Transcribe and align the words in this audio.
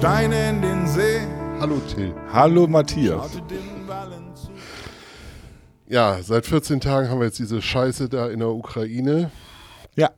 Steine 0.00 0.48
in 0.48 0.62
den 0.62 0.86
See. 0.86 1.20
Hallo 1.58 1.78
Till. 1.94 2.14
Hallo 2.32 2.66
Matthias. 2.66 3.32
Ja, 5.88 6.22
seit 6.22 6.46
14 6.46 6.80
Tagen 6.80 7.10
haben 7.10 7.18
wir 7.20 7.26
jetzt 7.26 7.38
diese 7.38 7.60
Scheiße 7.60 8.08
da 8.08 8.30
in 8.30 8.38
der 8.38 8.48
Ukraine. 8.48 9.30
Ja, 9.96 10.08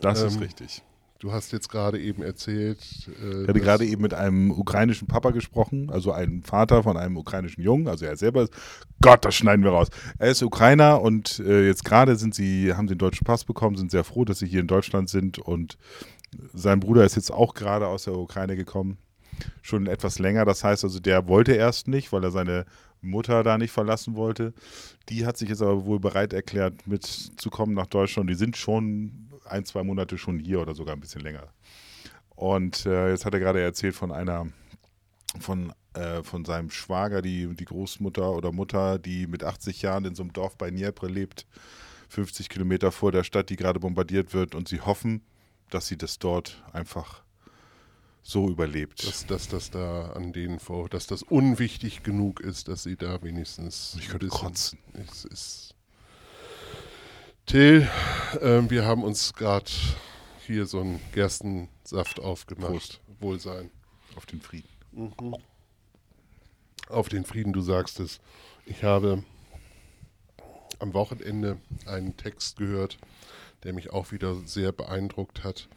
das 0.00 0.22
ist 0.22 0.34
Ähm, 0.34 0.42
richtig. 0.42 0.82
Du 1.20 1.30
hast 1.32 1.52
jetzt 1.52 1.68
gerade 1.68 2.00
eben 2.00 2.24
erzählt. 2.24 2.80
Äh, 3.22 3.42
Ich 3.42 3.48
hatte 3.50 3.60
gerade 3.60 3.84
eben 3.86 4.02
mit 4.02 4.14
einem 4.14 4.50
ukrainischen 4.50 5.06
Papa 5.06 5.30
gesprochen, 5.30 5.88
also 5.88 6.10
einem 6.10 6.42
Vater 6.42 6.82
von 6.82 6.96
einem 6.96 7.16
ukrainischen 7.16 7.62
Jungen, 7.62 7.86
also 7.86 8.04
er 8.04 8.16
selber 8.16 8.42
ist, 8.42 8.52
Gott, 9.00 9.24
das 9.24 9.36
schneiden 9.36 9.62
wir 9.64 9.70
raus. 9.70 9.86
Er 10.18 10.32
ist 10.32 10.42
Ukrainer 10.42 11.00
und 11.00 11.38
äh, 11.38 11.68
jetzt 11.68 11.84
gerade 11.84 12.16
sind 12.16 12.34
sie, 12.34 12.74
haben 12.74 12.88
sie 12.88 12.96
den 12.96 12.98
deutschen 12.98 13.24
Pass 13.24 13.44
bekommen, 13.44 13.76
sind 13.76 13.92
sehr 13.92 14.02
froh, 14.02 14.24
dass 14.24 14.40
sie 14.40 14.46
hier 14.48 14.58
in 14.60 14.66
Deutschland 14.66 15.08
sind 15.08 15.38
und 15.38 15.78
sein 16.52 16.80
Bruder 16.80 17.04
ist 17.04 17.16
jetzt 17.16 17.30
auch 17.30 17.54
gerade 17.54 17.86
aus 17.86 18.04
der 18.04 18.14
Ukraine 18.14 18.56
gekommen, 18.56 18.98
schon 19.62 19.86
etwas 19.86 20.18
länger. 20.18 20.44
Das 20.44 20.64
heißt 20.64 20.84
also, 20.84 21.00
der 21.00 21.28
wollte 21.28 21.52
erst 21.52 21.88
nicht, 21.88 22.12
weil 22.12 22.24
er 22.24 22.30
seine 22.30 22.66
Mutter 23.00 23.42
da 23.42 23.58
nicht 23.58 23.72
verlassen 23.72 24.14
wollte. 24.14 24.54
Die 25.08 25.26
hat 25.26 25.36
sich 25.36 25.48
jetzt 25.48 25.62
aber 25.62 25.84
wohl 25.84 26.00
bereit 26.00 26.32
erklärt, 26.32 26.86
mitzukommen 26.86 27.74
nach 27.74 27.86
Deutschland. 27.86 28.30
Die 28.30 28.34
sind 28.34 28.56
schon 28.56 29.28
ein, 29.44 29.64
zwei 29.64 29.82
Monate 29.82 30.18
schon 30.18 30.38
hier 30.38 30.60
oder 30.60 30.74
sogar 30.74 30.94
ein 30.94 31.00
bisschen 31.00 31.22
länger. 31.22 31.48
Und 32.34 32.86
äh, 32.86 33.10
jetzt 33.10 33.24
hat 33.24 33.34
er 33.34 33.40
gerade 33.40 33.60
erzählt 33.60 33.94
von 33.94 34.12
einer, 34.12 34.46
von, 35.40 35.72
äh, 35.94 36.22
von 36.22 36.44
seinem 36.44 36.70
Schwager, 36.70 37.22
die, 37.22 37.54
die 37.54 37.64
Großmutter 37.64 38.30
oder 38.32 38.52
Mutter, 38.52 38.98
die 38.98 39.26
mit 39.26 39.44
80 39.44 39.82
Jahren 39.82 40.04
in 40.04 40.14
so 40.14 40.22
einem 40.22 40.32
Dorf 40.32 40.56
bei 40.56 40.70
Dnipro 40.70 41.06
lebt, 41.06 41.46
50 42.08 42.48
Kilometer 42.48 42.92
vor 42.92 43.12
der 43.12 43.24
Stadt, 43.24 43.50
die 43.50 43.56
gerade 43.56 43.80
bombardiert 43.80 44.32
wird. 44.32 44.54
Und 44.54 44.68
sie 44.68 44.80
hoffen, 44.80 45.22
dass 45.74 45.86
sie 45.86 45.96
das 45.96 46.18
dort 46.18 46.62
einfach 46.72 47.22
so 48.22 48.48
überlebt. 48.48 49.06
dass, 49.06 49.26
dass 49.26 49.48
das 49.48 49.70
da 49.70 50.12
an 50.12 50.32
denen 50.32 50.60
vor, 50.60 50.88
dass 50.88 51.06
das 51.06 51.22
unwichtig 51.22 52.02
genug 52.02 52.40
ist, 52.40 52.68
dass 52.68 52.84
sie 52.84 52.96
da 52.96 53.22
wenigstens. 53.22 53.96
Ich 53.98 54.08
könnte 54.08 54.28
kotzen. 54.28 54.78
Es 54.94 55.24
ist 55.24 55.74
Till, 57.46 57.88
ähm, 58.40 58.70
wir 58.70 58.86
haben 58.86 59.02
uns 59.02 59.34
gerade 59.34 59.70
hier 60.46 60.64
so 60.66 60.80
einen 60.80 61.00
Gerstensaft 61.12 62.20
aufgemacht. 62.20 62.70
Prost. 62.70 63.00
Wohlsein. 63.20 63.70
auf 64.16 64.26
den 64.26 64.40
Frieden. 64.40 64.68
Auf 66.88 67.08
den 67.08 67.24
Frieden, 67.24 67.52
du 67.52 67.60
sagst 67.60 67.98
es. 68.00 68.20
Ich 68.64 68.84
habe 68.84 69.24
am 70.78 70.94
Wochenende 70.94 71.58
einen 71.86 72.16
Text 72.16 72.56
gehört, 72.56 72.98
der 73.64 73.72
mich 73.72 73.90
auch 73.90 74.12
wieder 74.12 74.34
sehr 74.44 74.72
beeindruckt 74.72 75.44
hat. 75.44 75.68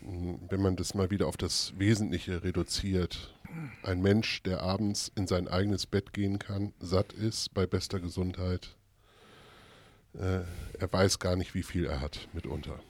Wenn 0.00 0.60
man 0.60 0.76
das 0.76 0.94
mal 0.94 1.10
wieder 1.10 1.26
auf 1.28 1.36
das 1.36 1.74
Wesentliche 1.78 2.42
reduziert. 2.42 3.34
Ein 3.82 4.02
Mensch, 4.02 4.42
der 4.42 4.62
abends 4.62 5.12
in 5.14 5.26
sein 5.26 5.46
eigenes 5.46 5.86
Bett 5.86 6.12
gehen 6.12 6.38
kann, 6.38 6.72
satt 6.80 7.12
ist, 7.12 7.54
bei 7.54 7.66
bester 7.66 8.00
Gesundheit. 8.00 8.76
Äh, 10.14 10.40
er 10.78 10.92
weiß 10.92 11.18
gar 11.18 11.36
nicht, 11.36 11.54
wie 11.54 11.62
viel 11.62 11.86
er 11.86 12.00
hat 12.00 12.28
mitunter. 12.32 12.80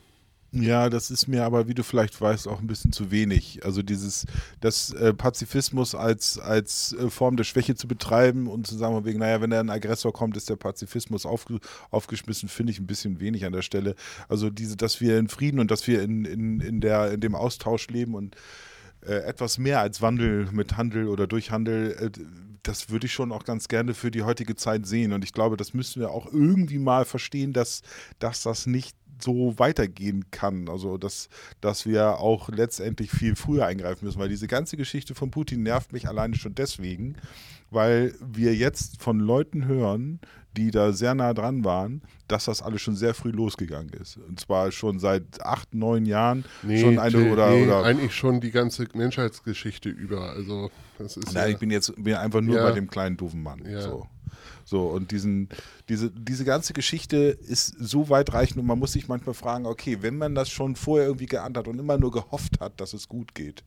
Ja, 0.54 0.90
das 0.90 1.10
ist 1.10 1.28
mir 1.28 1.44
aber, 1.44 1.66
wie 1.66 1.72
du 1.72 1.82
vielleicht 1.82 2.20
weißt, 2.20 2.46
auch 2.46 2.60
ein 2.60 2.66
bisschen 2.66 2.92
zu 2.92 3.10
wenig. 3.10 3.64
Also 3.64 3.80
dieses, 3.82 4.26
das 4.60 4.92
äh, 4.92 5.14
Pazifismus 5.14 5.94
als, 5.94 6.38
als 6.38 6.92
äh, 6.92 7.08
Form 7.08 7.38
der 7.38 7.44
Schwäche 7.44 7.74
zu 7.74 7.88
betreiben 7.88 8.46
und 8.48 8.66
zu 8.66 8.76
sagen, 8.76 9.02
wegen, 9.06 9.20
naja, 9.20 9.40
wenn 9.40 9.48
da 9.48 9.60
ein 9.60 9.70
Aggressor 9.70 10.12
kommt, 10.12 10.36
ist 10.36 10.50
der 10.50 10.56
Pazifismus 10.56 11.24
aufge, 11.24 11.58
aufgeschmissen, 11.90 12.50
finde 12.50 12.70
ich 12.72 12.80
ein 12.80 12.86
bisschen 12.86 13.18
wenig 13.18 13.46
an 13.46 13.54
der 13.54 13.62
Stelle. 13.62 13.94
Also 14.28 14.50
diese, 14.50 14.76
dass 14.76 15.00
wir 15.00 15.18
in 15.18 15.28
Frieden 15.28 15.58
und 15.58 15.70
dass 15.70 15.86
wir 15.86 16.02
in, 16.02 16.26
in, 16.26 16.60
in, 16.60 16.80
der, 16.82 17.12
in 17.12 17.20
dem 17.20 17.34
Austausch 17.34 17.88
leben 17.88 18.14
und 18.14 18.36
äh, 19.06 19.14
etwas 19.14 19.56
mehr 19.56 19.80
als 19.80 20.02
Wandel 20.02 20.50
mit 20.52 20.76
Handel 20.76 21.08
oder 21.08 21.26
durch 21.26 21.50
Handel, 21.50 21.92
äh, 21.98 22.10
das 22.62 22.90
würde 22.90 23.06
ich 23.06 23.12
schon 23.14 23.32
auch 23.32 23.44
ganz 23.44 23.68
gerne 23.68 23.94
für 23.94 24.10
die 24.10 24.22
heutige 24.22 24.54
Zeit 24.54 24.86
sehen. 24.86 25.14
Und 25.14 25.24
ich 25.24 25.32
glaube, 25.32 25.56
das 25.56 25.72
müssen 25.72 26.00
wir 26.00 26.10
auch 26.10 26.26
irgendwie 26.32 26.78
mal 26.78 27.06
verstehen, 27.06 27.54
dass, 27.54 27.82
dass 28.18 28.42
das 28.42 28.66
nicht 28.66 28.96
so 29.22 29.58
weitergehen 29.58 30.24
kann. 30.30 30.68
Also, 30.68 30.98
dass, 30.98 31.28
dass 31.60 31.86
wir 31.86 32.18
auch 32.18 32.48
letztendlich 32.48 33.10
viel 33.10 33.36
früher 33.36 33.66
eingreifen 33.66 34.04
müssen, 34.04 34.18
weil 34.18 34.28
diese 34.28 34.46
ganze 34.48 34.76
Geschichte 34.76 35.14
von 35.14 35.30
Putin 35.30 35.62
nervt 35.62 35.92
mich 35.92 36.08
alleine 36.08 36.34
schon 36.36 36.54
deswegen, 36.54 37.16
weil 37.70 38.14
wir 38.20 38.54
jetzt 38.54 39.00
von 39.02 39.18
Leuten 39.18 39.64
hören, 39.66 40.20
die 40.56 40.70
da 40.70 40.92
sehr 40.92 41.14
nah 41.14 41.32
dran 41.32 41.64
waren, 41.64 42.02
dass 42.28 42.44
das 42.44 42.60
alles 42.60 42.82
schon 42.82 42.94
sehr 42.94 43.14
früh 43.14 43.30
losgegangen 43.30 43.90
ist. 43.94 44.18
Und 44.18 44.38
zwar 44.38 44.70
schon 44.70 44.98
seit 44.98 45.40
acht, 45.40 45.72
neun 45.74 46.04
Jahren 46.04 46.44
schon 46.62 46.98
eine 46.98 47.10
Till, 47.10 47.32
oder, 47.32 47.50
nee, 47.50 47.64
oder 47.64 47.84
eigentlich 47.84 48.14
schon 48.14 48.40
die 48.42 48.50
ganze 48.50 48.86
Menschheitsgeschichte 48.94 49.88
über. 49.88 50.30
Also 50.32 50.70
das 50.98 51.16
ist 51.16 51.32
Nein, 51.32 51.44
ja, 51.44 51.48
ich 51.48 51.58
bin 51.58 51.70
jetzt 51.70 51.94
bin 51.96 52.14
einfach 52.14 52.42
nur 52.42 52.56
Ja. 52.56 52.64
bei 52.64 52.72
dem 52.72 52.90
kleinen 52.90 53.16
doofen 53.16 53.42
Mann. 53.42 53.62
Ja. 53.64 53.80
So. 53.80 54.06
So, 54.72 54.86
und 54.86 55.10
diesen, 55.10 55.50
diese, 55.90 56.10
diese 56.10 56.46
ganze 56.46 56.72
Geschichte 56.72 57.16
ist 57.18 57.76
so 57.78 58.08
weitreichend 58.08 58.58
und 58.58 58.66
man 58.66 58.78
muss 58.78 58.92
sich 58.92 59.06
manchmal 59.06 59.34
fragen, 59.34 59.66
okay, 59.66 59.98
wenn 60.00 60.16
man 60.16 60.34
das 60.34 60.48
schon 60.48 60.76
vorher 60.76 61.08
irgendwie 61.08 61.26
geahnt 61.26 61.58
hat 61.58 61.68
und 61.68 61.78
immer 61.78 61.98
nur 61.98 62.10
gehofft 62.10 62.58
hat, 62.58 62.80
dass 62.80 62.94
es 62.94 63.06
gut 63.06 63.34
geht, 63.34 63.64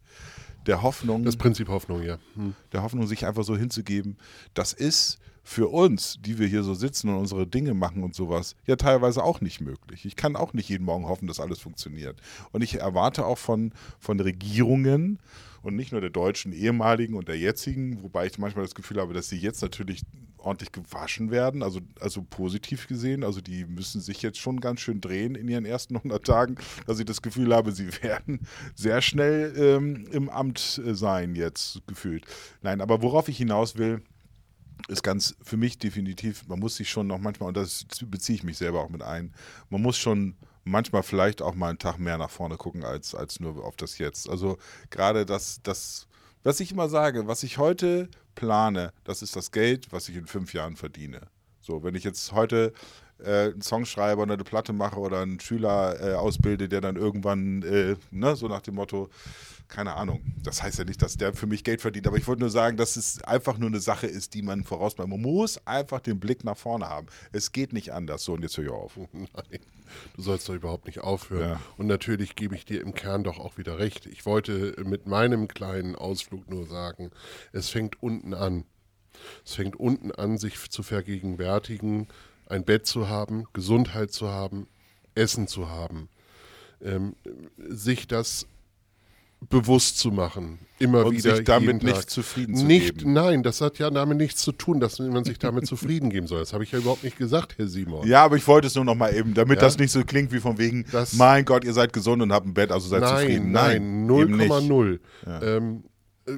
der 0.66 0.82
Hoffnung, 0.82 1.24
das 1.24 1.38
Prinzip 1.38 1.68
Hoffnung, 1.68 2.02
ja. 2.02 2.18
Hm. 2.34 2.56
der 2.74 2.82
Hoffnung, 2.82 3.06
sich 3.06 3.24
einfach 3.24 3.44
so 3.44 3.56
hinzugeben, 3.56 4.18
das 4.56 4.74
ist 4.74 5.20
für 5.48 5.68
uns, 5.68 6.18
die 6.20 6.40
wir 6.40 6.48
hier 6.48 6.64
so 6.64 6.74
sitzen 6.74 7.08
und 7.08 7.18
unsere 7.18 7.46
Dinge 7.46 7.76
machen 7.76 8.04
und 8.04 8.16
sowas, 8.16 8.56
ja 8.66 8.76
teilweise 8.76 9.24
auch 9.24 9.42
nicht 9.42 9.62
möglich. 9.62 10.04
Ich 10.04 10.16
kann 10.16 10.36
auch 10.36 10.54
nicht 10.54 10.70
jeden 10.70 10.84
Morgen 10.84 11.08
hoffen, 11.08 11.28
dass 11.28 11.40
alles 11.40 11.60
funktioniert. 11.60 12.20
Und 12.52 12.64
ich 12.64 12.80
erwarte 12.80 13.26
auch 13.28 13.38
von, 13.38 13.72
von 14.00 14.20
Regierungen 14.20 15.20
und 15.62 15.76
nicht 15.76 15.92
nur 15.92 16.02
der 16.02 16.10
deutschen 16.10 16.52
ehemaligen 16.52 17.14
und 17.14 17.28
der 17.28 17.38
jetzigen, 17.38 18.02
wobei 18.02 18.26
ich 18.26 18.40
manchmal 18.40 18.66
das 18.66 18.74
Gefühl 18.74 19.00
habe, 19.00 19.14
dass 19.14 19.30
sie 19.30 19.38
jetzt 19.38 19.62
natürlich 19.62 20.02
ordentlich 20.40 20.72
gewaschen 20.72 21.30
werden, 21.30 21.62
also, 21.62 21.80
also 22.00 22.24
positiv 22.24 22.88
gesehen. 22.88 23.24
Also 23.24 23.40
die 23.40 23.66
müssen 23.66 24.02
sich 24.02 24.24
jetzt 24.24 24.40
schon 24.40 24.60
ganz 24.60 24.80
schön 24.80 25.00
drehen 25.00 25.36
in 25.36 25.48
ihren 25.48 25.66
ersten 25.66 25.96
100 25.96 26.26
Tagen, 26.26 26.56
dass 26.88 26.98
ich 26.98 27.06
das 27.06 27.22
Gefühl 27.22 27.54
habe, 27.54 27.72
sie 27.72 27.88
werden 28.02 28.40
sehr 28.74 29.02
schnell 29.04 29.54
ähm, 29.58 30.08
im 30.12 30.28
Amt 30.28 30.82
äh, 30.84 30.96
sein 30.96 31.36
jetzt 31.36 31.82
gefühlt. 31.86 32.26
Nein, 32.64 32.82
aber 32.82 33.04
worauf 33.04 33.28
ich 33.28 33.38
hinaus 33.38 33.78
will, 33.78 34.02
ist 34.88 35.04
ganz 35.04 35.36
für 35.42 35.58
mich 35.58 35.78
definitiv, 35.78 36.48
man 36.48 36.60
muss 36.60 36.76
sich 36.76 36.90
schon 36.90 37.08
noch 37.08 37.20
manchmal, 37.20 37.50
und 37.50 37.58
das 37.58 37.86
beziehe 38.06 38.36
ich 38.36 38.44
mich 38.44 38.58
selber 38.58 38.82
auch 38.82 38.90
mit 38.90 39.02
ein, 39.02 39.34
man 39.70 39.82
muss 39.82 39.98
schon 39.98 40.36
manchmal 40.64 41.04
vielleicht 41.04 41.42
auch 41.42 41.56
mal 41.56 41.70
einen 41.70 41.80
Tag 41.80 41.98
mehr 42.00 42.18
nach 42.18 42.30
vorne 42.30 42.58
gucken 42.58 42.84
als, 42.84 43.16
als 43.16 43.40
nur 43.40 43.64
auf 43.64 43.76
das 43.76 43.98
Jetzt. 43.98 44.30
Also 44.30 44.58
gerade 44.90 45.26
das, 45.26 45.60
das, 45.64 46.08
was 46.44 46.60
ich 46.60 46.72
immer 46.72 46.90
sage, 46.90 47.28
was 47.28 47.44
ich 47.44 47.58
heute 47.58 48.10
plane, 48.36 48.92
das 49.04 49.22
ist 49.22 49.36
das 49.36 49.52
Geld, 49.52 49.92
was 49.92 50.10
ich 50.10 50.16
in 50.16 50.28
fünf 50.28 50.54
Jahren 50.54 50.76
verdiene. 50.76 51.22
So, 51.62 51.84
wenn 51.84 51.96
ich 51.96 52.04
jetzt 52.04 52.32
heute 52.34 52.74
äh, 53.24 53.52
einen 53.52 53.62
Song 53.62 53.86
schreibe 53.86 54.22
oder 54.22 54.34
eine 54.34 54.44
Platte 54.44 54.74
mache 54.74 55.00
oder 55.00 55.22
einen 55.22 55.40
Schüler 55.40 56.00
äh, 56.00 56.14
ausbilde, 56.14 56.68
der 56.68 56.82
dann 56.82 56.96
irgendwann, 56.96 57.64
äh, 57.64 57.96
ne, 58.12 58.36
so 58.36 58.48
nach 58.48 58.62
dem 58.62 58.76
Motto, 58.76 59.10
keine 59.68 59.96
Ahnung. 59.96 60.22
Das 60.44 60.62
heißt 60.62 60.80
ja 60.80 60.86
nicht, 60.86 61.02
dass 61.02 61.18
der 61.18 61.34
für 61.34 61.48
mich 61.48 61.64
Geld 61.64 61.82
verdient, 61.82 62.08
aber 62.08 62.18
ich 62.18 62.28
wollte 62.28 62.42
nur 62.42 62.50
sagen, 62.50 62.78
dass 62.78 62.96
es 62.96 63.22
einfach 63.24 63.58
nur 63.58 63.70
eine 63.70 63.80
Sache 63.80 64.08
ist, 64.08 64.34
die 64.34 64.42
man 64.42 64.64
vorausbleibt. 64.64 65.10
Man 65.10 65.22
muss 65.22 65.66
einfach 65.66 66.00
den 66.00 66.20
Blick 66.20 66.44
nach 66.44 66.58
vorne 66.58 66.88
haben. 66.88 67.08
Es 67.32 67.52
geht 67.52 67.74
nicht 67.74 67.92
anders. 67.92 68.24
So, 68.24 68.34
und 68.34 68.44
jetzt 68.44 68.58
höre 68.58 68.66
ich 68.66 68.72
auf. 68.72 68.98
Nein, 69.14 69.60
du 70.16 70.22
sollst 70.22 70.48
doch 70.50 70.54
überhaupt 70.54 70.86
nicht 70.86 71.02
aufhören. 71.02 71.52
Ja. 71.52 71.62
Und 71.78 71.88
natürlich 71.88 72.36
gebe 72.36 72.56
ich 72.56 72.66
dir 72.66 72.82
im 72.82 72.94
Kern 72.94 73.24
doch 73.24 73.40
auch 73.40 73.58
wieder 73.58 73.80
recht. 73.80 74.06
Ich 74.06 74.26
wollte 74.26 74.76
mit 74.84 75.08
meinem 75.08 75.48
kleinen 75.48 75.96
Ausflug 75.96 76.50
nur 76.50 76.68
sagen, 76.68 77.12
es 77.52 77.70
fängt 77.70 78.02
unten 78.02 78.34
an. 78.34 78.66
Es 79.46 79.56
fängt 79.56 79.76
unten 79.76 80.12
an, 80.12 80.38
sich 80.38 80.70
zu 80.70 80.84
vergegenwärtigen, 80.84 82.08
ein 82.48 82.66
Bett 82.66 82.86
zu 82.86 83.08
haben, 83.08 83.46
Gesundheit 83.54 84.12
zu 84.12 84.30
haben, 84.30 84.68
Essen 85.16 85.48
zu 85.48 85.70
haben. 85.70 86.10
Ähm, 86.82 87.16
sich 87.58 88.08
das 88.08 88.48
bewusst 89.50 90.00
zu 90.00 90.12
machen. 90.12 90.60
Immer 90.78 91.06
Und 91.06 91.16
wieder. 91.18 91.36
sich 91.38 91.46
damit 91.46 91.84
nicht 91.84 92.10
zufrieden 92.10 92.56
zu 92.56 92.66
nicht, 92.66 92.98
geben. 92.98 93.14
Nein, 93.14 93.44
das 93.44 93.62
hat 93.62 93.80
ja 93.80 93.90
damit 93.90 94.18
nichts 94.18 94.42
zu 94.42 94.52
tun, 94.52 94.80
dass 94.82 95.00
man 95.00 95.24
sich 95.24 95.40
damit 95.40 95.66
zufrieden 95.68 96.10
geben 96.10 96.28
soll. 96.28 96.40
Das 96.40 96.52
habe 96.52 96.64
ich 96.66 96.72
ja 96.74 96.80
überhaupt 96.80 97.04
nicht 97.04 97.18
gesagt, 97.18 97.58
Herr 97.58 97.68
Simon. 97.68 98.06
Ja, 98.06 98.26
aber 98.26 98.36
ich 98.36 98.46
wollte 98.48 98.68
es 98.68 98.76
nur 98.76 98.84
noch 98.84 98.96
mal 98.96 99.16
eben, 99.16 99.34
damit 99.34 99.60
Ja. 99.60 99.62
das 99.68 99.78
nicht 99.78 99.92
so 99.92 100.04
klingt 100.04 100.34
wie 100.34 100.40
von 100.40 100.58
wegen, 100.58 100.86
Das- 100.92 101.14
mein 101.14 101.46
Gott, 101.46 101.64
ihr 101.64 101.74
seid 101.74 101.94
gesund 101.94 102.22
und 102.22 102.34
habt 102.34 102.46
ein 102.46 102.54
Bett, 102.54 102.72
also 102.72 102.90
seid 102.90 103.02
nein, 103.02 103.18
zufrieden. 103.22 103.52
Nein, 103.52 103.76
eben 104.10 104.36
nicht. 104.38 104.52
0,0. 104.52 105.00
Ja. 105.26 105.42
Ähm, 105.44 105.84
äh, 105.86 105.90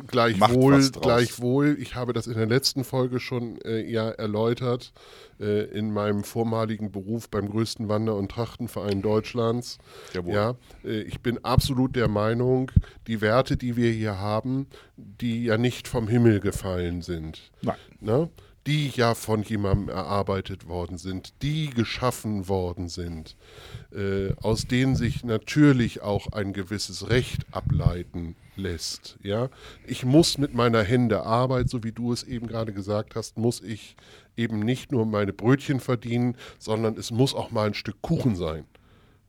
gleichwohl, 0.08 0.90
gleichwohl, 0.92 1.78
ich 1.80 1.96
habe 1.96 2.14
das 2.14 2.28
in 2.28 2.34
der 2.34 2.46
letzten 2.46 2.84
Folge 2.84 3.20
schon 3.20 3.60
äh, 3.62 3.82
ja 3.90 4.10
erläutert, 4.10 4.94
äh, 5.40 5.64
in 5.66 5.92
meinem 5.92 6.24
vormaligen 6.24 6.92
Beruf 6.92 7.30
beim 7.30 7.50
größten 7.50 7.88
Wander- 7.88 8.16
und 8.16 8.30
Trachtenverein 8.32 9.02
Deutschlands. 9.02 9.78
Jawohl. 10.14 10.34
Ja, 10.34 10.56
äh, 10.84 11.02
ich 11.02 11.22
bin 11.22 11.44
absolut 11.44 11.96
der 11.96 12.08
Meinung, 12.08 12.72
die 13.08 13.22
Werte, 13.22 13.58
die 13.58 13.76
wir 13.76 13.92
hier 13.92 14.20
haben, 14.20 14.68
die 14.98 15.46
ja 15.46 15.58
nicht 15.58 15.88
vom 15.88 16.08
Himmel 16.08 16.40
gefallen 16.40 17.02
sind, 17.02 17.52
Nein. 17.62 17.78
ne? 18.00 18.30
die 18.68 18.90
ja 18.90 19.16
von 19.16 19.44
jemandem 19.44 19.88
erarbeitet 19.88 20.68
worden 20.68 20.98
sind, 20.98 21.42
die 21.42 21.70
geschaffen 21.70 22.50
worden 22.50 22.90
sind, 22.90 23.38
äh, 23.94 24.34
aus 24.42 24.68
denen 24.68 24.96
sich 24.96 25.24
natürlich 25.24 26.02
auch 26.02 26.32
ein 26.34 26.54
gewisses 26.54 27.10
Recht 27.10 27.46
ableiten 27.52 28.36
lässt. 28.56 29.18
Ja? 29.24 29.50
Ich 29.86 30.06
muss 30.06 30.38
mit 30.38 30.54
meiner 30.54 30.84
Hände 30.84 31.24
Arbeit, 31.24 31.70
so 31.70 31.84
wie 31.84 31.92
du 31.92 32.12
es 32.12 32.24
eben 32.24 32.48
gerade 32.48 32.74
gesagt 32.74 33.16
hast, 33.16 33.38
muss 33.38 33.62
ich 33.62 33.96
eben 34.36 34.60
nicht 34.60 34.92
nur 34.92 35.06
meine 35.06 35.34
Brötchen 35.34 35.80
verdienen, 35.80 36.36
sondern 36.60 36.98
es 36.98 37.12
muss 37.12 37.34
auch 37.34 37.52
mal 37.52 37.68
ein 37.68 37.74
Stück 37.74 38.02
Kuchen 38.02 38.36
sein, 38.36 38.66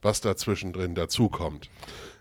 was 0.02 0.20
da 0.20 0.36
zwischendrin 0.36 0.94
dazukommt. 0.94 1.70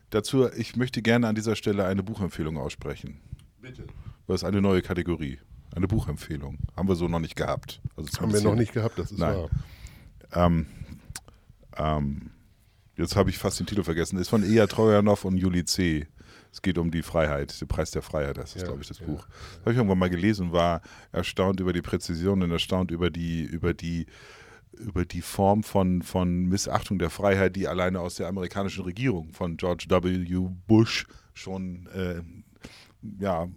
Dazu, 0.09 0.47
ich 0.49 0.75
möchte 0.75 1.01
gerne 1.01 1.27
an 1.27 1.35
dieser 1.35 1.55
Stelle 1.55 1.85
eine 1.85 2.03
Buchempfehlung 2.03 2.57
aussprechen. 2.57 3.19
Bitte. 3.61 3.85
Das 4.27 4.41
ist 4.41 4.43
eine 4.45 4.61
neue 4.61 4.81
Kategorie. 4.81 5.39
Eine 5.75 5.87
Buchempfehlung. 5.87 6.57
Haben 6.75 6.87
wir 6.87 6.95
so 6.95 7.07
noch 7.07 7.19
nicht 7.19 7.35
gehabt. 7.35 7.81
Also 7.95 8.09
Haben 8.21 8.33
wir 8.33 8.41
noch 8.41 8.55
nicht 8.55 8.73
gehabt, 8.73 8.97
das 8.97 9.11
ist 9.11 9.19
Nein. 9.19 9.35
wahr. 9.35 9.49
Ähm, 10.33 10.65
ähm, 11.77 12.31
jetzt 12.95 13.15
habe 13.15 13.29
ich 13.29 13.37
fast 13.37 13.59
den 13.59 13.65
Titel 13.67 13.83
vergessen. 13.83 14.17
Ist 14.17 14.29
von 14.29 14.43
Ea 14.43 14.67
Trojanow 14.67 15.23
und 15.25 15.37
Juli 15.37 15.65
C. 15.65 16.07
Es 16.51 16.61
geht 16.61 16.77
um 16.77 16.91
die 16.91 17.03
Freiheit, 17.03 17.59
den 17.59 17.67
Preis 17.67 17.91
der 17.91 18.01
Freiheit, 18.01 18.37
das 18.37 18.55
ist, 18.55 18.61
Ja, 18.61 18.67
glaube 18.67 18.81
ich, 18.81 18.87
das 18.87 18.99
ja. 18.99 19.05
Buch. 19.05 19.27
Das 19.27 19.59
habe 19.61 19.71
ich 19.71 19.77
irgendwann 19.77 19.99
mal 19.99 20.09
gelesen 20.09 20.47
und 20.47 20.53
war 20.53 20.81
erstaunt 21.11 21.59
über 21.59 21.73
die 21.73 21.81
Präzision 21.81 22.41
und 22.41 22.51
erstaunt 22.51 22.89
über 22.89 23.09
die, 23.09 23.43
über 23.43 23.73
die, 23.73 24.07
über 24.71 25.05
die 25.05 25.21
Form 25.21 25.63
von, 25.63 26.01
von 26.01 26.45
Missachtung 26.45 26.99
der 26.99 27.09
Freiheit, 27.09 27.55
die 27.55 27.67
alleine 27.67 27.99
aus 27.99 28.15
der 28.15 28.27
amerikanischen 28.27 28.83
Regierung 28.85 29.33
von 29.33 29.57
George 29.57 29.85
W. 29.89 30.49
Bush 30.67 31.05
schon, 31.33 31.87
äh, 31.93 32.21
ja, 33.19 33.47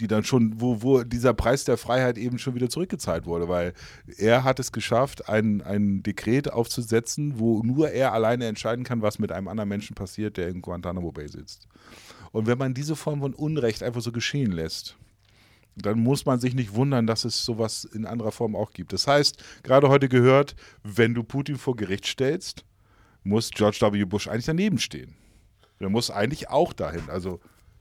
die 0.00 0.06
dann 0.06 0.24
schon, 0.24 0.60
wo, 0.60 0.82
wo 0.82 1.02
dieser 1.02 1.34
Preis 1.34 1.64
der 1.64 1.76
Freiheit 1.76 2.18
eben 2.18 2.38
schon 2.38 2.54
wieder 2.54 2.68
zurückgezahlt 2.68 3.26
wurde, 3.26 3.48
weil 3.48 3.72
er 4.16 4.44
hat 4.44 4.60
es 4.60 4.72
geschafft, 4.72 5.28
ein, 5.28 5.62
ein 5.62 6.02
Dekret 6.02 6.52
aufzusetzen, 6.52 7.38
wo 7.38 7.62
nur 7.62 7.90
er 7.90 8.12
alleine 8.12 8.46
entscheiden 8.46 8.84
kann, 8.84 9.02
was 9.02 9.18
mit 9.18 9.32
einem 9.32 9.48
anderen 9.48 9.68
Menschen 9.68 9.94
passiert, 9.94 10.36
der 10.36 10.48
in 10.48 10.62
Guantanamo 10.62 11.12
Bay 11.12 11.28
sitzt. 11.28 11.66
Und 12.32 12.46
wenn 12.46 12.58
man 12.58 12.74
diese 12.74 12.96
Form 12.96 13.20
von 13.20 13.34
Unrecht 13.34 13.82
einfach 13.82 14.00
so 14.00 14.12
geschehen 14.12 14.52
lässt, 14.52 14.96
dann 15.76 16.00
muss 16.00 16.26
man 16.26 16.40
sich 16.40 16.54
nicht 16.54 16.74
wundern, 16.74 17.06
dass 17.06 17.24
es 17.24 17.44
sowas 17.44 17.84
in 17.84 18.04
anderer 18.04 18.32
Form 18.32 18.56
auch 18.56 18.72
gibt. 18.72 18.92
Das 18.92 19.06
heißt, 19.06 19.42
gerade 19.62 19.88
heute 19.88 20.08
gehört, 20.08 20.56
wenn 20.82 21.14
du 21.14 21.22
Putin 21.22 21.56
vor 21.56 21.76
Gericht 21.76 22.06
stellst, 22.06 22.64
muss 23.22 23.50
George 23.50 23.78
W. 23.80 24.04
Bush 24.04 24.28
eigentlich 24.28 24.46
daneben 24.46 24.78
stehen. 24.78 25.14
Der 25.80 25.88
muss 25.88 26.10
eigentlich 26.10 26.48
auch 26.50 26.72
dahin, 26.72 27.08
also 27.08 27.40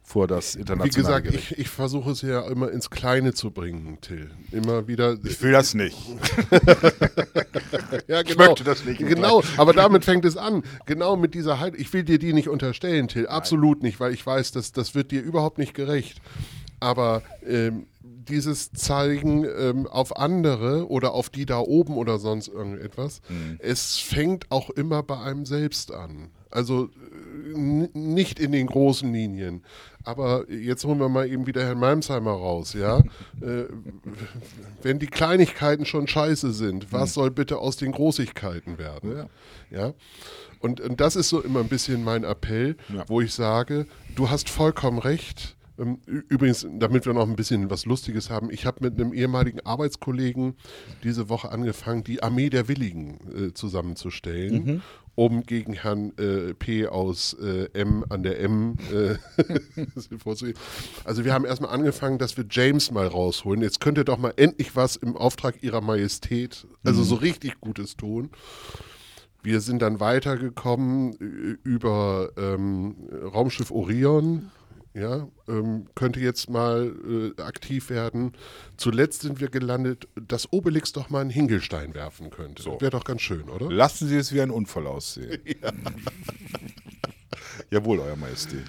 vor 0.10 0.26
das 0.26 0.56
Wie 0.56 0.62
internationale 0.62 1.22
gesagt, 1.22 1.28
Gericht. 1.28 1.52
ich, 1.52 1.58
ich 1.60 1.68
versuche 1.70 2.12
es 2.12 2.22
ja 2.22 2.48
immer 2.48 2.72
ins 2.72 2.90
Kleine 2.90 3.34
zu 3.34 3.52
bringen, 3.52 3.98
Till. 4.00 4.32
Immer 4.54 4.88
wieder. 4.88 5.18
Ich 5.26 5.42
will 5.42 5.52
das 5.52 5.74
nicht. 5.74 5.98
ja, 8.08 8.22
genau. 8.24 8.46
möchte 8.46 8.64
das 8.64 8.86
nicht. 8.86 9.00
Genau, 9.00 9.44
aber 9.58 9.74
damit 9.74 10.06
fängt 10.06 10.24
es 10.24 10.38
an. 10.38 10.64
Genau 10.86 11.18
mit 11.18 11.34
dieser 11.34 11.60
Halt. 11.60 11.76
Ich 11.76 11.92
will 11.92 12.04
dir 12.04 12.20
die 12.20 12.32
nicht 12.32 12.48
unterstellen, 12.48 13.10
Till. 13.10 13.28
Absolut 13.28 13.84
nicht, 13.84 14.00
weil 14.00 14.14
ich 14.14 14.26
weiß, 14.26 14.54
dass 14.54 14.72
das 14.72 14.96
wird 14.96 15.12
dir 15.12 15.22
überhaupt 15.22 15.58
nicht 15.58 15.74
gerecht. 15.74 16.22
Aber 16.80 17.22
ähm, 17.46 17.88
dieses 18.02 18.72
Zeigen 18.72 19.44
ähm, 19.46 19.88
auf 19.88 20.16
andere 20.16 20.88
oder 20.90 21.12
auf 21.14 21.30
die 21.30 21.46
da 21.46 21.60
oben 21.60 21.96
oder 21.98 22.18
sonst 22.18 22.48
irgendetwas, 22.48 23.20
Mhm. 23.30 23.58
es 23.60 23.98
fängt 23.98 24.52
auch 24.52 24.70
immer 24.70 25.04
bei 25.04 25.20
einem 25.20 25.46
selbst 25.46 25.92
an. 25.92 26.30
Also 26.50 26.86
äh, 26.86 27.58
nicht 27.98 28.40
in 28.40 28.52
den 28.54 28.68
großen 28.68 29.12
Linien. 29.12 29.64
Aber 30.08 30.50
jetzt 30.50 30.86
holen 30.86 31.00
wir 31.00 31.10
mal 31.10 31.28
eben 31.30 31.46
wieder 31.48 31.64
Herrn 31.66 31.80
Malmsheimer 31.80 32.32
raus, 32.32 32.74
ja. 32.74 33.00
äh, 33.42 33.66
wenn 34.82 35.00
die 35.00 35.08
Kleinigkeiten 35.08 35.86
schon 35.86 36.08
scheiße 36.08 36.54
sind, 36.54 36.92
was 36.94 37.14
soll 37.14 37.30
bitte 37.32 37.58
aus 37.58 37.76
den 37.78 37.92
Großigkeiten 37.92 38.78
werden? 38.78 39.18
Ja. 39.18 39.28
Ja. 39.70 39.94
Und, 40.60 40.80
und 40.80 41.02
das 41.02 41.16
ist 41.16 41.30
so 41.30 41.42
immer 41.42 41.60
ein 41.60 41.68
bisschen 41.68 42.04
mein 42.04 42.24
Appell, 42.24 42.78
Ja. 42.94 43.04
wo 43.08 43.22
ich 43.22 43.34
sage, 43.34 43.86
du 44.16 44.30
hast 44.30 44.50
vollkommen 44.50 44.98
recht. 45.00 45.56
Ähm, 45.78 46.00
Übrigens, 46.06 46.66
damit 46.80 47.06
wir 47.06 47.14
noch 47.14 47.28
ein 47.28 47.36
bisschen 47.36 47.70
was 47.70 47.86
Lustiges 47.86 48.30
haben, 48.30 48.50
ich 48.50 48.66
habe 48.66 48.78
mit 48.84 49.00
einem 49.00 49.14
ehemaligen 49.14 49.60
Arbeitskollegen 49.66 50.56
diese 51.04 51.30
Woche 51.30 51.52
angefangen, 51.52 52.04
die 52.04 52.24
Armee 52.24 52.50
der 52.50 52.68
Willigen 52.68 53.20
äh, 53.50 53.54
zusammenzustellen, 53.54 54.64
Mhm. 54.64 54.82
Um 55.18 55.42
gegen 55.44 55.74
Herrn 55.74 56.14
äh, 56.20 56.54
P 56.54 56.86
aus 56.86 57.34
äh, 57.42 57.70
M 57.74 58.06
an 58.08 58.22
der 58.22 58.40
M 58.40 58.78
äh, 58.94 59.16
vorzugehen. 60.20 60.56
Also 61.06 61.26
wir 61.26 61.34
haben 61.34 61.44
erstmal 61.44 61.72
angefangen, 61.72 62.20
dass 62.20 62.38
wir 62.38 62.46
James 62.48 62.92
mal 62.92 63.08
rausholen. 63.08 63.64
Jetzt 63.64 63.80
könnt 63.80 63.98
ihr 63.98 64.04
doch 64.04 64.20
mal 64.20 64.34
endlich 64.38 64.76
was 64.76 64.96
im 64.96 65.18
Auftrag 65.18 65.64
ihrer 65.64 65.82
Majestät, 65.82 66.68
also 66.84 67.02
so 67.02 67.16
richtig 67.16 67.60
Gutes 67.60 67.98
tun. 67.98 68.30
Wir 69.42 69.60
sind 69.60 69.82
dann 69.82 70.00
weitergekommen 70.00 71.14
über 71.64 72.30
ähm, 72.38 72.96
Raumschiff 73.34 73.72
Orion. 73.72 74.52
Ja, 74.98 75.28
ähm, 75.48 75.86
könnte 75.94 76.20
jetzt 76.20 76.50
mal 76.50 76.92
äh, 77.38 77.42
aktiv 77.42 77.92
werden. 77.92 78.34
Zuletzt 78.78 79.22
sind 79.22 79.40
wir 79.40 79.50
gelandet, 79.50 80.08
dass 80.16 80.52
Obelix 80.52 80.92
doch 80.92 81.12
mal 81.12 81.22
einen 81.22 81.30
Hingelstein 81.30 81.94
werfen 81.94 82.32
könnte. 82.32 82.64
So. 82.64 82.82
Wäre 82.82 82.90
doch 82.90 83.04
ganz 83.04 83.22
schön, 83.22 83.48
oder? 83.48 83.70
Lassen 83.72 84.08
Sie 84.08 84.18
es 84.18 84.34
wie 84.34 84.42
ein 84.42 84.50
Unfall 84.50 84.88
aussehen. 84.88 85.40
Jawohl, 87.70 88.00
Euer 88.00 88.16
Majestät. 88.16 88.66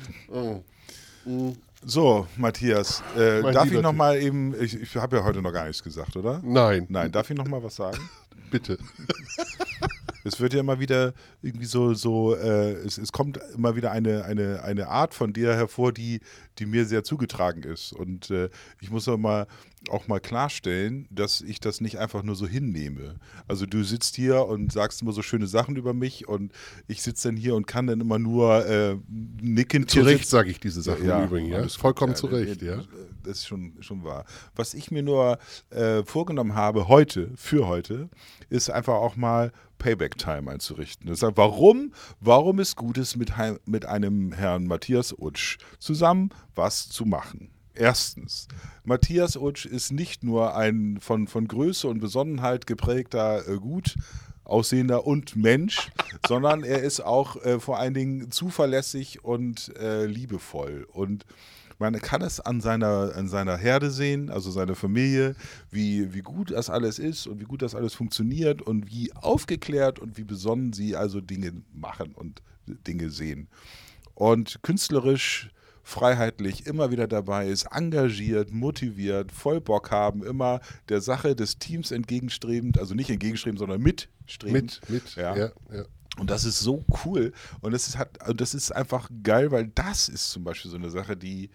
So, 1.84 2.26
Matthias, 2.36 3.02
äh, 3.16 3.40
darf 3.52 3.72
ich 3.72 3.80
noch 3.80 3.94
mal 3.94 4.20
eben, 4.20 4.54
ich, 4.60 4.78
ich 4.78 4.96
habe 4.96 5.16
ja 5.16 5.24
heute 5.24 5.40
noch 5.40 5.52
gar 5.52 5.66
nichts 5.66 5.82
gesagt, 5.82 6.14
oder? 6.16 6.42
Nein, 6.44 6.86
Nein, 6.90 7.10
darf 7.10 7.30
ich 7.30 7.36
noch 7.36 7.46
mal 7.46 7.62
was 7.62 7.76
sagen? 7.76 7.98
bitte. 8.50 8.76
Es 10.28 10.40
wird 10.40 10.54
ja 10.54 10.60
immer 10.60 10.78
wieder 10.78 11.14
irgendwie 11.42 11.66
so, 11.66 11.94
so 11.94 12.34
äh, 12.34 12.72
es, 12.72 12.98
es 12.98 13.12
kommt 13.12 13.38
immer 13.54 13.76
wieder 13.76 13.90
eine, 13.90 14.24
eine, 14.24 14.62
eine 14.62 14.88
Art 14.88 15.14
von 15.14 15.32
dir 15.32 15.54
hervor, 15.54 15.92
die, 15.92 16.20
die 16.58 16.66
mir 16.66 16.84
sehr 16.84 17.02
zugetragen 17.02 17.62
ist. 17.62 17.92
Und 17.92 18.30
äh, 18.30 18.50
ich 18.80 18.90
muss 18.90 19.08
auch 19.08 19.16
mal, 19.16 19.46
auch 19.90 20.08
mal 20.08 20.20
klarstellen, 20.20 21.06
dass 21.10 21.40
ich 21.40 21.60
das 21.60 21.80
nicht 21.80 21.98
einfach 21.98 22.22
nur 22.22 22.34
so 22.34 22.46
hinnehme. 22.46 23.16
Also 23.46 23.66
du 23.66 23.82
sitzt 23.84 24.16
hier 24.16 24.46
und 24.46 24.72
sagst 24.72 25.02
immer 25.02 25.12
so 25.12 25.22
schöne 25.22 25.46
Sachen 25.46 25.76
über 25.76 25.94
mich 25.94 26.28
und 26.28 26.52
ich 26.86 27.02
sitze 27.02 27.28
dann 27.28 27.36
hier 27.36 27.54
und 27.54 27.66
kann 27.66 27.86
dann 27.86 28.00
immer 28.00 28.18
nur 28.18 28.66
äh, 28.66 28.96
nickend 29.08 29.90
Zu 29.90 30.00
Recht 30.00 30.28
sage 30.28 30.50
ich 30.50 30.60
diese 30.60 30.82
Sachen 30.82 31.08
im 31.08 31.24
Übrigen, 31.24 31.48
ja. 31.48 31.66
Vollkommen 31.68 32.12
ja, 32.12 32.16
zu 32.16 32.26
Recht, 32.26 32.62
äh, 32.62 32.66
ja. 32.66 32.82
Das 33.22 33.38
ist 33.38 33.46
schon, 33.46 33.74
schon 33.80 34.04
wahr. 34.04 34.24
Was 34.54 34.74
ich 34.74 34.90
mir 34.90 35.02
nur 35.02 35.38
äh, 35.70 36.02
vorgenommen 36.04 36.54
habe, 36.54 36.88
heute, 36.88 37.30
für 37.36 37.66
heute, 37.66 38.08
ist 38.48 38.70
einfach 38.70 38.94
auch 38.94 39.16
mal 39.16 39.52
Payback-Time 39.78 40.50
einzurichten. 40.50 41.08
Das 41.08 41.22
heißt, 41.22 41.36
warum, 41.36 41.92
warum 42.20 42.58
ist, 42.58 42.76
mit, 43.16 43.36
Hei- 43.36 43.58
mit 43.66 43.86
einem 43.86 44.32
Herrn 44.32 44.66
Matthias 44.66 45.14
Utsch 45.16 45.58
zusammen 45.78 46.30
was 46.54 46.88
zu 46.88 47.04
machen. 47.04 47.50
Erstens, 47.78 48.48
Matthias 48.82 49.36
Utsch 49.36 49.64
ist 49.64 49.92
nicht 49.92 50.24
nur 50.24 50.56
ein 50.56 50.98
von, 51.00 51.28
von 51.28 51.46
Größe 51.46 51.86
und 51.86 52.00
Besonnenheit 52.00 52.66
geprägter, 52.66 53.46
äh, 53.48 53.56
gut 53.58 53.94
aussehender 54.42 55.06
und 55.06 55.36
Mensch, 55.36 55.90
sondern 56.26 56.64
er 56.64 56.82
ist 56.82 57.00
auch 57.00 57.36
äh, 57.44 57.60
vor 57.60 57.78
allen 57.78 57.94
Dingen 57.94 58.32
zuverlässig 58.32 59.22
und 59.22 59.76
äh, 59.76 60.06
liebevoll. 60.06 60.88
Und 60.90 61.24
man 61.78 61.94
kann 62.00 62.20
es 62.20 62.40
an 62.40 62.60
seiner, 62.60 63.12
an 63.14 63.28
seiner 63.28 63.56
Herde 63.56 63.92
sehen, 63.92 64.28
also 64.28 64.50
seiner 64.50 64.74
Familie, 64.74 65.36
wie, 65.70 66.12
wie 66.12 66.22
gut 66.22 66.50
das 66.50 66.70
alles 66.70 66.98
ist 66.98 67.28
und 67.28 67.38
wie 67.38 67.44
gut 67.44 67.62
das 67.62 67.76
alles 67.76 67.94
funktioniert 67.94 68.60
und 68.60 68.90
wie 68.90 69.12
aufgeklärt 69.12 70.00
und 70.00 70.18
wie 70.18 70.24
besonnen 70.24 70.72
sie 70.72 70.96
also 70.96 71.20
Dinge 71.20 71.52
machen 71.72 72.12
und 72.16 72.42
Dinge 72.66 73.10
sehen. 73.10 73.46
Und 74.16 74.58
künstlerisch, 74.62 75.50
freiheitlich 75.88 76.66
immer 76.66 76.90
wieder 76.90 77.08
dabei 77.08 77.48
ist, 77.48 77.66
engagiert, 77.72 78.52
motiviert, 78.52 79.32
voll 79.32 79.58
Bock 79.60 79.90
haben, 79.90 80.22
immer 80.22 80.60
der 80.90 81.00
Sache 81.00 81.34
des 81.34 81.58
Teams 81.58 81.90
entgegenstrebend, 81.92 82.78
also 82.78 82.94
nicht 82.94 83.08
entgegenstrebend, 83.08 83.58
sondern 83.58 83.80
mitstrebend. 83.80 84.80
Mit, 84.88 85.04
mit, 85.04 85.16
Ja. 85.16 85.34
ja, 85.34 85.50
ja. 85.72 85.84
Und 86.18 86.28
das 86.30 86.44
ist 86.44 86.60
so 86.60 86.84
cool. 87.06 87.32
Und 87.62 87.72
das 87.72 87.88
ist, 87.88 87.96
hat, 87.96 88.18
das 88.36 88.52
ist 88.52 88.70
einfach 88.70 89.08
geil, 89.22 89.50
weil 89.50 89.68
das 89.68 90.10
ist 90.10 90.30
zum 90.30 90.44
Beispiel 90.44 90.70
so 90.70 90.76
eine 90.76 90.90
Sache, 90.90 91.16
die, 91.16 91.48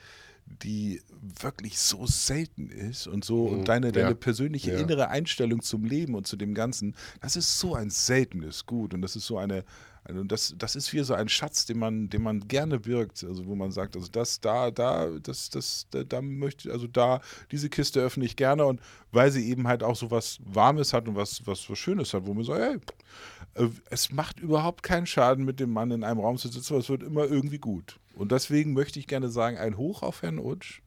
die 0.48 1.02
wirklich 1.42 1.78
so 1.78 2.08
selten 2.08 2.70
ist 2.70 3.06
und 3.06 3.24
so 3.24 3.46
und 3.46 3.68
deine, 3.68 3.90
Mhm. 3.90 3.94
ja. 3.94 4.02
deine 4.02 4.16
persönliche 4.16 4.72
Ja. 4.74 4.80
innere 4.80 5.10
Einstellung 5.10 5.62
zum 5.62 5.86
Leben 5.86 6.16
und 6.16 6.26
zu 6.26 6.38
dem 6.38 6.56
Ganzen, 6.56 6.96
das 7.22 7.36
ist 7.36 7.60
so 7.60 7.76
ein 7.76 7.92
seltenes 7.92 8.66
Gut 8.66 8.96
und 8.96 9.02
das 9.04 9.16
ist 9.16 9.28
so 9.28 9.38
eine, 9.38 9.64
also 10.06 10.24
das, 10.24 10.54
das 10.58 10.76
ist 10.76 10.92
wie 10.92 11.02
so 11.04 11.14
ein 11.14 11.30
Schatz, 11.30 11.66
den 11.66 11.80
man, 11.80 12.10
den 12.10 12.22
man 12.22 12.48
gerne 12.48 12.80
birgt, 12.80 13.24
also 13.24 13.46
wo 13.46 13.56
man 13.56 13.72
sagt, 13.72 13.96
also 13.96 14.10
das, 14.12 14.42
da, 14.42 14.70
da, 14.70 15.08
das, 15.22 15.50
das, 15.50 15.88
da, 15.92 16.04
da 16.04 16.22
möchte, 16.22 16.72
also 16.72 16.88
da, 16.88 17.22
diese 17.52 17.70
Kiste 17.70 18.02
öffne 18.02 18.26
ich 18.26 18.36
gerne 18.36 18.66
und 18.66 18.82
weil 19.12 19.32
sie 19.32 19.50
eben 19.50 19.68
halt 19.68 19.82
auch 19.82 19.96
so 19.96 20.12
was 20.12 20.40
Warmes 20.44 20.94
hat 20.94 21.08
und 21.08 21.16
was, 21.16 21.46
was, 21.48 21.70
was 21.70 21.78
Schönes 21.78 22.14
hat, 22.14 22.26
wo 22.26 22.34
man 22.34 22.44
sagt, 22.44 22.60
hey, 22.60 23.66
äh, 23.66 23.70
es 23.90 24.12
macht 24.12 24.40
überhaupt 24.40 24.84
keinen 24.84 25.06
Schaden, 25.06 25.46
mit 25.46 25.60
dem 25.60 25.72
Mann 25.72 25.92
in 25.92 26.04
einem 26.04 26.20
Raum 26.20 26.38
zu 26.38 26.50
sitzen, 26.50 26.74
aber 26.74 26.82
es 26.82 26.90
wird 26.90 27.04
immer 27.04 27.26
irgendwie 27.26 27.60
gut. 27.60 28.00
Und 28.16 28.32
deswegen 28.32 28.74
möchte 28.74 29.00
ich 29.00 29.08
gerne 29.08 29.30
sagen, 29.30 29.58
ein 29.58 29.78
Hoch 29.78 30.04
auf 30.04 30.22
Herrn 30.22 30.38
Utsch. 30.38 30.82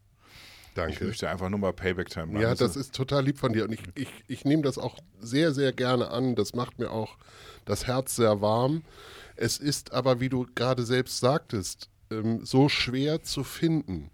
Danke. 0.77 0.93
Ich 0.93 1.01
möchte 1.01 1.31
einfach 1.31 1.49
nur 1.49 1.59
mal 1.59 1.73
Payback-Time 1.73 2.27
machen. 2.27 2.43
Ja, 2.43 2.55
das 2.55 2.77
ist 2.77 2.95
total 2.95 3.25
lieb 3.25 3.39
von 3.39 3.53
dir. 3.53 3.65
Und 3.65 3.73
ich, 3.73 3.81
ich, 3.95 4.09
ich 4.29 4.45
nehme 4.45 4.63
das 4.63 4.77
auch 4.77 4.99
sehr, 5.21 5.53
sehr 5.53 5.73
gerne 5.73 6.11
an. 6.11 6.35
Das 6.35 6.55
macht 6.55 6.79
mir 6.79 6.91
auch 6.91 7.17
das 7.65 7.87
Herz 7.87 8.17
sehr 8.17 8.43
warm. 8.43 8.83
Es 9.37 9.57
ist 9.57 9.93
aber, 9.93 10.21
wie 10.21 10.29
du 10.29 10.47
gerade 10.55 10.85
selbst 10.85 11.19
sagtest, 11.19 11.89
ähm, 12.11 12.45
so 12.45 12.69
schwer 12.69 13.23
zu 13.23 13.43
finden. 13.43 14.11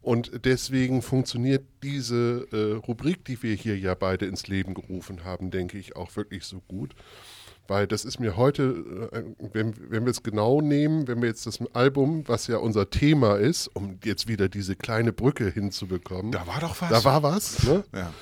Und 0.00 0.44
deswegen 0.44 1.02
funktioniert 1.02 1.64
diese 1.82 2.48
äh, 2.50 2.74
Rubrik, 2.74 3.24
die 3.26 3.40
wir 3.42 3.54
hier 3.54 3.78
ja 3.78 3.94
beide 3.94 4.26
ins 4.26 4.48
Leben 4.48 4.74
gerufen 4.74 5.24
haben, 5.24 5.50
denke 5.50 5.78
ich, 5.78 5.94
auch 5.94 6.16
wirklich 6.16 6.44
so 6.44 6.60
gut. 6.66 6.94
Weil 7.68 7.86
das 7.86 8.04
ist 8.04 8.18
mir 8.18 8.36
heute, 8.36 9.10
äh, 9.12 9.22
wenn, 9.52 9.74
wenn 9.90 10.04
wir 10.04 10.10
es 10.10 10.22
genau 10.22 10.60
nehmen, 10.60 11.06
wenn 11.08 11.22
wir 11.22 11.28
jetzt 11.28 11.46
das 11.46 11.60
Album, 11.74 12.24
was 12.26 12.46
ja 12.48 12.58
unser 12.58 12.90
Thema 12.90 13.36
ist, 13.36 13.68
um 13.68 13.98
jetzt 14.04 14.26
wieder 14.28 14.48
diese 14.48 14.74
kleine 14.76 15.12
Brücke 15.12 15.48
hinzubekommen. 15.48 16.32
Da 16.32 16.46
war 16.46 16.60
doch 16.60 16.80
was. 16.80 16.90
Da 16.90 17.04
war 17.04 17.22
was, 17.22 17.62
ne? 17.64 17.84
ja. 17.94 18.12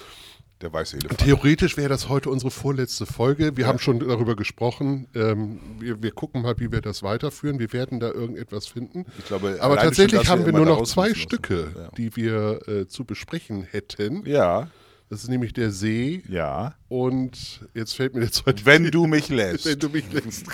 Der 0.60 0.70
weiße 0.70 0.98
Elefant. 0.98 1.20
Theoretisch 1.20 1.78
wäre 1.78 1.88
das 1.88 2.10
heute 2.10 2.28
unsere 2.28 2.50
vorletzte 2.50 3.06
Folge. 3.06 3.56
Wir 3.56 3.66
haben 3.66 3.78
schon 3.78 3.98
darüber 3.98 4.36
gesprochen. 4.36 5.08
Ähm, 5.14 5.58
wir, 5.78 6.02
wir 6.02 6.10
gucken 6.10 6.42
mal, 6.42 6.60
wie 6.60 6.70
wir 6.70 6.82
das 6.82 7.02
weiterführen. 7.02 7.58
Wir 7.58 7.72
werden 7.72 7.98
da 7.98 8.10
irgendetwas 8.10 8.66
finden. 8.66 9.06
Ich 9.18 9.24
glaube, 9.24 9.56
Aber 9.60 9.76
schon, 9.76 9.84
tatsächlich 9.84 10.20
dass 10.20 10.28
haben 10.28 10.44
wir 10.44 10.52
nur 10.52 10.66
noch 10.66 10.82
zwei. 10.82 11.14
Stücke, 11.14 11.72
Ja. 11.74 11.88
die 11.96 12.14
wir 12.14 12.68
äh, 12.68 12.86
zu 12.86 13.04
besprechen 13.06 13.62
hätten. 13.62 14.26
Ja, 14.26 14.68
Das 15.10 15.24
ist 15.24 15.28
nämlich 15.28 15.52
der 15.52 15.72
See 15.72 16.22
ja. 16.28 16.76
und 16.88 17.60
jetzt 17.74 17.94
fällt 17.94 18.14
mir 18.14 18.20
der 18.20 18.32
zweite 18.32 18.64
Wenn 18.64 18.90
du 18.92 19.06
mich 19.06 19.28
lässt. 19.28 19.66
wenn 19.66 19.78
du 19.78 19.88
mich 19.88 20.10
lässt. 20.12 20.46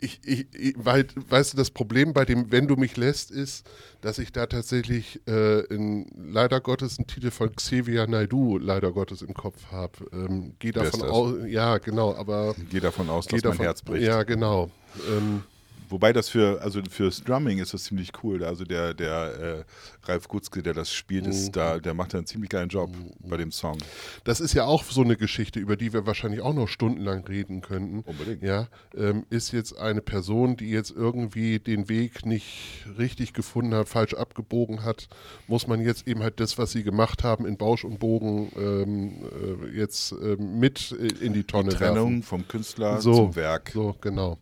Ich, 0.00 0.20
ich, 0.24 0.46
ich, 0.52 0.74
weil, 0.76 1.06
weißt 1.28 1.52
du, 1.54 1.56
das 1.56 1.70
Problem 1.70 2.12
bei 2.12 2.24
dem 2.24 2.50
Wenn 2.50 2.66
du 2.66 2.76
mich 2.76 2.96
lässt 2.96 3.30
ist, 3.30 3.66
dass 4.00 4.18
ich 4.18 4.30
da 4.30 4.46
tatsächlich 4.46 5.20
äh, 5.26 5.60
in, 5.66 6.06
leider 6.16 6.60
Gottes 6.60 6.98
einen 6.98 7.06
Titel 7.06 7.30
von 7.30 7.54
Xavier 7.54 8.06
Naidoo 8.06 8.58
leider 8.58 8.92
Gottes 8.92 9.22
im 9.22 9.32
Kopf 9.32 9.70
habe. 9.70 9.92
Ähm, 10.12 10.54
geh 10.58 10.72
davon 10.72 11.02
aus, 11.02 11.34
ja 11.46 11.78
genau, 11.78 12.14
aber 12.14 12.54
Geh 12.68 12.80
davon 12.80 13.08
aus, 13.08 13.26
dass 13.26 13.32
mein 13.32 13.52
davon, 13.52 13.64
Herz 13.64 13.80
bricht. 13.82 14.06
ja 14.06 14.22
genau. 14.24 14.70
Ähm, 15.08 15.44
Wobei 15.88 16.12
das 16.12 16.28
für, 16.28 16.60
also 16.62 16.80
fürs 16.90 17.22
Drumming 17.22 17.58
ist 17.58 17.74
das 17.74 17.84
ziemlich 17.84 18.12
cool. 18.22 18.44
Also 18.44 18.64
der, 18.64 18.94
der 18.94 19.64
äh, 20.04 20.08
Ralf 20.10 20.28
Gutzke, 20.28 20.62
der 20.62 20.74
das 20.74 20.92
spielt, 20.92 21.24
Mhm. 21.24 21.30
ist 21.30 21.52
da, 21.56 21.78
der 21.78 21.94
macht 21.94 22.14
da 22.14 22.18
einen 22.18 22.26
ziemlich 22.26 22.50
geilen 22.50 22.68
Job 22.68 22.90
bei 23.20 23.36
dem 23.36 23.50
Song. 23.52 23.78
Das 24.24 24.40
ist 24.40 24.54
ja 24.54 24.64
auch 24.64 24.84
so 24.84 25.02
eine 25.02 25.16
Geschichte, 25.16 25.58
über 25.60 25.76
die 25.76 25.92
wir 25.92 26.06
wahrscheinlich 26.06 26.40
auch 26.40 26.54
noch 26.54 26.68
stundenlang 26.68 27.24
reden 27.26 27.60
könnten. 27.60 28.00
Unbedingt. 28.00 28.42
Ja, 28.42 28.68
ähm, 28.96 29.24
ist 29.30 29.52
jetzt 29.52 29.76
eine 29.78 30.00
Person, 30.02 30.56
die 30.56 30.70
jetzt 30.70 30.90
irgendwie 30.90 31.58
den 31.58 31.88
Weg 31.88 32.26
nicht 32.26 32.84
richtig 32.98 33.32
gefunden 33.32 33.74
hat, 33.74 33.88
falsch 33.88 34.14
abgebogen 34.14 34.84
hat, 34.84 35.08
muss 35.46 35.66
man 35.66 35.80
jetzt 35.80 36.06
eben 36.08 36.22
halt 36.22 36.40
das, 36.40 36.58
was 36.58 36.72
sie 36.72 36.82
gemacht 36.82 37.24
haben, 37.24 37.46
in 37.46 37.56
Bausch 37.56 37.84
und 37.84 37.98
Bogen 37.98 38.50
ähm, 38.56 39.12
äh, 39.72 39.76
jetzt 39.76 40.12
ähm, 40.12 40.58
mit 40.58 40.92
äh, 40.92 41.24
in 41.24 41.32
die 41.32 41.44
Tonne 41.44 41.70
Trennung 41.70 42.10
werfen. 42.10 42.22
vom 42.22 42.48
Künstler 42.48 43.00
So, 43.00 43.14
zum 43.14 43.36
Werk. 43.36 43.70
So, 43.72 43.94
genau. 44.00 44.38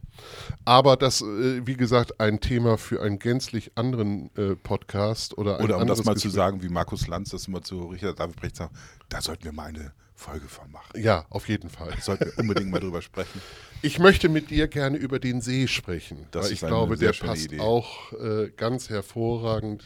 Aber 0.65 0.97
das, 0.97 1.23
äh, 1.35 1.67
wie 1.67 1.76
gesagt, 1.76 2.21
ein 2.21 2.41
Thema 2.41 2.79
für 2.79 3.03
einen 3.03 3.19
gänzlich 3.19 3.73
anderen 3.76 4.31
äh, 4.37 4.57
Podcast 4.57 5.37
oder 5.38 5.59
ein 5.59 5.64
Oder 5.64 5.79
um 5.79 5.87
das 5.87 5.99
mal 6.05 6.12
zu 6.12 6.29
Gespräch. 6.29 6.33
sagen, 6.33 6.62
wie 6.62 6.69
Markus 6.69 7.07
Lanz 7.07 7.31
das 7.31 7.49
immer 7.49 7.62
zu 7.62 7.87
Richard 7.88 8.19
David 8.19 8.57
sagt, 8.57 8.75
da 9.09 9.21
sollten 9.21 9.45
wir 9.45 9.53
mal 9.53 9.67
eine 9.67 9.93
Folge 10.14 10.47
von 10.49 10.71
machen. 10.71 11.00
Ja, 11.00 11.26
auf 11.31 11.49
jeden 11.49 11.69
Fall. 11.69 11.93
Sollten 12.00 12.26
wir 12.26 12.38
unbedingt 12.38 12.71
mal 12.71 12.81
drüber 12.81 13.03
sprechen. 13.03 13.41
Ich 13.83 13.99
möchte 13.99 14.31
mit 14.31 14.49
dir 14.49 14.67
gerne 14.67 14.97
über 14.97 15.19
den 15.19 15.43
See 15.43 15.67
sprechen, 15.69 16.26
Das 16.31 16.47
weil 16.47 16.53
ich 16.55 16.61
glaube, 16.61 16.97
der 16.97 17.12
passt 17.12 17.45
Idee. 17.45 17.61
auch 17.61 18.14
äh, 18.14 18.49
ganz 18.57 18.88
hervorragend 18.88 19.85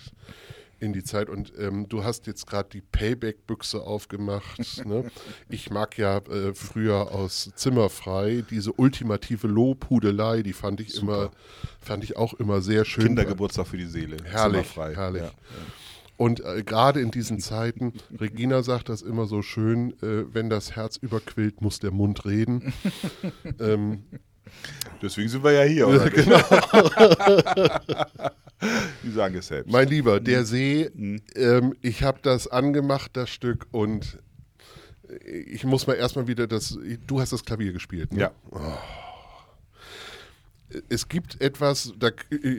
in 0.80 0.92
die 0.92 1.02
Zeit. 1.04 1.28
Und 1.28 1.52
ähm, 1.58 1.88
du 1.88 2.04
hast 2.04 2.26
jetzt 2.26 2.46
gerade 2.46 2.68
die 2.70 2.80
Payback-Büchse 2.80 3.82
aufgemacht. 3.82 4.58
ne? 4.86 5.10
Ich 5.48 5.70
mag 5.70 5.98
ja 5.98 6.18
äh, 6.18 6.54
früher 6.54 7.12
aus 7.12 7.50
Zimmerfrei 7.54 8.44
diese 8.50 8.72
ultimative 8.72 9.46
Lobhudelei, 9.46 10.42
die 10.42 10.52
fand 10.52 10.80
ich 10.80 11.00
immer, 11.00 11.30
fand 11.80 12.04
ich 12.04 12.16
auch 12.16 12.34
immer 12.34 12.60
sehr 12.60 12.84
schön. 12.84 13.06
Kindergeburtstag 13.06 13.66
für 13.66 13.78
die 13.78 13.86
Seele. 13.86 14.16
Herrlich, 14.24 14.72
Zimmerfrei. 14.72 14.94
herrlich. 14.94 15.22
Ja. 15.22 15.32
Und 16.18 16.44
äh, 16.44 16.64
gerade 16.64 17.00
in 17.00 17.12
diesen 17.12 17.38
Zeiten, 17.38 17.92
Regina 18.18 18.64
sagt 18.64 18.88
das 18.88 19.02
immer 19.02 19.26
so 19.26 19.40
schön, 19.40 19.92
äh, 20.02 20.24
wenn 20.34 20.50
das 20.50 20.74
Herz 20.74 20.96
überquillt, 20.96 21.60
muss 21.60 21.78
der 21.78 21.92
Mund 21.92 22.24
reden. 22.24 22.72
ähm, 23.60 24.02
Deswegen 25.02 25.28
sind 25.28 25.44
wir 25.44 25.52
ja 25.52 25.62
hier. 25.62 25.86
Oder? 25.88 26.10
genau. 26.10 26.38
Die 29.04 29.10
sagen 29.10 29.36
es 29.36 29.46
selbst. 29.46 29.70
Mein 29.70 29.88
Lieber, 29.88 30.18
der 30.20 30.44
See, 30.44 30.90
Mhm. 30.94 31.20
ähm, 31.36 31.74
ich 31.80 32.02
habe 32.02 32.18
das 32.22 32.48
angemacht, 32.48 33.10
das 33.14 33.30
Stück, 33.30 33.66
und 33.70 34.18
ich 35.24 35.64
muss 35.64 35.86
mal 35.86 35.94
erstmal 35.94 36.26
wieder 36.26 36.46
das. 36.46 36.76
Du 37.06 37.20
hast 37.20 37.32
das 37.32 37.44
Klavier 37.44 37.72
gespielt, 37.72 38.12
ne? 38.12 38.20
ja. 38.20 38.30
Es 40.90 41.08
gibt 41.08 41.40
etwas, 41.40 41.94
da, 41.98 42.10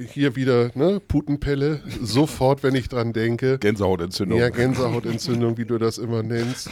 hier 0.08 0.36
wieder, 0.36 0.72
ne, 0.74 1.00
Putenpelle, 1.00 1.84
sofort, 2.02 2.64
wenn 2.64 2.74
ich 2.74 2.90
dran 2.90 3.14
denke. 3.14 3.60
Gänsehautentzündung. 3.60 4.40
Ja, 4.40 4.50
Gänsehautentzündung, 4.50 5.58
wie 5.60 5.66
du 5.66 5.78
das 5.78 6.00
immer 6.00 6.24
nennst. 6.24 6.72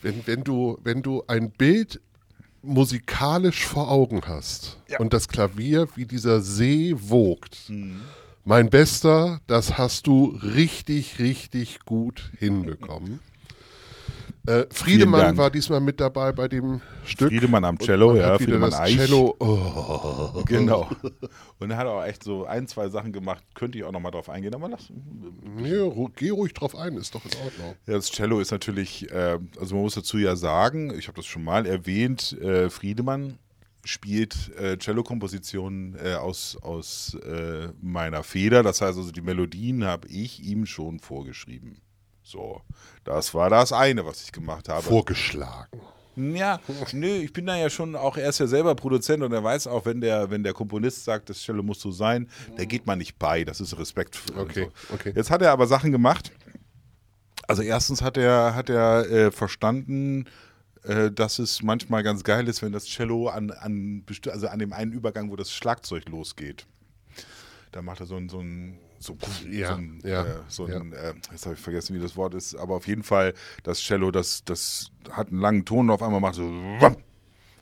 Wenn, 0.00 0.26
wenn, 0.26 0.42
du, 0.42 0.78
wenn 0.82 1.02
du 1.02 1.22
ein 1.26 1.50
Bild 1.50 2.00
musikalisch 2.62 3.64
vor 3.64 3.90
Augen 3.90 4.20
hast 4.26 4.78
Ja. 4.88 4.98
und 4.98 5.12
das 5.12 5.28
Klavier, 5.28 5.88
wie 5.96 6.04
dieser 6.06 6.40
See 6.40 6.94
wogt, 6.98 7.70
mein 8.44 8.70
Bester, 8.70 9.40
das 9.46 9.78
hast 9.78 10.06
du 10.06 10.38
richtig, 10.42 11.18
richtig 11.18 11.80
gut 11.84 12.30
hinbekommen. 12.38 13.20
Äh, 14.46 14.64
Friedemann 14.70 15.36
war 15.36 15.50
diesmal 15.50 15.80
mit 15.80 16.00
dabei 16.00 16.32
bei 16.32 16.48
dem 16.48 16.80
Stück. 17.04 17.28
Friedemann 17.28 17.64
am 17.64 17.78
Cello, 17.78 18.16
ja, 18.16 18.36
Friedemann 18.36 18.70
das 18.70 18.80
Eich. 18.80 18.96
Cello. 18.96 19.36
Oh. 20.32 20.42
Genau. 20.46 20.88
Und 21.58 21.70
er 21.70 21.76
hat 21.76 21.86
auch 21.86 22.04
echt 22.04 22.22
so 22.24 22.44
ein, 22.44 22.66
zwei 22.66 22.88
Sachen 22.88 23.12
gemacht, 23.12 23.42
könnte 23.54 23.78
ich 23.78 23.84
auch 23.84 23.92
nochmal 23.92 24.12
drauf 24.12 24.28
eingehen, 24.28 24.54
aber 24.54 24.68
lass. 24.68 24.90
Nee, 25.56 25.90
geh 26.16 26.30
ruhig 26.30 26.54
drauf 26.54 26.76
ein, 26.76 26.96
ist 26.96 27.14
doch 27.14 27.24
in 27.24 27.32
Ordnung. 27.44 27.74
Ja, 27.86 27.94
das 27.94 28.10
Cello 28.10 28.40
ist 28.40 28.50
natürlich, 28.50 29.10
äh, 29.10 29.38
also 29.58 29.74
man 29.74 29.84
muss 29.84 29.94
dazu 29.94 30.18
ja 30.18 30.36
sagen, 30.36 30.92
ich 30.96 31.08
habe 31.08 31.16
das 31.16 31.26
schon 31.26 31.44
mal 31.44 31.66
erwähnt, 31.66 32.32
äh, 32.40 32.70
Friedemann 32.70 33.38
spielt 33.84 34.54
äh, 34.56 34.76
Cello-Kompositionen 34.78 35.96
äh, 36.02 36.14
aus, 36.14 36.56
aus 36.62 37.14
äh, 37.14 37.68
meiner 37.80 38.22
Feder. 38.22 38.62
Das 38.62 38.80
heißt 38.80 38.98
also, 38.98 39.10
die 39.10 39.22
Melodien 39.22 39.84
habe 39.84 40.08
ich 40.08 40.42
ihm 40.42 40.66
schon 40.66 41.00
vorgeschrieben. 41.00 41.78
So, 42.30 42.62
das 43.02 43.34
war 43.34 43.50
das 43.50 43.72
eine, 43.72 44.06
was 44.06 44.22
ich 44.22 44.30
gemacht 44.30 44.68
habe. 44.68 44.82
Vorgeschlagen. 44.82 45.80
Ja, 46.14 46.60
nö, 46.92 47.08
ich 47.08 47.32
bin 47.32 47.46
da 47.46 47.56
ja 47.56 47.68
schon 47.68 47.96
auch, 47.96 48.16
er 48.16 48.28
ist 48.28 48.38
ja 48.38 48.46
selber 48.46 48.76
Produzent 48.76 49.24
und 49.24 49.32
er 49.32 49.42
weiß 49.42 49.66
auch, 49.66 49.84
wenn 49.84 50.00
der, 50.00 50.30
wenn 50.30 50.44
der 50.44 50.52
Komponist 50.52 51.04
sagt, 51.04 51.28
das 51.28 51.38
Cello 51.40 51.64
muss 51.64 51.80
so 51.80 51.90
sein, 51.90 52.28
da 52.56 52.64
geht 52.64 52.86
man 52.86 52.98
nicht 52.98 53.18
bei, 53.18 53.42
das 53.42 53.60
ist 53.60 53.76
Respekt. 53.76 54.20
Okay, 54.36 54.68
so. 54.88 54.94
okay. 54.94 55.12
Jetzt 55.16 55.30
hat 55.30 55.42
er 55.42 55.50
aber 55.50 55.66
Sachen 55.66 55.90
gemacht. 55.90 56.30
Also 57.48 57.62
erstens 57.62 58.00
hat 58.00 58.16
er, 58.16 58.54
hat 58.54 58.70
er 58.70 59.10
äh, 59.10 59.30
verstanden, 59.32 60.26
äh, 60.84 61.10
dass 61.10 61.40
es 61.40 61.64
manchmal 61.64 62.04
ganz 62.04 62.22
geil 62.22 62.46
ist, 62.46 62.62
wenn 62.62 62.70
das 62.70 62.84
Cello 62.84 63.28
an, 63.28 63.50
an, 63.50 64.04
also 64.28 64.46
an 64.46 64.58
dem 64.60 64.72
einen 64.72 64.92
Übergang, 64.92 65.32
wo 65.32 65.36
das 65.36 65.52
Schlagzeug 65.52 66.08
losgeht. 66.08 66.66
Da 67.72 67.82
macht 67.82 67.98
er 67.98 68.06
so 68.06 68.14
ein, 68.14 68.28
so 68.28 68.38
ein, 68.38 68.78
so, 69.00 69.16
Ja, 69.50 69.68
so 69.68 69.74
ein, 69.74 70.00
ja, 70.04 70.24
äh, 70.24 70.36
so 70.48 70.66
ein 70.66 70.92
äh, 70.92 71.14
jetzt 71.32 71.46
habe 71.46 71.54
ich 71.54 71.60
vergessen, 71.60 71.96
wie 71.96 72.00
das 72.00 72.16
Wort 72.16 72.34
ist, 72.34 72.54
aber 72.54 72.76
auf 72.76 72.86
jeden 72.86 73.02
Fall, 73.02 73.34
das 73.62 73.80
Cello, 73.80 74.10
das, 74.10 74.44
das 74.44 74.90
hat 75.10 75.28
einen 75.28 75.40
langen 75.40 75.64
Ton 75.64 75.86
und 75.86 75.90
auf 75.90 76.02
einmal 76.02 76.20
macht 76.20 76.34
so 76.34 76.48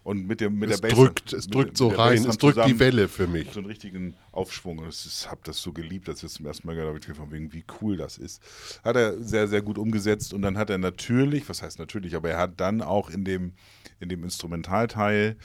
und 0.08 0.26
mit 0.26 0.40
dem 0.40 0.58
mit 0.58 0.70
Es 0.70 0.80
der 0.80 0.88
Bass 0.88 0.96
drückt, 0.96 1.32
es 1.34 1.46
drückt 1.48 1.76
so 1.76 1.88
rein, 1.88 2.24
es 2.24 2.38
drückt 2.38 2.64
die 2.66 2.78
Welle 2.78 3.08
für 3.08 3.26
mich. 3.26 3.52
so 3.52 3.60
einen 3.60 3.66
richtigen 3.66 4.14
Aufschwung. 4.32 4.78
Und 4.78 4.88
ich 4.88 5.30
habe 5.30 5.42
das 5.44 5.58
so 5.58 5.74
geliebt, 5.74 6.08
dass 6.08 6.22
ich 6.22 6.32
zum 6.32 6.46
ersten 6.46 6.66
Mal 6.66 6.76
gehört 6.76 7.04
habe, 7.04 7.14
von 7.14 7.30
wegen, 7.30 7.52
wie 7.52 7.62
cool 7.82 7.98
das 7.98 8.16
ist. 8.16 8.42
Hat 8.82 8.96
er 8.96 9.22
sehr, 9.22 9.48
sehr 9.48 9.60
gut 9.60 9.76
umgesetzt. 9.76 10.32
Und 10.32 10.40
dann 10.40 10.56
hat 10.56 10.70
er 10.70 10.78
natürlich, 10.78 11.46
was 11.50 11.60
heißt 11.60 11.78
natürlich, 11.78 12.16
aber 12.16 12.30
er 12.30 12.38
hat 12.38 12.58
dann 12.58 12.80
auch 12.80 13.10
in 13.10 13.24
dem, 13.24 13.52
in 14.00 14.08
dem 14.08 14.24
Instrumentalteil, 14.24 15.36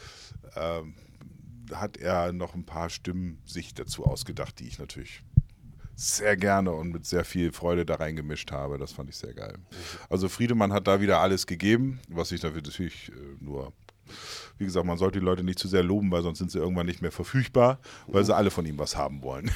ähm, 0.55 0.95
hat 1.73 1.97
er 1.97 2.31
noch 2.31 2.55
ein 2.55 2.65
paar 2.65 2.89
Stimmen 2.89 3.39
sich 3.43 3.73
dazu 3.73 4.05
ausgedacht, 4.05 4.59
die 4.59 4.67
ich 4.67 4.79
natürlich 4.79 5.23
sehr 5.95 6.35
gerne 6.38 6.71
und 6.71 6.91
mit 6.91 7.05
sehr 7.05 7.23
viel 7.23 7.51
Freude 7.51 7.85
da 7.85 7.95
reingemischt 7.95 8.51
habe. 8.51 8.77
Das 8.77 8.91
fand 8.91 9.09
ich 9.09 9.17
sehr 9.17 9.33
geil. 9.33 9.55
Also 10.09 10.29
Friedemann 10.29 10.73
hat 10.73 10.88
da 10.88 11.01
wieder 11.01 11.19
alles 11.19 11.47
gegeben, 11.47 12.00
was 12.09 12.31
ich 12.31 12.41
dafür 12.41 12.62
natürlich 12.62 13.09
äh, 13.09 13.43
nur, 13.43 13.73
wie 14.57 14.65
gesagt, 14.65 14.85
man 14.85 14.97
sollte 14.97 15.19
die 15.19 15.25
Leute 15.25 15.43
nicht 15.43 15.59
zu 15.59 15.67
sehr 15.67 15.83
loben, 15.83 16.12
weil 16.12 16.23
sonst 16.23 16.39
sind 16.39 16.51
sie 16.51 16.57
irgendwann 16.57 16.85
nicht 16.85 17.01
mehr 17.01 17.12
verfügbar, 17.12 17.79
weil 18.07 18.23
sie 18.23 18.35
alle 18.35 18.50
von 18.50 18.65
ihm 18.65 18.77
was 18.79 18.97
haben 18.97 19.21
wollen. 19.21 19.51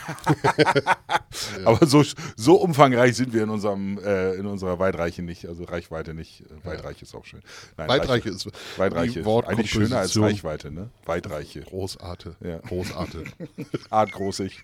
Aber 1.65 1.85
so, 1.85 2.03
so 2.35 2.55
umfangreich 2.55 3.15
sind 3.15 3.33
wir 3.33 3.43
in 3.43 3.49
unserem 3.49 3.97
äh, 3.99 4.33
in 4.35 4.45
unserer 4.45 4.79
Weitreiche 4.79 5.23
nicht, 5.23 5.47
also 5.47 5.63
Reichweite 5.63 6.13
nicht. 6.13 6.41
Äh, 6.41 6.65
Weitreiche 6.65 7.03
ist 7.03 7.15
auch 7.15 7.25
schön. 7.25 7.41
Nein, 7.77 7.89
Weitreiche 7.89 8.29
ist 8.29 8.49
Weitreiche. 8.77 9.23
Eigentlich 9.47 9.71
schöner 9.71 9.99
als. 9.99 10.19
Reichweite, 10.19 10.71
ne? 10.71 10.89
Weitreiche. 11.05 11.61
Großarte. 11.61 12.35
Ja. 12.41 12.59
Großarte. 12.59 13.23
Artgroßig. 13.89 14.63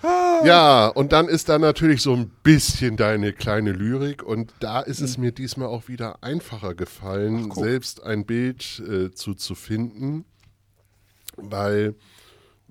Ja, 0.00 0.86
und 0.86 1.12
dann 1.12 1.26
ist 1.26 1.48
da 1.48 1.58
natürlich 1.58 2.02
so 2.02 2.14
ein 2.14 2.30
bisschen 2.44 2.96
deine 2.96 3.32
kleine 3.32 3.72
Lyrik 3.72 4.22
und 4.22 4.52
da 4.60 4.80
ist 4.80 5.00
es 5.00 5.18
mir 5.18 5.32
diesmal 5.32 5.66
auch 5.66 5.88
wieder 5.88 6.22
einfacher 6.22 6.74
gefallen, 6.76 7.48
Ach, 7.50 7.56
selbst 7.56 8.04
ein 8.04 8.24
Bild 8.24 8.80
äh, 8.88 9.10
zu, 9.10 9.34
zu 9.34 9.56
finden, 9.56 10.24
weil 11.36 11.96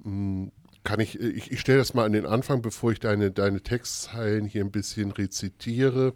mh, 0.03 0.51
kann 0.85 1.01
ich, 1.01 1.19
ich, 1.19 1.51
ich 1.51 1.59
stelle 1.59 1.79
das 1.79 1.93
mal 1.93 2.05
an 2.05 2.13
den 2.13 2.25
Anfang, 2.25 2.61
bevor 2.61 2.93
ich 2.93 3.01
deine, 3.01 3.29
deine 3.29 3.61
Textzeilen 3.61 4.45
hier 4.45 4.63
ein 4.63 4.71
bisschen 4.71 5.11
rezitiere. 5.11 6.13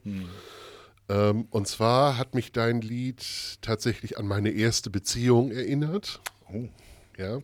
Ähm, 1.09 1.47
und 1.49 1.67
zwar 1.67 2.17
hat 2.17 2.35
mich 2.35 2.53
dein 2.53 2.79
Lied 2.79 3.57
tatsächlich 3.61 4.17
an 4.17 4.27
meine 4.27 4.51
erste 4.51 4.89
Beziehung 4.89 5.51
erinnert. 5.51 6.21
Oh. 6.53 6.69
Ja. 7.17 7.39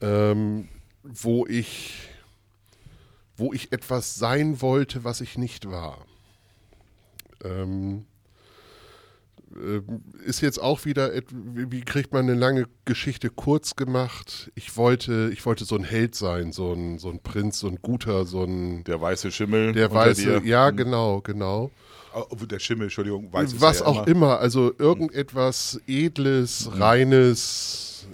Ähm, 0.00 0.68
wo 1.02 1.46
ich 1.46 2.08
wo 3.38 3.52
ich 3.52 3.72
etwas 3.72 4.16
sein 4.16 4.60
wollte, 4.60 5.04
was 5.04 5.20
ich 5.20 5.38
nicht 5.38 5.70
war. 5.70 6.04
Ähm, 7.44 8.04
ähm, 9.56 10.02
ist 10.24 10.40
jetzt 10.40 10.60
auch 10.60 10.84
wieder, 10.84 11.12
wie 11.30 11.80
kriegt 11.82 12.12
man 12.12 12.28
eine 12.28 12.38
lange 12.38 12.66
Geschichte 12.84 13.30
kurz 13.30 13.76
gemacht? 13.76 14.50
Ich 14.56 14.76
wollte, 14.76 15.30
ich 15.32 15.46
wollte 15.46 15.64
so 15.64 15.76
ein 15.76 15.84
Held 15.84 16.14
sein, 16.16 16.52
so 16.52 16.72
ein, 16.72 16.98
so 16.98 17.10
ein 17.10 17.20
Prinz, 17.20 17.60
so 17.60 17.68
ein 17.68 17.78
guter, 17.80 18.26
so 18.26 18.42
ein 18.42 18.84
Der 18.84 19.00
weiße 19.00 19.30
Schimmel. 19.30 19.72
der 19.72 19.88
unter 19.90 20.00
weiße, 20.00 20.40
dir. 20.40 20.48
ja 20.48 20.70
genau, 20.70 21.20
genau. 21.20 21.70
Der 22.48 22.58
Schimmel, 22.58 22.84
Entschuldigung, 22.84 23.32
weiß 23.32 23.54
es 23.54 23.60
Was 23.60 23.80
ja 23.80 23.86
auch 23.86 24.06
immer, 24.06 24.38
also 24.40 24.72
irgendetwas 24.78 25.80
Edles, 25.86 26.68
Reines, 26.72 28.06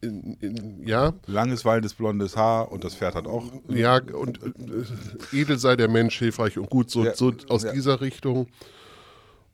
in, 0.00 0.36
in, 0.40 0.86
ja, 0.86 1.12
Langes, 1.26 1.64
wallendes, 1.64 1.94
blondes 1.94 2.36
Haar 2.36 2.70
und 2.70 2.84
das 2.84 2.94
Pferd 2.94 3.14
hat 3.14 3.26
auch. 3.26 3.44
Ja, 3.68 4.00
und 4.00 4.40
äh, 4.42 5.36
edel 5.40 5.58
sei 5.58 5.76
der 5.76 5.88
Mensch, 5.88 6.18
hilfreich 6.18 6.58
und 6.58 6.70
gut, 6.70 6.90
so, 6.90 7.04
Ja, 7.04 7.14
so 7.14 7.32
aus 7.48 7.64
ja. 7.64 7.72
dieser 7.72 8.00
Richtung. 8.00 8.48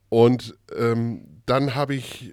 Und 0.08 0.56
ähm, 0.76 1.42
dann 1.46 1.74
habe 1.74 1.94
ich 1.94 2.32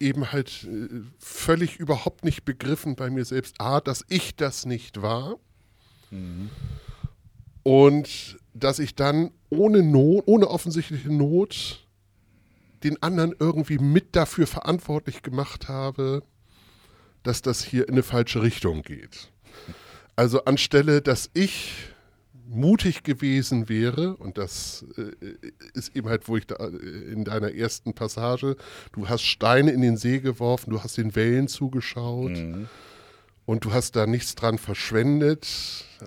eben 0.00 0.32
halt 0.32 0.64
äh, 0.64 0.88
völlig 1.18 1.78
überhaupt 1.78 2.24
nicht 2.24 2.44
begriffen 2.44 2.96
bei 2.96 3.10
mir 3.10 3.24
selbst, 3.24 3.60
A, 3.60 3.80
dass 3.80 4.04
ich 4.08 4.34
das 4.36 4.66
nicht 4.66 5.02
war. 5.02 5.36
Und 7.62 8.38
dass 8.54 8.78
ich 8.78 8.94
dann 8.94 9.30
ohne 9.50 9.82
Not, 9.82 10.24
ohne 10.26 10.48
offensichtliche 10.48 11.12
Not 11.12 11.86
den 12.82 13.02
anderen 13.02 13.34
irgendwie 13.38 13.78
mit 13.78 14.16
dafür 14.16 14.46
verantwortlich 14.46 15.22
gemacht 15.22 15.68
habe, 15.68 16.22
dass 17.22 17.42
das 17.42 17.62
hier 17.62 17.88
in 17.88 17.94
eine 17.94 18.02
falsche 18.02 18.42
Richtung 18.42 18.82
geht. 18.82 19.30
Also 20.16 20.44
anstelle, 20.44 21.00
dass 21.00 21.30
ich 21.34 21.92
mutig 22.48 23.02
gewesen 23.02 23.68
wäre, 23.68 24.16
und 24.16 24.36
das 24.36 24.84
äh, 24.96 25.34
ist 25.74 25.96
eben 25.96 26.08
halt, 26.08 26.28
wo 26.28 26.36
ich 26.36 26.46
da 26.46 26.56
äh, 26.56 27.12
in 27.12 27.24
deiner 27.24 27.54
ersten 27.54 27.94
Passage, 27.94 28.56
du 28.92 29.08
hast 29.08 29.22
Steine 29.22 29.70
in 29.70 29.80
den 29.80 29.96
See 29.96 30.18
geworfen, 30.18 30.70
du 30.70 30.82
hast 30.82 30.98
den 30.98 31.14
Wellen 31.14 31.48
zugeschaut 31.48 32.36
und 33.46 33.64
du 33.64 33.72
hast 33.72 33.96
da 33.96 34.06
nichts 34.06 34.34
dran 34.34 34.58
verschwendet 34.58 35.46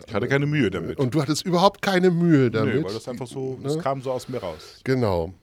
Ich 0.07 0.13
hatte 0.13 0.27
keine 0.27 0.45
Mühe 0.45 0.71
damit. 0.71 0.97
und 0.97 1.13
du 1.15 1.21
hattest 1.21 1.45
überhaupt 1.45 1.81
keine 1.81 2.11
Mühe 2.11 2.49
damit. 2.51 2.75
Nö, 2.75 2.83
weil 2.83 2.93
das 2.93 3.07
einfach 3.07 3.27
so, 3.27 3.59
das 3.61 3.75
Ne? 3.75 3.81
kam 3.81 4.01
so 4.01 4.11
aus 4.11 4.29
mir 4.29 4.39
raus. 4.39 4.79
Genau. 4.83 5.33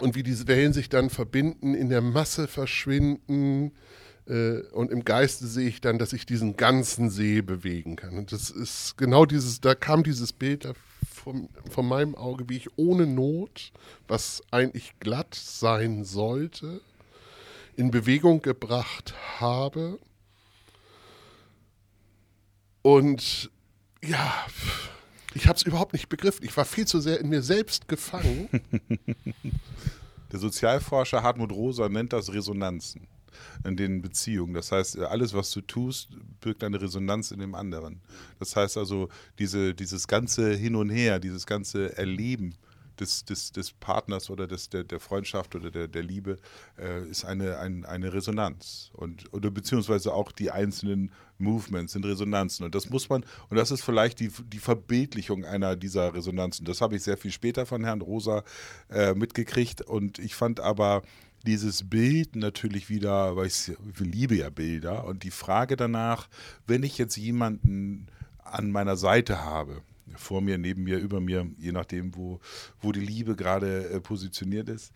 Und 0.00 0.14
wie 0.14 0.22
diese 0.22 0.48
Wellen 0.48 0.72
sich 0.72 0.88
dann 0.88 1.10
verbinden, 1.10 1.74
in 1.74 1.88
der 1.90 2.00
Masse 2.00 2.48
verschwinden. 2.48 3.72
Äh, 4.26 4.60
und 4.72 4.90
im 4.90 5.04
Geiste 5.04 5.46
sehe 5.46 5.68
ich 5.68 5.80
dann, 5.80 5.98
dass 5.98 6.12
ich 6.12 6.24
diesen 6.26 6.56
ganzen 6.56 7.10
See 7.10 7.42
bewegen 7.42 7.96
kann. 7.96 8.16
Und 8.16 8.32
das 8.32 8.50
ist 8.50 8.96
genau 8.96 9.26
dieses, 9.26 9.60
da 9.60 9.74
kam 9.74 10.02
dieses 10.04 10.32
Bild 10.32 10.66
von, 11.12 11.48
von 11.70 11.86
meinem 11.86 12.14
Auge, 12.14 12.48
wie 12.48 12.56
ich 12.56 12.68
ohne 12.78 13.06
Not, 13.06 13.72
was 14.08 14.42
eigentlich 14.50 14.94
glatt 15.00 15.34
sein 15.34 16.04
sollte, 16.04 16.80
in 17.76 17.90
Bewegung 17.90 18.40
gebracht 18.42 19.14
habe. 19.40 19.98
Und 22.82 23.50
ja, 24.04 24.46
ich 25.34 25.46
habe 25.46 25.56
es 25.56 25.62
überhaupt 25.62 25.92
nicht 25.92 26.08
begriffen. 26.08 26.44
Ich 26.44 26.56
war 26.56 26.64
viel 26.64 26.86
zu 26.86 27.00
sehr 27.00 27.20
in 27.20 27.28
mir 27.28 27.42
selbst 27.42 27.88
gefangen. 27.88 28.48
Der 30.32 30.38
Sozialforscher 30.38 31.22
Hartmut 31.22 31.52
Rosa 31.52 31.88
nennt 31.88 32.12
das 32.12 32.32
Resonanzen 32.32 33.06
in 33.64 33.76
den 33.76 34.00
Beziehungen. 34.00 34.54
Das 34.54 34.72
heißt, 34.72 34.98
alles, 35.00 35.34
was 35.34 35.50
du 35.50 35.60
tust, 35.60 36.08
birgt 36.40 36.64
eine 36.64 36.80
Resonanz 36.80 37.30
in 37.30 37.38
dem 37.38 37.54
anderen. 37.54 38.00
Das 38.38 38.56
heißt 38.56 38.78
also, 38.78 39.08
diese, 39.38 39.74
dieses 39.74 40.08
ganze 40.08 40.54
Hin 40.54 40.74
und 40.74 40.90
Her, 40.90 41.18
dieses 41.18 41.46
ganze 41.46 41.96
Erleben 41.96 42.54
des, 43.00 43.24
des, 43.24 43.52
des 43.52 43.72
Partners 43.72 44.30
oder 44.30 44.46
des, 44.46 44.68
der, 44.68 44.84
der 44.84 45.00
Freundschaft 45.00 45.54
oder 45.54 45.70
der, 45.70 45.88
der 45.88 46.02
Liebe 46.02 46.36
äh, 46.78 47.06
ist 47.08 47.24
eine, 47.24 47.58
ein, 47.58 47.84
eine 47.84 48.12
Resonanz. 48.12 48.90
Und, 48.94 49.32
oder 49.32 49.50
beziehungsweise 49.50 50.12
auch 50.14 50.32
die 50.32 50.50
einzelnen 50.50 51.12
Movements 51.38 51.92
sind 51.92 52.06
Resonanzen. 52.06 52.64
Und 52.64 52.74
das 52.74 52.88
muss 52.90 53.08
man, 53.08 53.24
und 53.48 53.56
das 53.56 53.70
ist 53.70 53.82
vielleicht 53.82 54.20
die, 54.20 54.30
die 54.46 54.58
Verbildlichung 54.58 55.44
einer 55.44 55.76
dieser 55.76 56.14
Resonanzen. 56.14 56.64
Das 56.64 56.80
habe 56.80 56.96
ich 56.96 57.02
sehr 57.02 57.16
viel 57.16 57.32
später 57.32 57.66
von 57.66 57.84
Herrn 57.84 58.00
Rosa 58.00 58.44
äh, 58.90 59.14
mitgekriegt. 59.14 59.82
Und 59.82 60.18
ich 60.18 60.34
fand 60.34 60.60
aber 60.60 61.02
dieses 61.44 61.88
Bild 61.88 62.36
natürlich 62.36 62.88
wieder, 62.88 63.36
weil 63.36 63.46
ich, 63.46 63.72
liebe 63.98 64.36
ja 64.36 64.50
Bilder. 64.50 65.04
Und 65.04 65.24
die 65.24 65.30
Frage 65.30 65.76
danach, 65.76 66.28
wenn 66.66 66.82
ich 66.82 66.98
jetzt 66.98 67.16
jemanden 67.16 68.06
an 68.44 68.70
meiner 68.70 68.96
Seite 68.96 69.42
habe, 69.42 69.82
vor 70.16 70.40
mir, 70.40 70.58
neben 70.58 70.84
mir, 70.84 70.98
über 70.98 71.20
mir, 71.20 71.46
je 71.58 71.72
nachdem, 71.72 72.14
wo, 72.14 72.40
wo 72.80 72.92
die 72.92 73.00
Liebe 73.00 73.36
gerade 73.36 73.88
äh, 73.88 74.00
positioniert 74.00 74.68
ist, 74.68 74.92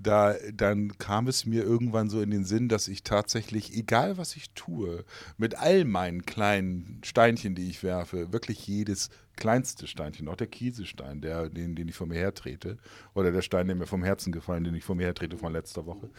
da, 0.00 0.34
dann 0.52 0.96
kam 0.98 1.26
es 1.26 1.46
mir 1.46 1.62
irgendwann 1.62 2.10
so 2.10 2.20
in 2.20 2.30
den 2.30 2.44
Sinn, 2.44 2.68
dass 2.68 2.88
ich 2.88 3.02
tatsächlich, 3.02 3.76
egal 3.76 4.18
was 4.18 4.36
ich 4.36 4.50
tue, 4.50 5.04
mit 5.38 5.56
all 5.56 5.84
meinen 5.84 6.26
kleinen 6.26 7.00
Steinchen, 7.04 7.54
die 7.54 7.68
ich 7.68 7.82
werfe, 7.82 8.32
wirklich 8.32 8.66
jedes 8.66 9.10
kleinste 9.36 9.86
Steinchen, 9.86 10.28
auch 10.28 10.36
der 10.36 10.46
Kiesestein, 10.46 11.20
der, 11.20 11.48
den, 11.48 11.76
den 11.76 11.88
ich 11.88 11.94
vor 11.94 12.06
mir 12.06 12.18
hertrete, 12.18 12.78
oder 13.14 13.32
der 13.32 13.42
Stein, 13.42 13.66
der 13.66 13.76
mir 13.76 13.86
vom 13.86 14.02
Herzen 14.02 14.32
gefallen, 14.32 14.64
den 14.64 14.74
ich 14.74 14.84
vor 14.84 14.96
mir 14.96 15.04
hertrete 15.04 15.36
von 15.36 15.52
letzter 15.52 15.86
Woche, 15.86 16.10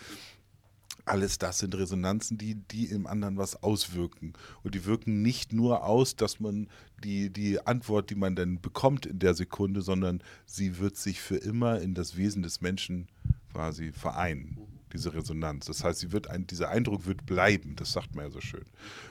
alles 1.08 1.38
das 1.38 1.60
sind 1.60 1.76
Resonanzen, 1.76 2.38
die, 2.38 2.56
die 2.56 2.86
im 2.86 3.08
anderen 3.08 3.38
was 3.38 3.62
auswirken. 3.64 4.34
Und 4.64 4.76
die 4.76 4.86
wirken 4.86 5.22
nicht 5.22 5.54
nur 5.54 5.84
aus, 5.84 6.16
dass 6.16 6.40
man 6.40 6.68
die, 7.04 7.30
die 7.30 7.66
Antwort, 7.66 8.10
die 8.10 8.16
man 8.16 8.36
dann 8.36 8.60
bekommt 8.62 9.06
in 9.06 9.20
der 9.20 9.34
Sekunde, 9.34 9.82
sondern 9.82 10.22
sie 10.46 10.80
wird 10.80 10.98
sich 10.98 11.22
für 11.22 11.38
immer 11.38 11.82
in 11.82 11.94
das 11.94 12.18
Wesen 12.18 12.44
des 12.44 12.62
Menschen 12.62 13.08
quasi 13.54 13.92
vereinen, 13.92 14.58
diese 14.94 15.14
Resonanz. 15.14 15.66
Das 15.66 15.84
heißt, 15.84 16.00
sie 16.00 16.12
wird 16.12 16.30
ein, 16.30 16.46
dieser 16.48 16.70
Eindruck 16.70 17.06
wird 17.06 17.26
bleiben, 17.26 17.76
das 17.76 17.92
sagt 17.94 18.16
man 18.16 18.26
ja 18.26 18.32
so 18.32 18.42
schön. 18.42 18.66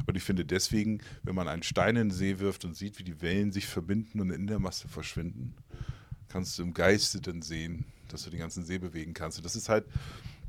Und 0.06 0.16
ich 0.16 0.22
finde 0.22 0.44
deswegen, 0.44 1.00
wenn 1.22 1.34
man 1.34 1.48
einen 1.48 1.62
Stein 1.62 1.96
in 1.96 2.08
den 2.08 2.16
See 2.16 2.38
wirft 2.38 2.64
und 2.64 2.76
sieht, 2.76 2.98
wie 2.98 3.04
die 3.04 3.22
Wellen 3.22 3.52
sich 3.52 3.66
verbinden 3.66 4.20
und 4.20 4.30
in 4.30 4.46
der 4.46 4.58
Masse 4.58 4.88
verschwinden, 4.88 5.54
kannst 6.28 6.58
du 6.58 6.62
im 6.62 6.74
Geiste 6.74 7.20
dann 7.20 7.42
sehen, 7.42 7.84
dass 8.08 8.24
du 8.24 8.30
den 8.30 8.40
ganzen 8.40 8.64
See 8.64 8.78
bewegen 8.78 9.14
kannst. 9.14 9.38
Und 9.38 9.44
das 9.44 9.56
ist 9.56 9.68
halt, 9.68 9.84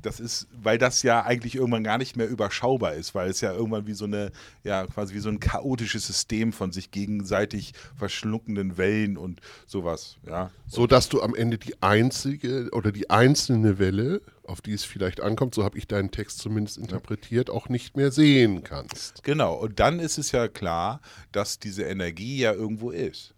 das 0.02 0.20
ist, 0.20 0.46
weil 0.52 0.78
das 0.78 1.02
ja 1.02 1.24
eigentlich 1.24 1.56
irgendwann 1.56 1.84
gar 1.84 1.98
nicht 1.98 2.16
mehr 2.16 2.28
überschaubar 2.28 2.94
ist, 2.94 3.14
weil 3.14 3.30
es 3.30 3.40
ja 3.40 3.52
irgendwann 3.52 3.86
wie 3.86 3.94
so 3.94 4.04
eine, 4.04 4.30
ja, 4.64 4.86
quasi 4.86 5.14
wie 5.14 5.20
so 5.20 5.28
ein 5.28 5.40
chaotisches 5.40 6.06
System 6.06 6.52
von 6.52 6.72
sich 6.72 6.90
gegenseitig 6.90 7.72
verschluckenden 7.96 8.78
Wellen 8.78 9.16
und 9.16 9.40
sowas, 9.66 10.18
ja. 10.26 10.50
So 10.66 10.86
dass 10.86 11.08
du 11.08 11.22
am 11.22 11.34
Ende 11.34 11.58
die 11.58 11.82
einzige 11.82 12.68
oder 12.72 12.92
die 12.92 13.10
einzelne 13.10 13.78
Welle, 13.78 14.22
auf 14.44 14.60
die 14.60 14.72
es 14.72 14.84
vielleicht 14.84 15.20
ankommt, 15.20 15.54
so 15.54 15.64
habe 15.64 15.78
ich 15.78 15.86
deinen 15.86 16.10
Text 16.10 16.38
zumindest 16.38 16.78
interpretiert, 16.78 17.50
auch 17.50 17.68
nicht 17.68 17.96
mehr 17.96 18.10
sehen 18.10 18.62
kannst. 18.64 19.22
Genau, 19.24 19.54
und 19.54 19.80
dann 19.80 19.98
ist 19.98 20.18
es 20.18 20.32
ja 20.32 20.48
klar, 20.48 21.00
dass 21.32 21.58
diese 21.58 21.82
Energie 21.82 22.38
ja 22.38 22.52
irgendwo 22.52 22.90
ist. 22.90 23.34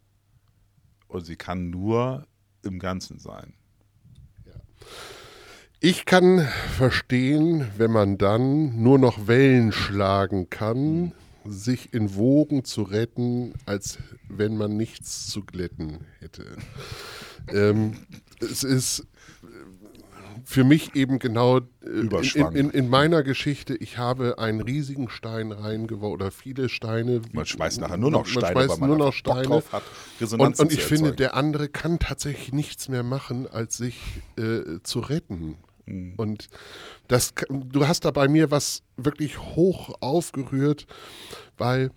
Und 1.09 1.25
sie 1.25 1.37
kann 1.37 1.71
nur 1.71 2.27
im 2.63 2.79
Ganzen 2.79 3.19
sein. 3.19 3.55
Ich 5.83 6.05
kann 6.05 6.47
verstehen, 6.77 7.67
wenn 7.79 7.91
man 7.91 8.19
dann 8.19 8.83
nur 8.83 8.99
noch 8.99 9.27
Wellen 9.27 9.73
schlagen 9.73 10.51
kann, 10.51 11.13
sich 11.47 11.95
in 11.95 12.15
Wogen 12.17 12.65
zu 12.65 12.83
retten, 12.83 13.55
als 13.65 13.97
wenn 14.29 14.59
man 14.59 14.77
nichts 14.77 15.29
zu 15.29 15.43
glätten 15.43 16.05
hätte. 16.19 16.45
ähm, 17.49 17.95
es 18.41 18.63
ist 18.63 19.07
für 20.45 20.65
mich 20.65 20.95
eben 20.97 21.19
genau 21.19 21.59
äh, 21.59 21.63
in, 21.83 22.53
in, 22.53 22.71
in 22.71 22.89
meiner 22.91 23.23
Geschichte, 23.23 23.75
ich 23.75 23.97
habe 23.97 24.39
einen 24.39 24.61
riesigen 24.61 25.09
Stein 25.09 25.51
reingeworfen 25.51 26.13
oder 26.13 26.31
viele 26.31 26.69
Steine. 26.69 27.23
Man 27.33 27.47
schmeißt 27.47 27.81
nachher 27.81 27.97
nur 27.97 28.11
noch 28.11 28.27
Steine, 28.27 28.55
man 28.55 28.65
schmeißt 28.65 28.81
nur 28.83 28.97
noch 28.99 29.13
Steine. 29.15 29.43
drauf 29.45 29.73
hat, 29.73 29.83
Und, 30.39 30.61
und 30.61 30.73
ich 30.73 30.85
finde, 30.85 31.13
der 31.13 31.35
andere 31.35 31.71
kann 31.71 31.99
tatsächlich 31.99 32.53
nichts 32.53 32.89
mehr 32.91 33.03
machen, 33.03 33.47
als 33.47 33.79
sich 33.79 33.99
äh, 34.37 34.83
zu 34.83 35.01
retten. 35.01 35.57
Mhm. 35.91 36.15
Und 36.17 36.49
das, 37.09 37.35
du 37.49 37.87
hast 37.87 38.05
da 38.05 38.11
bei 38.11 38.29
mir 38.29 38.51
was 38.51 38.83
wirklich 38.97 39.39
hoch 39.39 39.95
aufgerührt, 40.01 40.87
weil 41.59 41.91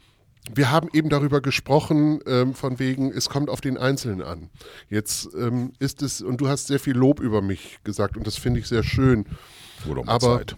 wir 0.53 0.71
haben 0.71 0.89
eben 0.91 1.10
darüber 1.10 1.39
gesprochen, 1.39 2.19
ähm, 2.27 2.53
von 2.53 2.77
wegen, 2.79 3.12
es 3.12 3.29
kommt 3.29 3.49
auf 3.49 3.62
den 3.62 3.77
Einzelnen 3.77 4.21
an. 4.21 4.49
Jetzt 4.89 5.29
ähm, 5.36 5.71
ist 5.79 6.01
es, 6.01 6.21
und 6.21 6.41
du 6.41 6.49
hast 6.49 6.67
sehr 6.67 6.79
viel 6.79 6.97
Lob 6.97 7.21
über 7.21 7.41
mich 7.41 7.79
gesagt 7.84 8.17
und 8.17 8.27
das 8.27 8.36
finde 8.36 8.60
ich 8.60 8.67
sehr 8.67 8.84
schön. 8.84 9.25
Wurde 9.86 10.03
mal 10.03 10.13
Aber- 10.13 10.39
Zeit. 10.39 10.56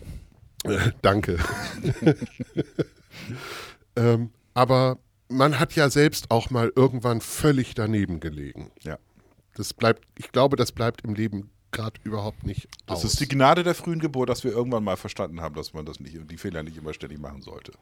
Äh, 0.64 0.92
danke. 1.04 1.38
ähm, 3.96 4.32
aber 4.56 4.98
man 5.30 5.60
hat 5.60 5.76
ja 5.76 5.92
selbst 5.92 6.32
auch 6.32 6.50
mal 6.50 6.72
irgendwann 6.76 7.22
völlig 7.22 7.76
daneben 7.76 8.20
gelegen. 8.20 8.72
Ja. 8.82 8.98
Das 9.56 9.74
bleibt, 9.74 10.06
ich 10.18 10.32
glaube, 10.32 10.56
das 10.56 10.72
bleibt 10.72 11.02
im 11.04 11.14
Leben 11.14 11.52
gerade 11.76 12.00
überhaupt 12.04 12.44
nicht 12.44 12.68
Das 12.88 13.00
aus. 13.00 13.06
ist 13.06 13.20
die 13.20 13.28
Gnade 13.28 13.64
der 13.64 13.76
frühen 13.76 14.00
Geburt, 14.00 14.30
dass 14.30 14.44
wir 14.44 14.52
irgendwann 14.52 14.84
mal 14.84 14.98
verstanden 14.98 15.42
haben, 15.42 15.56
dass 15.56 15.74
man 15.74 15.86
das 15.86 16.00
nicht, 16.00 16.18
die 16.32 16.38
Fehler 16.38 16.64
nicht 16.64 16.78
immer 16.78 16.94
ständig 16.94 17.20
machen 17.20 17.42
sollte. 17.42 17.74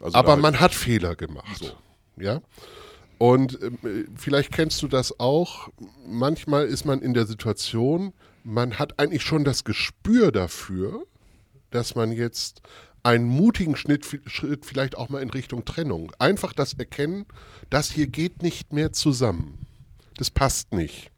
Also 0.00 0.16
Aber 0.16 0.36
man 0.36 0.58
hat 0.60 0.74
Fehler 0.74 1.14
gemacht. 1.14 1.58
So. 1.58 1.72
Ja. 2.16 2.40
Und 3.18 3.60
äh, 3.62 4.04
vielleicht 4.16 4.52
kennst 4.52 4.82
du 4.82 4.88
das 4.88 5.20
auch. 5.20 5.68
Manchmal 6.06 6.66
ist 6.66 6.84
man 6.84 7.00
in 7.00 7.14
der 7.14 7.26
Situation, 7.26 8.12
man 8.44 8.78
hat 8.78 8.98
eigentlich 8.98 9.22
schon 9.22 9.44
das 9.44 9.64
Gespür 9.64 10.32
dafür, 10.32 11.04
dass 11.70 11.94
man 11.94 12.12
jetzt 12.12 12.62
einen 13.02 13.26
mutigen 13.26 13.76
Schnitt, 13.76 14.04
Schritt 14.26 14.66
vielleicht 14.66 14.96
auch 14.96 15.08
mal 15.08 15.22
in 15.22 15.30
Richtung 15.30 15.64
Trennung. 15.64 16.12
Einfach 16.18 16.52
das 16.52 16.74
Erkennen, 16.74 17.26
das 17.70 17.90
hier 17.90 18.06
geht 18.08 18.42
nicht 18.42 18.72
mehr 18.72 18.92
zusammen. 18.92 19.66
Das 20.16 20.30
passt 20.30 20.72
nicht. 20.72 21.10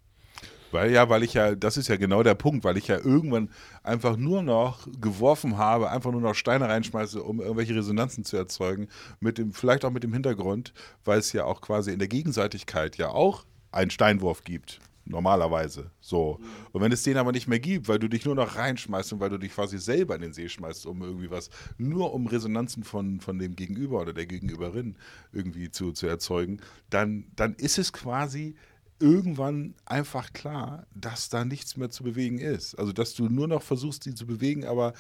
Weil 0.70 0.92
ja, 0.92 1.08
weil 1.08 1.22
ich 1.22 1.34
ja, 1.34 1.54
das 1.54 1.76
ist 1.76 1.88
ja 1.88 1.96
genau 1.96 2.22
der 2.22 2.34
Punkt, 2.34 2.64
weil 2.64 2.76
ich 2.76 2.88
ja 2.88 2.98
irgendwann 2.98 3.50
einfach 3.82 4.16
nur 4.16 4.42
noch 4.42 4.86
geworfen 5.00 5.56
habe, 5.56 5.90
einfach 5.90 6.12
nur 6.12 6.20
noch 6.20 6.34
Steine 6.34 6.68
reinschmeiße, 6.68 7.22
um 7.22 7.40
irgendwelche 7.40 7.74
Resonanzen 7.74 8.24
zu 8.24 8.36
erzeugen, 8.36 8.88
mit 9.20 9.38
dem, 9.38 9.52
vielleicht 9.52 9.84
auch 9.84 9.90
mit 9.90 10.02
dem 10.02 10.12
Hintergrund, 10.12 10.72
weil 11.04 11.18
es 11.18 11.32
ja 11.32 11.44
auch 11.44 11.60
quasi 11.60 11.92
in 11.92 11.98
der 11.98 12.08
Gegenseitigkeit 12.08 12.96
ja 12.96 13.08
auch 13.08 13.44
einen 13.72 13.90
Steinwurf 13.90 14.44
gibt. 14.44 14.80
Normalerweise. 15.08 15.90
So. 16.00 16.38
Und 16.72 16.82
wenn 16.82 16.92
es 16.92 17.02
den 17.02 17.16
aber 17.16 17.32
nicht 17.32 17.48
mehr 17.48 17.58
gibt, 17.58 17.88
weil 17.88 17.98
du 17.98 18.08
dich 18.08 18.26
nur 18.26 18.34
noch 18.34 18.56
reinschmeißt 18.56 19.14
und 19.14 19.20
weil 19.20 19.30
du 19.30 19.38
dich 19.38 19.52
quasi 19.54 19.78
selber 19.78 20.14
in 20.14 20.20
den 20.20 20.34
See 20.34 20.50
schmeißt, 20.50 20.84
um 20.84 21.00
irgendwie 21.00 21.30
was, 21.30 21.48
nur 21.78 22.12
um 22.12 22.26
Resonanzen 22.26 22.84
von, 22.84 23.20
von 23.20 23.38
dem 23.38 23.56
Gegenüber 23.56 24.02
oder 24.02 24.12
der 24.12 24.26
Gegenüberin 24.26 24.96
irgendwie 25.32 25.70
zu, 25.70 25.92
zu 25.92 26.06
erzeugen, 26.06 26.60
dann, 26.90 27.24
dann 27.36 27.54
ist 27.54 27.78
es 27.78 27.92
quasi 27.94 28.54
irgendwann 29.00 29.74
einfach 29.86 30.32
klar, 30.32 30.86
dass 30.94 31.28
da 31.28 31.44
nichts 31.44 31.76
mehr 31.76 31.90
zu 31.90 32.02
bewegen 32.02 32.38
ist. 32.38 32.74
Also, 32.78 32.92
dass 32.92 33.14
du 33.14 33.28
nur 33.28 33.48
noch 33.48 33.62
versuchst, 33.62 34.04
die 34.06 34.14
zu 34.14 34.26
bewegen, 34.26 34.64
aber 34.64 34.92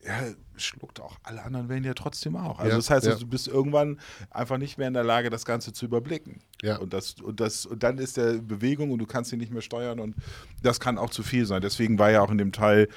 er 0.00 0.34
schluckt 0.56 1.00
auch 1.00 1.16
alle 1.22 1.42
anderen 1.44 1.68
Wellen 1.68 1.84
ja 1.84 1.94
trotzdem 1.94 2.34
auch. 2.36 2.58
Also, 2.58 2.70
Ja, 2.70 2.76
das 2.76 2.90
heißt, 2.90 3.06
ja. 3.06 3.12
also, 3.12 3.24
du 3.24 3.30
bist 3.30 3.46
irgendwann 3.48 4.00
einfach 4.30 4.58
nicht 4.58 4.78
mehr 4.78 4.88
in 4.88 4.94
der 4.94 5.04
Lage, 5.04 5.30
das 5.30 5.44
Ganze 5.44 5.72
zu 5.72 5.84
überblicken. 5.84 6.40
Ja. 6.62 6.78
Und, 6.78 6.92
das, 6.92 7.14
und, 7.20 7.38
das, 7.40 7.66
und 7.66 7.82
dann 7.82 7.98
ist 7.98 8.16
der 8.16 8.34
Bewegung 8.34 8.90
und 8.90 8.98
du 8.98 9.06
kannst 9.06 9.30
sie 9.30 9.36
nicht 9.36 9.52
mehr 9.52 9.62
steuern 9.62 10.00
und 10.00 10.16
das 10.62 10.80
kann 10.80 10.98
auch 10.98 11.10
zu 11.10 11.22
viel 11.22 11.46
sein. 11.46 11.60
Deswegen 11.62 11.98
war 11.98 12.10
ja 12.10 12.20
auch 12.22 12.30
in 12.30 12.38
dem 12.38 12.52
Teil, 12.52 12.88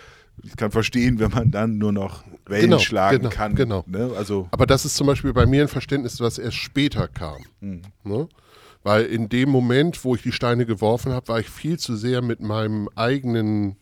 ich 0.44 0.56
kann 0.58 0.72
verstehen, 0.72 1.20
wenn 1.20 1.32
man 1.32 1.52
dann 1.52 1.78
nur 1.78 1.92
noch 1.94 2.24
Wellen 2.46 2.64
Genau, 2.66 2.80
schlagen 2.80 3.20
genau, 3.20 3.30
kann. 3.30 3.56
genau. 3.56 3.84
Ne? 3.88 4.12
Also, 4.18 4.48
Aber 4.52 4.66
das 4.66 4.84
ist 4.84 4.96
zum 4.96 5.08
Beispiel 5.08 5.32
bei 5.32 5.46
mir 5.46 5.62
ein 5.62 5.68
Verständnis, 5.68 6.20
was 6.20 6.38
erst 6.40 6.58
später 6.58 7.08
kam. 7.08 7.38
Ne? 8.04 8.28
Weil 8.86 9.06
in 9.06 9.30
dem 9.30 9.50
Moment, 9.50 10.06
wo 10.06 10.14
ich 10.14 10.22
die 10.22 10.32
Steine 10.32 10.68
geworfen 10.68 11.12
habe, 11.12 11.28
war 11.30 11.40
ich 11.40 11.50
viel 11.50 11.80
zu 11.80 11.96
sehr 11.96 12.22
mit 12.22 12.40
meinem 12.40 12.88
eigenen 12.94 13.78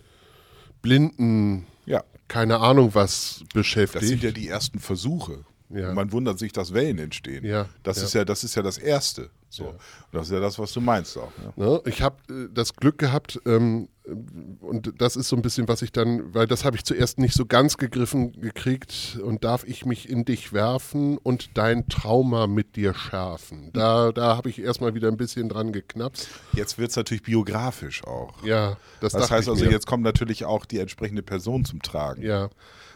blinden, 0.81 1.67
ja. 1.85 2.05
keine 2.29 2.59
Ahnung 2.59 2.95
was 2.95 3.43
beschäftigt. 3.53 4.01
Das 4.01 4.09
sind 4.09 4.23
ja 4.23 4.31
die 4.31 4.47
ersten 4.47 4.79
Versuche. 4.79 5.43
Ja. 5.69 5.93
Man 5.93 6.13
wundert 6.13 6.39
sich, 6.39 6.53
dass 6.53 6.73
Wellen 6.73 6.99
entstehen. 6.99 7.43
Ja, 7.43 7.67
Das, 7.83 7.97
ja. 7.97 8.03
Ist 8.03 8.13
ja, 8.13 8.23
das 8.23 8.45
ist 8.45 8.55
ja 8.55 8.61
das 8.61 8.77
Erste. 8.77 9.29
So. 9.49 9.65
Und 9.65 9.77
das 10.13 10.27
ist 10.27 10.31
ja 10.31 10.39
das, 10.39 10.57
was 10.57 10.71
du 10.71 10.79
meinst 10.79 11.17
auch. 11.17 11.33
Ja. 11.57 11.65
Ne? 11.65 11.81
Ich 11.85 12.01
habe 12.01 12.15
äh, 12.29 12.47
das 12.53 12.73
Glück 12.73 12.97
gehabt, 12.97 13.41
ähm, 13.45 13.89
und 14.05 14.93
das 14.97 15.15
ist 15.15 15.29
so 15.29 15.35
ein 15.35 15.41
bisschen, 15.41 15.67
was 15.67 15.81
ich 15.81 15.91
dann, 15.91 16.33
weil 16.33 16.45
das 16.45 16.65
habe 16.65 16.75
ich 16.75 16.83
zuerst 16.83 17.19
nicht 17.19 17.33
so 17.33 17.45
ganz 17.45 17.77
gegriffen 17.77 18.33
gekriegt 18.33 19.17
und 19.23 19.43
darf 19.45 19.63
ich 19.63 19.85
mich 19.85 20.09
in 20.09 20.25
dich 20.25 20.51
werfen 20.51 21.17
und 21.17 21.57
dein 21.57 21.87
Trauma 21.87 22.47
mit 22.47 22.75
dir 22.75 22.93
schärfen. 22.93 23.69
Da, 23.71 24.11
da 24.11 24.35
habe 24.35 24.49
ich 24.49 24.59
erstmal 24.59 24.93
wieder 24.93 25.07
ein 25.07 25.15
bisschen 25.15 25.47
dran 25.47 25.71
geknapst. 25.71 26.27
Jetzt 26.53 26.77
wird 26.77 26.89
es 26.91 26.97
natürlich 26.97 27.23
biografisch 27.23 28.03
auch. 28.03 28.43
Ja, 28.43 28.77
das, 28.99 29.13
Das 29.13 29.31
heißt 29.31 29.47
also, 29.47 29.63
mir. 29.63 29.71
jetzt 29.71 29.87
kommt 29.87 30.03
natürlich 30.03 30.43
auch 30.43 30.65
die 30.65 30.79
entsprechende 30.79 31.23
Person 31.23 31.63
zum 31.63 31.81
Tragen. 31.81 32.21
Ja, 32.23 32.49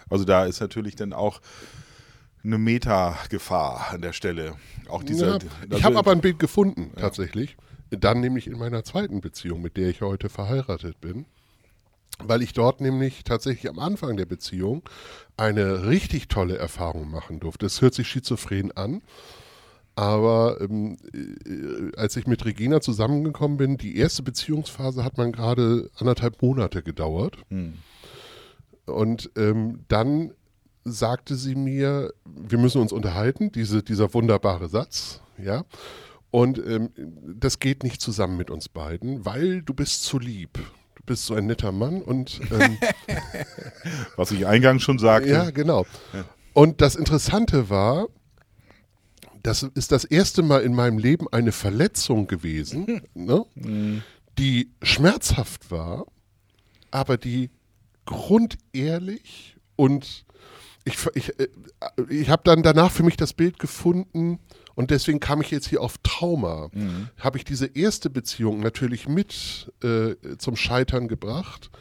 Also 0.09 0.25
da 0.25 0.45
ist 0.45 0.59
natürlich 0.59 0.95
dann 0.95 1.13
auch 1.13 1.39
eine 2.43 2.57
Meta-Gefahr 2.57 3.87
an 3.91 4.01
der 4.01 4.13
Stelle. 4.13 4.55
Auch 4.89 5.03
dieser, 5.03 5.33
ja, 5.33 5.39
ich 5.69 5.83
habe 5.83 5.97
aber 5.97 6.11
ein 6.11 6.21
Bild 6.21 6.39
gefunden, 6.39 6.91
tatsächlich. 6.97 7.57
Dann 7.89 8.19
nämlich 8.19 8.47
in 8.47 8.57
meiner 8.57 8.83
zweiten 8.83 9.21
Beziehung, 9.21 9.61
mit 9.61 9.77
der 9.77 9.89
ich 9.89 10.01
heute 10.01 10.29
verheiratet 10.29 10.99
bin. 11.01 11.25
Weil 12.19 12.41
ich 12.41 12.53
dort 12.53 12.81
nämlich 12.81 13.23
tatsächlich 13.23 13.69
am 13.69 13.79
Anfang 13.79 14.17
der 14.17 14.25
Beziehung 14.25 14.81
eine 15.37 15.87
richtig 15.87 16.27
tolle 16.29 16.57
Erfahrung 16.57 17.11
machen 17.11 17.39
durfte. 17.39 17.65
Das 17.65 17.81
hört 17.81 17.93
sich 17.93 18.07
schizophren 18.07 18.71
an. 18.71 19.01
Aber 19.95 20.61
ähm, 20.61 20.97
äh, 21.13 21.95
als 21.97 22.15
ich 22.17 22.27
mit 22.27 22.45
Regina 22.45 22.81
zusammengekommen 22.81 23.57
bin, 23.57 23.77
die 23.77 23.97
erste 23.97 24.21
Beziehungsphase 24.21 25.03
hat 25.03 25.17
man 25.17 25.31
gerade 25.31 25.89
anderthalb 25.97 26.41
Monate 26.41 26.83
gedauert. 26.83 27.37
Und 28.85 29.31
ähm, 29.35 29.79
dann 29.87 30.33
sagte 30.83 31.35
sie 31.35 31.55
mir, 31.55 32.13
wir 32.25 32.57
müssen 32.57 32.81
uns 32.81 32.91
unterhalten, 32.91 33.51
diese, 33.51 33.83
dieser 33.83 34.13
wunderbare 34.13 34.69
Satz, 34.69 35.21
ja. 35.37 35.65
Und 36.31 36.57
ähm, 36.59 36.89
das 37.39 37.59
geht 37.59 37.83
nicht 37.83 38.01
zusammen 38.01 38.37
mit 38.37 38.49
uns 38.51 38.69
beiden, 38.69 39.25
weil 39.25 39.61
du 39.61 39.73
bist 39.73 40.03
zu 40.03 40.19
lieb. 40.19 40.53
Du 40.95 41.03
bist 41.05 41.25
so 41.25 41.35
ein 41.35 41.45
netter 41.45 41.71
Mann 41.71 42.01
und 42.01 42.41
ähm, 42.51 42.77
was 44.17 44.31
ich 44.31 44.45
eingangs 44.45 44.83
schon 44.83 44.99
sagte. 44.99 45.29
ja, 45.29 45.49
genau. 45.51 45.85
Und 46.53 46.81
das 46.81 46.95
Interessante 46.95 47.69
war, 47.69 48.07
das 49.43 49.63
ist 49.63 49.91
das 49.91 50.03
erste 50.03 50.41
Mal 50.41 50.63
in 50.63 50.73
meinem 50.73 50.97
Leben 50.97 51.27
eine 51.31 51.53
Verletzung 51.53 52.27
gewesen, 52.27 53.01
ne, 53.13 53.45
die 54.37 54.71
schmerzhaft 54.81 55.71
war, 55.71 56.05
aber 56.91 57.17
die 57.17 57.49
grundehrlich 58.05 59.55
und 59.75 60.25
ich, 60.83 60.97
ich, 61.13 61.39
äh, 61.39 61.47
ich 62.09 62.29
habe 62.29 62.43
dann 62.45 62.63
danach 62.63 62.91
für 62.91 63.03
mich 63.03 63.17
das 63.17 63.33
Bild 63.33 63.59
gefunden 63.59 64.39
und 64.77 64.91
deswegen 64.91 65.19
kam 65.19 65.41
ich 65.41 65.49
jetzt 65.49 65.67
hier 65.67 65.81
auf 65.81 65.97
Trauma. 66.03 66.69
Habe 67.19 67.37
ich 67.39 67.43
diese 67.43 67.65
erste 67.65 68.11
Beziehung 68.11 68.59
natürlich 68.59 69.09
mit 69.09 69.73
äh, 69.83 70.13
zum 70.37 70.55
Scheitern 70.55 71.07
gebracht, 71.07 71.71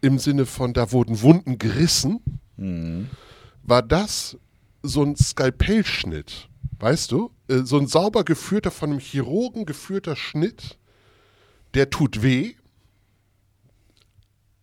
im 0.00 0.18
Sinne 0.18 0.44
von, 0.44 0.72
da 0.74 0.90
wurden 0.90 1.22
Wunden 1.22 1.58
gerissen, 1.58 2.20
war 3.62 3.82
das 3.82 4.36
so 4.82 5.02
ein 5.04 5.16
Skalpellschnitt, 5.16 6.48
weißt 6.80 7.12
du? 7.12 7.30
Äh, 7.48 7.62
So 7.64 7.78
ein 7.78 7.86
sauber 7.86 8.24
geführter, 8.24 8.70
von 8.72 8.90
einem 8.90 8.98
Chirurgen 9.00 9.64
geführter 9.64 10.16
Schnitt, 10.16 10.76
der 11.74 11.88
tut 11.88 12.22
weh, 12.22 12.54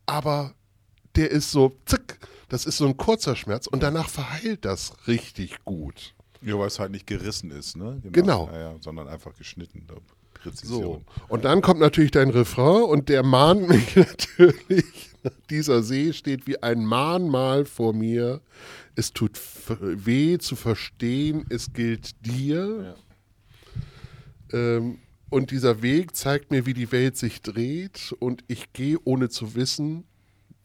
aber 0.05 0.53
der 1.15 1.31
ist 1.31 1.51
so, 1.51 1.73
zick, 1.85 2.19
das 2.49 2.65
ist 2.65 2.77
so 2.77 2.85
ein 2.85 2.97
kurzer 2.97 3.35
Schmerz 3.37 3.65
und 3.67 3.81
danach 3.81 4.09
verheilt 4.09 4.65
das 4.65 4.93
richtig 5.07 5.63
gut. 5.63 6.13
Ja, 6.41 6.57
weil 6.57 6.67
es 6.67 6.79
halt 6.79 6.91
nicht 6.91 7.05
gerissen 7.07 7.51
ist, 7.51 7.77
ne? 7.77 8.01
Genau. 8.11 8.49
Ja, 8.51 8.59
ja, 8.59 8.75
sondern 8.79 9.07
einfach 9.07 9.35
geschnitten. 9.35 9.83
da. 9.87 9.95
So. 9.95 10.01
Präzision. 10.33 11.05
Und 11.27 11.45
dann 11.45 11.61
kommt 11.61 11.79
natürlich 11.79 12.09
dein 12.11 12.29
Refrain 12.31 12.83
und 12.83 13.09
der 13.09 13.21
mahnt 13.23 13.69
mich 13.69 13.95
natürlich. 13.95 14.85
Dieser 15.51 15.83
See 15.83 16.13
steht 16.13 16.47
wie 16.47 16.63
ein 16.63 16.83
Mahnmal 16.83 17.65
vor 17.65 17.93
mir. 17.93 18.41
Es 18.95 19.13
tut 19.13 19.39
weh 19.79 20.39
zu 20.39 20.55
verstehen, 20.55 21.45
es 21.49 21.73
gilt 21.73 22.25
dir. 22.25 22.95
Ähm, 24.51 24.97
und 25.29 25.51
dieser 25.51 25.81
Weg 25.81 26.15
zeigt 26.15 26.49
mir, 26.51 26.65
wie 26.65 26.73
die 26.73 26.91
Welt 26.91 27.17
sich 27.17 27.41
dreht 27.41 28.13
und 28.19 28.43
ich 28.47 28.73
gehe 28.73 28.97
ohne 29.03 29.29
zu 29.29 29.55
wissen, 29.55 30.03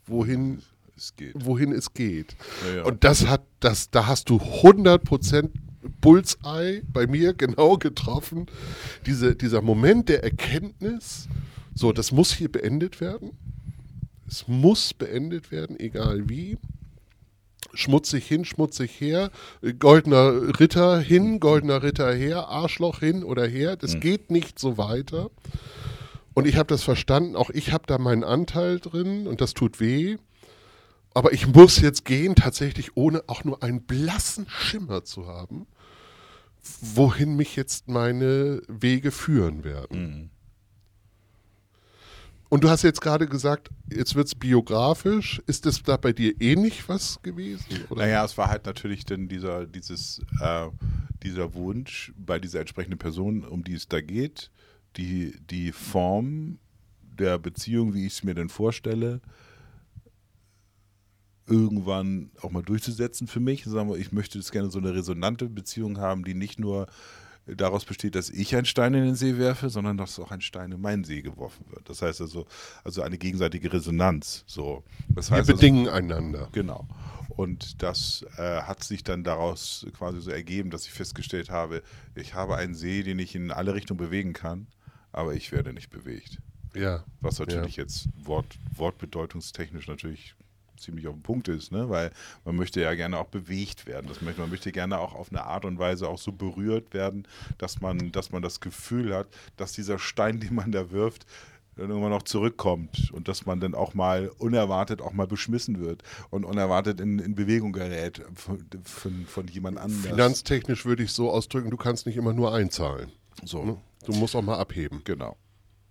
wohin, 0.07 0.63
Es 0.97 1.15
geht. 1.17 1.35
wohin 1.45 1.71
es 1.73 1.93
geht. 1.93 2.35
Ja, 2.67 2.77
ja. 2.77 2.85
Und 2.85 3.05
das 3.05 3.27
hat, 3.27 3.43
das, 3.61 3.91
da 3.91 4.07
hast 4.07 4.31
du 4.31 4.37
100% 4.39 5.51
Bullseye 5.87 6.83
bei 6.93 7.07
mir 7.07 7.35
genau 7.35 7.77
getroffen. 7.77 8.47
Diese, 9.07 9.35
dieser 9.35 9.63
Moment 9.63 10.09
der 10.09 10.23
Erkenntnis, 10.23 11.29
so, 11.75 11.93
das 11.93 12.13
muss 12.13 12.33
hier 12.33 12.51
beendet 12.51 13.01
werden. 13.01 13.33
Es 14.27 14.49
muss 14.49 14.95
beendet 14.95 15.51
werden, 15.51 15.79
egal 15.79 16.29
wie. 16.29 16.59
Schmutzig 17.75 18.27
hin, 18.27 18.45
schmutzig 18.45 19.01
her, 19.01 19.31
goldener 19.79 20.59
Ritter 20.59 20.99
hin, 20.99 21.41
goldener 21.41 21.83
Ritter 21.83 22.13
her, 22.15 22.49
Arschloch 22.49 23.01
hin 23.01 23.23
oder 23.23 23.47
her. 23.47 23.77
Das 23.77 24.01
geht 24.01 24.31
nicht 24.31 24.59
so 24.59 24.79
weiter. 24.79 25.31
Und 26.33 26.47
ich 26.47 26.57
habe 26.57 26.69
das 26.69 26.83
verstanden, 26.83 27.37
auch 27.37 27.51
ich 27.51 27.73
habe 27.73 27.85
da 27.87 27.99
meinen 27.99 28.25
Anteil 28.25 28.79
drin 28.79 29.27
und 29.27 29.41
das 29.41 29.55
tut 29.55 29.81
weh. 29.81 30.17
Aber 31.15 31.33
ich 31.33 31.47
muss 31.47 31.81
jetzt 31.81 32.05
gehen, 32.05 32.35
tatsächlich 32.35 32.95
ohne 32.95 33.23
auch 33.27 33.43
nur 33.43 33.63
einen 33.63 33.83
blassen 33.83 34.47
Schimmer 34.49 35.03
zu 35.05 35.27
haben, 35.27 35.67
wohin 36.81 37.37
mich 37.37 37.57
jetzt 37.57 37.89
meine 37.89 38.63
Wege 38.69 39.11
führen 39.11 39.65
werden. 39.65 39.99
Mhm. 39.99 40.31
Und 42.49 42.63
du 42.63 42.71
hast 42.71 42.83
jetzt 42.83 43.01
gerade 43.01 43.27
gesagt, 43.27 43.71
jetzt 43.93 44.15
wird 44.15 44.29
es 44.29 44.35
biografisch. 44.35 45.43
Ist 45.47 45.67
das 45.67 45.83
da 45.83 45.97
bei 45.97 46.13
dir 46.13 46.41
ähnlich 46.41 46.89
was 46.89 47.21
gewesen? 47.23 47.85
Oder? 47.91 48.03
Naja, 48.03 48.25
es 48.25 48.39
war 48.39 48.49
halt 48.49 48.67
natürlich 48.67 49.05
dann 49.05 49.29
dieser, 49.29 49.67
dieses, 49.67 50.21
äh, 50.41 50.69
dieser 51.23 51.55
Wunsch 51.55 52.13
bei 52.17 52.39
dieser 52.39 52.61
entsprechenden 52.61 52.99
Person, 52.99 53.45
um 53.45 53.65
die 53.65 53.75
es 53.75 53.89
da 53.89 54.01
geht, 54.01 54.53
die, 54.97 55.35
die 55.51 55.73
Form 55.73 56.59
der 57.03 57.39
Beziehung, 57.39 57.95
wie 57.95 58.07
ich 58.07 58.15
es 58.15 58.25
mir 58.25 58.35
denn 58.35 58.49
vorstelle, 58.49 59.21
irgendwann 61.47 62.31
auch 62.41 62.51
mal 62.51 62.63
durchzusetzen 62.63 63.27
für 63.27 63.41
mich. 63.41 63.65
Sagen 63.65 63.89
wir, 63.89 63.97
ich 63.97 64.13
möchte 64.13 64.39
jetzt 64.39 64.53
gerne 64.53 64.71
so 64.71 64.79
eine 64.79 64.95
resonante 64.95 65.49
Beziehung 65.49 65.99
haben, 65.99 66.25
die 66.25 66.35
nicht 66.35 66.59
nur 66.59 66.87
daraus 67.47 67.85
besteht, 67.85 68.17
dass 68.17 68.29
ich 68.29 68.57
einen 68.57 68.67
Stein 68.67 68.95
in 68.95 69.05
den 69.05 69.15
See 69.15 69.39
werfe, 69.39 69.71
sondern 69.71 69.97
dass 69.97 70.19
auch 70.19 70.33
ein 70.33 70.41
Stein 70.41 70.73
in 70.73 70.81
meinen 70.81 71.05
See 71.05 71.23
geworfen 71.23 71.65
wird. 71.71 71.89
Das 71.89 72.03
heißt 72.03 72.21
also, 72.21 72.47
also 72.83 73.03
eine 73.03 73.19
gegenseitige 73.19 73.73
Resonanz. 73.73 74.43
So. 74.47 74.83
Das 75.09 75.31
Wir 75.31 75.39
heißt 75.39 75.51
also, 75.51 75.61
bedingen 75.61 75.89
einander. 75.89 76.49
Genau. 76.53 76.89
Und 77.29 77.83
das 77.83 78.25
äh, 78.37 78.63
hat 78.63 78.83
sich 78.83 79.05
dann 79.05 79.23
daraus 79.23 79.87
quasi 79.97 80.21
so 80.21 80.31
ergeben, 80.31 80.71
dass 80.71 80.87
ich 80.87 80.93
festgestellt 80.93 81.51
habe, 81.51 81.83
ich 82.15 82.35
habe 82.35 82.57
einen 82.57 82.75
See, 82.75 83.03
den 83.03 83.19
ich 83.19 83.35
in 83.35 83.51
alle 83.51 83.75
Richtungen 83.75 83.99
bewegen 83.99 84.33
kann, 84.33 84.67
aber 85.13 85.35
ich 85.35 85.53
werde 85.53 85.73
nicht 85.73 85.91
bewegt. 85.91 86.39
Ja. 86.75 87.05
Was 87.21 87.39
natürlich 87.39 87.77
jetzt 87.77 88.09
Wort, 88.17 88.59
wortbedeutungstechnisch 88.75 89.87
natürlich 89.87 90.35
ziemlich 90.77 91.07
auf 91.09 91.15
den 91.15 91.23
Punkt 91.23 91.49
ist, 91.49 91.73
ne? 91.73 91.89
weil 91.89 92.11
man 92.45 92.57
möchte 92.57 92.81
ja 92.81 92.95
gerne 92.95 93.19
auch 93.19 93.27
bewegt 93.27 93.87
werden. 93.87 94.07
Das 94.09 94.21
möchte, 94.23 94.41
man 94.41 94.51
möchte 94.51 94.73
gerne 94.73 94.99
auch 94.99 95.15
auf 95.15 95.31
eine 95.31 95.45
Art 95.45 95.65
und 95.65 95.79
Weise 95.79 96.09
auch 96.09 96.19
so 96.19 96.33
berührt 96.33 96.95
werden, 96.95 97.27
dass 97.59 97.81
man, 97.81 98.13
dass 98.13 98.33
man 98.33 98.43
das 98.43 98.61
Gefühl 98.61 99.15
hat, 99.15 99.29
dass 99.57 99.73
dieser 99.73 99.99
Stein, 99.99 100.41
den 100.47 100.55
man 100.55 100.73
da 100.73 100.91
wirft, 100.91 101.27
dann 101.77 101.91
irgendwann 101.91 102.11
noch 102.11 102.23
zurückkommt 102.23 103.11
und 103.13 103.29
dass 103.29 103.45
man 103.45 103.61
dann 103.61 103.75
auch 103.75 103.93
mal 103.93 104.31
unerwartet 104.39 105.03
auch 105.03 105.13
mal 105.13 105.27
beschmissen 105.27 105.79
wird 105.79 106.03
und 106.31 106.45
unerwartet 106.45 107.01
in, 107.01 107.19
in 107.19 107.35
Bewegung 107.35 107.73
gerät 107.73 108.23
von, 108.35 108.65
von, 108.83 109.27
von 109.27 109.47
jemand 109.49 109.77
anderem. 109.79 110.03
Finanztechnisch 110.03 110.87
würde 110.87 111.03
ich 111.03 111.13
so 111.13 111.31
ausdrücken, 111.31 111.71
du 111.71 111.77
kannst 111.77 112.07
nicht 112.07 112.17
immer 112.17 112.33
nur 112.33 112.55
einzahlen. 112.55 113.13
So. 113.45 113.63
Ne? 113.63 113.77
Du 114.07 114.13
musst 114.13 114.35
auch 114.35 114.43
mal 114.43 114.59
abheben. 114.59 115.03
Genau. 115.05 115.37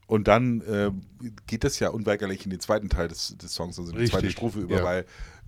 Und 0.07 0.27
dann 0.27 0.61
äh, 0.61 0.91
geht 1.47 1.63
das 1.63 1.79
ja 1.79 1.89
unweigerlich 1.89 2.43
in 2.45 2.51
den 2.51 2.59
zweiten 2.59 2.89
Teil 2.89 3.07
des, 3.07 3.35
des 3.37 3.53
Songs, 3.55 3.79
also 3.79 3.89
in 3.91 3.95
die 3.97 4.03
Richtig, 4.03 4.19
zweite 4.19 4.31
Strophe 4.31 4.59
über, 4.59 4.77
ja. 4.77 4.83
weil 4.83 5.05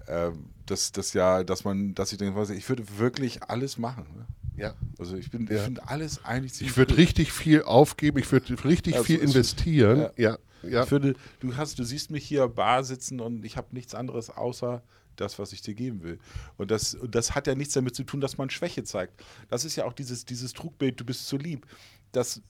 äh, 0.07 0.31
das, 0.65 0.91
das 0.91 1.13
ja, 1.13 1.43
dass 1.43 1.63
man, 1.63 1.93
dass 1.93 2.11
ich 2.11 2.17
denke, 2.17 2.53
ich 2.53 2.67
würde 2.67 2.83
wirklich 2.97 3.43
alles 3.43 3.77
machen. 3.77 4.05
Ne? 4.15 4.25
Ja. 4.57 4.73
Also 4.97 5.15
ich 5.15 5.29
bin, 5.29 5.45
Ja. 5.47 5.57
ich 5.57 5.61
finde 5.61 5.87
alles 5.87 6.25
eigentlich 6.25 6.53
ziemlich 6.55 6.71
Ich 6.71 6.77
würde 6.77 6.93
gut. 6.93 6.97
richtig 6.99 7.31
viel 7.33 7.61
aufgeben, 7.63 8.17
ich 8.17 8.31
würde 8.31 8.63
richtig 8.65 8.95
Also 8.95 9.05
viel 9.05 9.17
es- 9.17 9.23
investieren. 9.35 10.09
Ja, 10.17 10.37
ja. 10.63 10.81
Ich 10.83 10.89
finde, 10.89 11.13
du 11.39 11.55
hast, 11.55 11.77
du 11.77 11.83
siehst 11.83 12.09
mich 12.09 12.25
hier 12.25 12.47
bar 12.47 12.83
sitzen 12.83 13.19
und 13.19 13.45
ich 13.45 13.57
habe 13.57 13.67
nichts 13.75 13.93
anderes 13.93 14.31
außer 14.31 14.81
das, 15.17 15.37
was 15.37 15.53
ich 15.53 15.61
dir 15.61 15.75
geben 15.75 16.01
will. 16.03 16.19
Und 16.57 16.71
das, 16.71 16.95
und 16.95 17.13
das 17.13 17.35
hat 17.35 17.45
ja 17.45 17.53
nichts 17.53 17.75
damit 17.75 17.95
zu 17.95 18.03
tun, 18.03 18.21
dass 18.21 18.37
man 18.39 18.49
Schwäche 18.49 18.83
zeigt. 18.83 19.23
Das 19.49 19.65
ist 19.65 19.75
ja 19.75 19.85
auch 19.85 19.93
dieses, 19.93 20.25
dieses 20.25 20.53
Trugbild, 20.53 20.99
du 20.99 21.05
bist 21.05 21.27
zu 21.27 21.37
lieb. 21.37 21.65
Das 22.11 22.41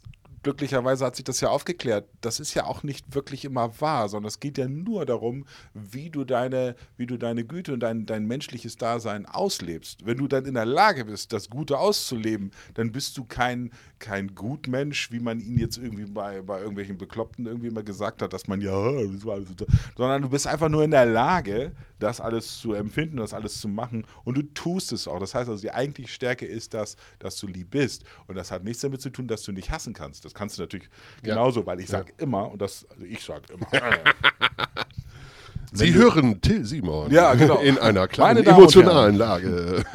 glücklicherweise 0.48 1.06
hat 1.06 1.18
sich 1.18 1.26
das 1.26 1.42
ja 1.42 1.50
aufgeklärt. 1.50 2.08
Das 2.22 2.40
ist 2.40 2.54
ja 2.54 2.64
auch 2.64 2.82
nicht 2.82 3.14
wirklich 3.14 3.44
immer 3.44 3.82
wahr, 3.82 4.08
sondern 4.08 4.30
es 4.30 4.40
geht 4.40 4.58
ja 4.58 4.70
nur 4.70 5.06
darum, 5.06 5.46
wie 5.74 6.10
du 6.10 6.24
deine, 6.24 6.78
wie 6.96 7.06
du 7.06 7.18
deine 7.18 7.44
Güte 7.44 7.74
und 7.74 7.82
dein, 7.82 8.06
dein 8.06 8.26
menschliches 8.26 8.78
Dasein 8.78 9.26
auslebst. 9.26 10.06
Wenn 10.06 10.20
du 10.20 10.28
dann 10.30 10.46
in 10.46 10.54
der 10.54 10.66
Lage 10.66 11.04
bist, 11.04 11.34
das 11.34 11.50
Gute 11.50 11.78
auszuleben, 11.78 12.52
dann 12.76 12.94
bist 12.94 13.18
du 13.18 13.26
kein, 13.26 13.72
kein 14.00 14.36
Gutmensch, 14.36 15.12
wie 15.12 15.20
man 15.20 15.40
ihn 15.40 15.58
jetzt 15.58 15.78
irgendwie 15.78 16.06
bei, 16.06 16.42
bei 16.42 16.60
irgendwelchen 16.60 16.98
Bekloppten 16.98 17.46
irgendwie 17.46 17.70
mal 17.72 17.84
gesagt 17.84 18.22
hat, 18.22 18.32
dass 18.34 18.48
man 18.48 18.62
ja, 18.62 18.72
das 18.92 19.26
war 19.26 19.36
alles 19.36 19.50
so, 19.58 19.66
sondern 19.98 20.22
du 20.22 20.30
bist 20.30 20.46
einfach 20.48 20.70
nur 20.70 20.84
in 20.84 20.92
der 20.92 21.06
Lage, 21.06 21.72
das 22.00 22.22
alles 22.22 22.60
zu 22.60 22.74
empfinden, 22.74 23.18
das 23.18 23.34
alles 23.34 23.60
zu 23.60 23.68
machen 23.68 24.06
und 24.24 24.38
du 24.38 24.44
tust 24.44 24.92
es 24.92 25.08
auch. 25.08 25.20
Das 25.20 25.34
heißt 25.34 25.50
also, 25.50 25.62
die 25.62 25.72
eigentliche 25.72 26.10
Stärke 26.10 26.46
ist 26.46 26.74
das, 26.74 26.96
dass 27.20 27.38
du 27.38 27.48
lieb 27.48 27.72
bist. 27.72 28.04
Und 28.28 28.36
das 28.36 28.52
hat 28.52 28.64
nichts 28.64 28.82
damit 28.82 29.02
zu 29.02 29.10
tun, 29.10 29.28
dass 29.28 29.42
du 29.44 29.52
nicht 29.52 29.72
hassen 29.72 29.94
kannst. 29.94 30.24
Das 30.26 30.34
kannst 30.34 30.58
du 30.58 30.62
natürlich 30.64 30.90
Ja. 31.24 31.34
genauso, 31.34 31.66
weil 31.66 31.80
ich 31.80 31.88
Ja. 31.90 32.00
sage 32.00 32.14
immer, 32.18 32.52
und 32.52 32.62
das, 32.62 32.86
also 32.92 33.04
ich 33.04 33.24
sage 33.24 33.52
immer, 33.54 33.68
Sie 35.74 35.92
du- 35.92 36.00
hören 36.00 36.40
Till 36.40 36.64
Simon 36.66 37.12
Ja, 37.12 37.34
genau. 37.34 37.60
in 37.60 37.78
einer 37.78 38.08
kleinen 38.08 38.46
emotionalen 38.46 39.16
Lage. 39.16 39.84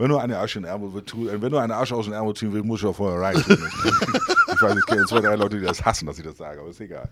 wenn 0.00 0.08
du 0.08 0.16
eine 0.16 0.38
Asche 0.38 0.58
in 0.58 0.64
den 0.64 0.70
Ärmel 0.70 1.02
tun, 1.02 1.28
äh, 1.28 1.40
wenn 1.40 1.52
du 1.52 1.58
eine 1.58 1.76
Asche 1.76 1.94
aus 1.94 2.06
dem 2.06 2.14
Ärmel 2.14 2.34
ziehen 2.34 2.52
willst, 2.52 2.66
musst 2.66 2.82
du 2.82 2.86
ja 2.88 2.92
vorher 2.92 3.20
rein. 3.20 3.36
ich 3.46 4.62
weiß, 4.62 4.74
es 4.76 4.86
gibt 4.86 5.08
zwei, 5.08 5.20
drei 5.20 5.36
Leute, 5.36 5.58
die 5.58 5.64
das 5.64 5.84
hassen, 5.84 6.06
dass 6.06 6.18
ich 6.18 6.24
das 6.24 6.38
sage, 6.38 6.60
aber 6.60 6.70
ist 6.70 6.80
egal. 6.80 7.08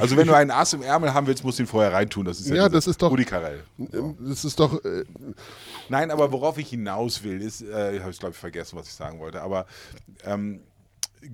Also 0.00 0.16
wenn 0.16 0.26
du 0.26 0.34
einen 0.34 0.50
Ass 0.50 0.72
im 0.74 0.82
Ärmel 0.82 1.12
haben 1.12 1.26
willst, 1.26 1.42
musst 1.42 1.58
du 1.58 1.64
ihn 1.64 1.66
vorher 1.66 1.92
reintun. 1.92 2.24
Das 2.26 2.38
ist 2.40 2.48
ja, 2.48 2.56
Ja, 2.56 2.68
das 2.68 2.86
ist 2.86 3.02
doch- 3.02 3.10
Rudi 3.10 3.24
Carell. 3.24 3.64
Das 4.20 4.44
ist 4.44 4.60
doch, 4.60 4.84
äh, 4.84 5.04
Nein, 5.88 6.10
aber 6.10 6.30
worauf 6.30 6.56
ich 6.58 6.68
hinaus 6.68 7.22
will, 7.24 7.42
ist, 7.42 7.62
äh, 7.62 8.00
habe 8.00 8.10
ich 8.10 8.18
glaube 8.18 8.32
ich 8.32 8.38
vergessen, 8.38 8.78
was 8.78 8.86
ich 8.86 8.94
sagen 8.94 9.18
wollte, 9.18 9.42
aber 9.42 9.66
ähm, 10.24 10.60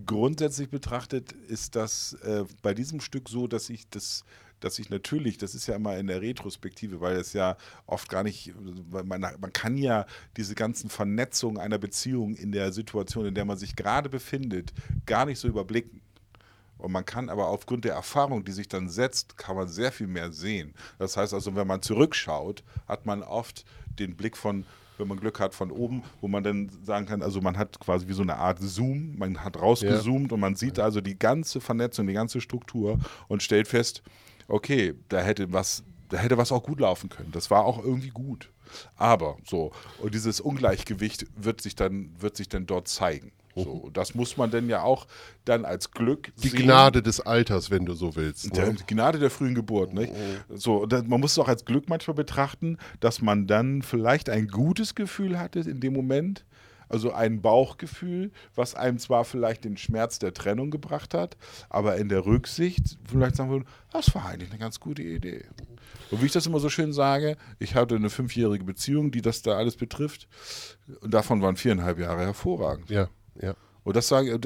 grundsätzlich 0.07 0.71
betrachtet 0.71 1.33
ist 1.33 1.77
das 1.77 2.15
äh, 2.25 2.45
bei 2.63 2.75
diesem 2.75 3.01
Stück 3.01 3.29
so, 3.29 3.47
dass 3.47 3.69
ich 3.71 3.89
das 3.91 4.25
dass 4.61 4.79
ich 4.79 4.91
natürlich, 4.91 5.39
das 5.39 5.55
ist 5.55 5.67
ja 5.67 5.77
immer 5.77 5.97
in 5.99 6.07
der 6.07 6.23
Retrospektive, 6.23 7.01
weil 7.01 7.17
es 7.17 7.33
ja 7.33 7.57
oft 7.87 8.09
gar 8.09 8.23
nicht, 8.23 8.55
man, 8.91 9.21
man 9.21 9.53
kann 9.53 9.77
ja 9.77 10.07
diese 10.37 10.55
ganzen 10.55 10.91
Vernetzungen 10.91 11.59
einer 11.59 11.79
Beziehung 11.79 12.35
in 12.35 12.53
der 12.53 12.73
Situation, 12.73 13.27
in 13.27 13.35
der 13.35 13.45
man 13.45 13.59
sich 13.59 13.77
gerade 13.77 14.09
befindet, 14.09 14.73
gar 15.05 15.27
nicht 15.27 15.39
so 15.39 15.49
überblicken. 15.49 16.01
Und 16.79 16.93
man 16.93 17.05
kann 17.05 17.31
aber 17.31 17.49
aufgrund 17.49 17.85
der 17.85 17.95
Erfahrung, 17.95 18.45
die 18.45 18.53
sich 18.53 18.69
dann 18.69 18.89
setzt, 18.89 19.39
kann 19.39 19.57
man 19.57 19.69
sehr 19.69 19.93
viel 19.93 20.07
mehr 20.07 20.33
sehen. 20.33 20.75
Das 20.99 21.17
heißt 21.17 21.33
also, 21.33 21.55
wenn 21.57 21.67
man 21.67 21.83
zurückschaut, 21.83 22.63
hat 22.87 23.07
man 23.07 23.23
oft 23.23 23.65
den 23.99 24.15
Blick 24.15 24.37
von, 24.37 24.67
wenn 24.99 25.09
man 25.09 25.19
Glück 25.19 25.41
hat, 25.41 25.55
von 25.55 25.71
oben, 25.71 26.03
wo 26.21 26.29
man 26.29 26.45
dann 26.45 26.71
sagen 26.85 27.07
kann, 27.07 27.23
also 27.23 27.41
man 27.41 27.57
hat 27.57 27.81
quasi 27.81 28.09
wie 28.09 28.13
so 28.13 28.23
eine 28.23 28.37
Art 28.37 28.59
Zoom, 28.61 29.17
man 29.17 29.43
hat 29.43 29.61
rausgezoomt 29.61 30.33
und 30.33 30.41
man 30.41 30.55
sieht 30.55 30.79
also 30.79 31.01
die 31.01 31.19
ganze 31.19 31.61
Vernetzung, 31.61 32.07
die 32.07 32.13
ganze 32.13 32.41
Struktur 32.41 32.99
und 33.29 33.43
stellt 33.43 33.69
fest, 33.69 34.03
okay, 34.49 34.95
da 35.09 35.21
hätte 35.21 35.53
was, 35.53 35.83
da 36.09 36.19
hätte 36.19 36.37
was 36.39 36.53
auch 36.53 36.63
gut 36.63 36.81
laufen 36.81 37.09
können. 37.09 37.33
Das 37.33 37.51
war 37.51 37.65
auch 37.65 37.83
irgendwie 37.83 38.11
gut. 38.11 38.51
Aber 38.97 39.37
so, 39.45 39.73
und 39.99 40.15
dieses 40.15 40.41
Ungleichgewicht 40.41 41.27
wird 41.37 41.61
sich 41.61 41.77
dann, 41.77 42.11
wird 42.19 42.37
sich 42.37 42.49
dann 42.49 42.67
dort 42.67 42.89
zeigen. 42.89 43.33
So, 43.59 43.71
und 43.71 43.97
das 43.97 44.15
muss 44.15 44.37
man 44.37 44.51
denn 44.51 44.69
ja 44.69 44.83
auch 44.83 45.07
dann 45.47 45.65
als 45.65 45.91
Glück 45.91 46.31
die 46.43 46.49
sehen. 46.49 46.65
Gnade 46.65 47.03
des 47.03 47.21
Alters, 47.21 47.71
wenn 47.71 47.87
du 47.87 47.95
so 47.95 48.15
willst. 48.15 48.53
Ne? 48.55 48.77
Gnade 48.87 49.19
der 49.19 49.31
frühen 49.31 49.55
Geburt. 49.55 49.95
Nicht? 49.95 50.13
So, 50.51 50.83
und 50.83 50.93
das- 50.93 51.05
man 51.07 51.21
muss 51.21 51.33
es 51.33 51.39
auch 51.39 51.49
als 51.49 51.65
Glück 51.65 51.89
manchmal 51.89 52.15
betrachten, 52.17 52.77
dass 53.01 53.23
man 53.23 53.47
dann 53.47 53.81
vielleicht 53.81 54.29
ein 54.29 54.49
gutes 54.49 54.95
Gefühl 54.95 55.39
hatte 55.39 55.61
in 55.61 55.81
dem 55.81 55.95
Moment, 55.95 56.45
also 56.89 57.13
ein 57.13 57.41
Bauchgefühl, 57.43 58.31
was 58.55 58.75
einem 58.75 58.99
zwar 58.99 59.25
vielleicht 59.25 59.65
den 59.65 59.77
Schmerz 59.77 60.19
der 60.19 60.35
Trennung 60.35 60.71
gebracht 60.71 61.15
hat, 61.15 61.37
aber 61.69 61.97
in 61.97 62.09
der 62.09 62.27
Rücksicht 62.27 62.99
vielleicht 63.09 63.37
sagen 63.37 63.51
wir, 63.51 63.65
das 63.93 64.15
war 64.15 64.27
eigentlich 64.27 64.51
eine 64.51 64.59
ganz 64.59 64.81
gute 64.81 65.03
Idee. 65.03 65.45
Und 66.11 66.23
wie 66.23 66.27
ich 66.27 66.33
das 66.33 66.47
immer 66.47 66.61
so 66.61 66.69
schön 66.69 66.93
sage, 66.93 67.37
ich 67.59 67.75
hatte 67.75 67.97
eine 67.97 68.11
fünfjährige 68.11 68.65
Beziehung, 68.65 69.11
die 69.11 69.23
das 69.23 69.43
da 69.43 69.57
alles 69.57 69.77
betrifft, 69.77 70.29
und 71.01 71.13
davon 71.13 71.43
waren 71.43 71.57
viereinhalb 71.57 71.99
Jahre 71.99 72.23
hervorragend. 72.23 72.91
Ja, 72.91 73.09
ja. 73.41 73.55
Und 73.83 73.95
das 73.95 74.09
sage 74.09 74.41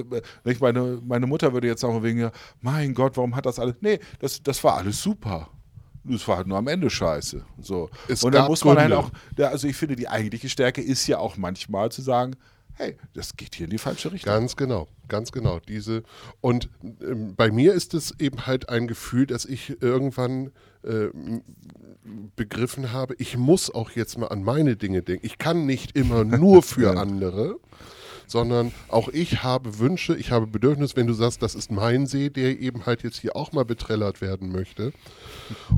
ich, 0.44 0.60
meine, 0.60 1.00
meine 1.02 1.26
Mutter 1.26 1.54
würde 1.54 1.66
jetzt 1.66 1.80
sagen, 1.80 2.02
wegen, 2.02 2.30
mein 2.60 2.92
Gott, 2.92 3.16
warum 3.16 3.34
hat 3.34 3.46
das 3.46 3.58
alles? 3.58 3.76
Nee, 3.80 3.98
das, 4.18 4.42
das 4.42 4.62
war 4.62 4.76
alles 4.76 5.00
super. 5.02 5.50
Es 6.08 6.26
war 6.26 6.38
halt 6.38 6.46
nur 6.46 6.58
am 6.58 6.66
Ende 6.66 6.88
scheiße. 6.88 7.44
So. 7.60 7.90
Es 8.08 8.22
und 8.22 8.34
dann 8.34 8.42
gab 8.42 8.50
muss 8.50 8.64
man 8.64 8.78
halt 8.78 8.92
auch, 8.92 9.10
also 9.36 9.68
ich 9.68 9.76
finde, 9.76 9.96
die 9.96 10.08
eigentliche 10.08 10.48
Stärke 10.48 10.80
ist 10.80 11.06
ja 11.06 11.18
auch 11.18 11.36
manchmal 11.36 11.92
zu 11.92 12.02
sagen, 12.02 12.36
hey, 12.80 12.96
das 13.12 13.36
geht 13.36 13.54
hier 13.54 13.64
in 13.64 13.70
die 13.70 13.78
falsche 13.78 14.10
Richtung. 14.10 14.32
Ganz 14.32 14.56
genau, 14.56 14.88
ganz 15.08 15.32
genau. 15.32 15.60
Diese 15.60 16.02
und 16.40 16.70
ähm, 17.02 17.34
bei 17.36 17.50
mir 17.50 17.74
ist 17.74 17.94
es 17.94 18.18
eben 18.18 18.46
halt 18.46 18.68
ein 18.68 18.88
Gefühl, 18.88 19.26
dass 19.26 19.44
ich 19.44 19.82
irgendwann 19.82 20.50
äh, 20.82 21.08
begriffen 22.36 22.92
habe, 22.92 23.14
ich 23.18 23.36
muss 23.36 23.72
auch 23.72 23.90
jetzt 23.90 24.18
mal 24.18 24.28
an 24.28 24.42
meine 24.42 24.76
Dinge 24.76 25.02
denken. 25.02 25.26
Ich 25.26 25.38
kann 25.38 25.66
nicht 25.66 25.96
immer 25.96 26.24
nur 26.24 26.62
für 26.62 26.98
andere, 26.98 27.56
sondern 28.30 28.72
auch 28.88 29.08
ich 29.08 29.42
habe 29.42 29.78
Wünsche, 29.78 30.16
ich 30.16 30.30
habe 30.30 30.46
Bedürfnisse, 30.46 30.96
wenn 30.96 31.06
du 31.06 31.12
sagst, 31.12 31.42
das 31.42 31.54
ist 31.54 31.70
mein 31.70 32.06
See, 32.06 32.30
der 32.30 32.60
eben 32.60 32.86
halt 32.86 33.02
jetzt 33.02 33.18
hier 33.18 33.36
auch 33.36 33.52
mal 33.52 33.64
betrellert 33.64 34.20
werden 34.20 34.52
möchte. 34.52 34.92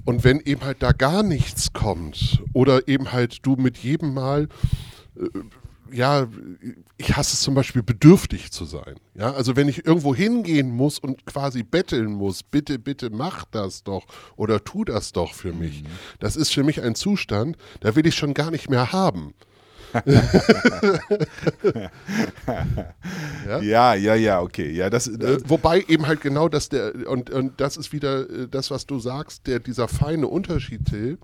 Und 0.04 0.24
wenn 0.24 0.40
eben 0.40 0.62
halt 0.62 0.82
da 0.82 0.92
gar 0.92 1.22
nichts 1.22 1.72
kommt 1.72 2.42
oder 2.52 2.88
eben 2.88 3.12
halt 3.12 3.44
du 3.46 3.56
mit 3.56 3.78
jedem 3.78 4.14
Mal 4.14 4.48
ja, 5.92 6.26
ich 6.96 7.16
hasse 7.16 7.34
es 7.34 7.40
zum 7.40 7.54
Beispiel 7.54 7.82
bedürftig 7.82 8.50
zu 8.50 8.64
sein. 8.64 8.96
Ja, 9.14 9.32
also 9.32 9.56
wenn 9.56 9.68
ich 9.68 9.86
irgendwo 9.86 10.14
hingehen 10.14 10.70
muss 10.70 10.98
und 10.98 11.26
quasi 11.26 11.62
betteln 11.62 12.12
muss, 12.12 12.42
bitte, 12.42 12.78
bitte 12.78 13.10
mach 13.10 13.44
das 13.44 13.82
doch 13.82 14.06
oder 14.36 14.64
tu 14.64 14.84
das 14.84 15.12
doch 15.12 15.34
für 15.34 15.52
mich. 15.52 15.82
Mhm. 15.82 15.88
Das 16.18 16.36
ist 16.36 16.52
für 16.52 16.64
mich 16.64 16.82
ein 16.82 16.94
Zustand, 16.94 17.56
da 17.80 17.94
will 17.94 18.06
ich 18.06 18.14
schon 18.14 18.34
gar 18.34 18.50
nicht 18.50 18.70
mehr 18.70 18.92
haben. 18.92 19.34
Ja? 23.46 23.60
ja, 23.60 23.94
ja, 23.94 24.14
ja, 24.14 24.40
okay. 24.40 24.70
Ja, 24.70 24.90
das, 24.90 25.08
äh, 25.08 25.38
Wobei 25.46 25.84
eben 25.88 26.06
halt 26.06 26.20
genau 26.20 26.48
das 26.48 26.68
der, 26.68 27.08
und, 27.08 27.30
und 27.30 27.60
das 27.60 27.76
ist 27.76 27.92
wieder 27.92 28.28
äh, 28.28 28.48
das, 28.48 28.70
was 28.70 28.86
du 28.86 28.98
sagst, 28.98 29.46
der, 29.46 29.60
dieser 29.60 29.88
feine 29.88 30.26
Unterschied, 30.28 30.86
Till. 30.86 31.18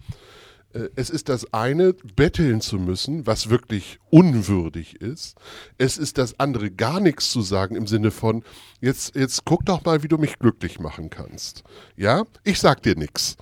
Äh, 0.73 0.89
es 0.97 1.11
ist 1.11 1.29
das 1.29 1.53
eine, 1.53 1.95
betteln 1.95 2.61
zu 2.61 2.79
müssen, 2.79 3.27
was 3.27 3.49
wirklich 3.51 3.99
unwürdig 4.11 5.01
ist. 5.01 5.37
Es 5.79 5.99
ist 5.99 6.19
das 6.19 6.39
andere, 6.39 6.71
gar 6.71 7.01
nichts 7.01 7.31
zu 7.31 7.43
sagen 7.43 7.77
im 7.77 7.87
Sinne 7.87 8.11
von, 8.11 8.45
jetzt, 8.81 9.15
jetzt 9.17 9.45
guck 9.45 9.65
doch 9.65 9.85
mal, 9.85 10.03
wie 10.03 10.09
du 10.09 10.19
mich 10.19 10.39
glücklich 10.39 10.79
machen 10.81 11.11
kannst. 11.11 11.65
Ja, 11.97 12.25
ich 12.45 12.59
sag 12.59 12.83
dir 12.83 12.97
nichts. 12.97 13.37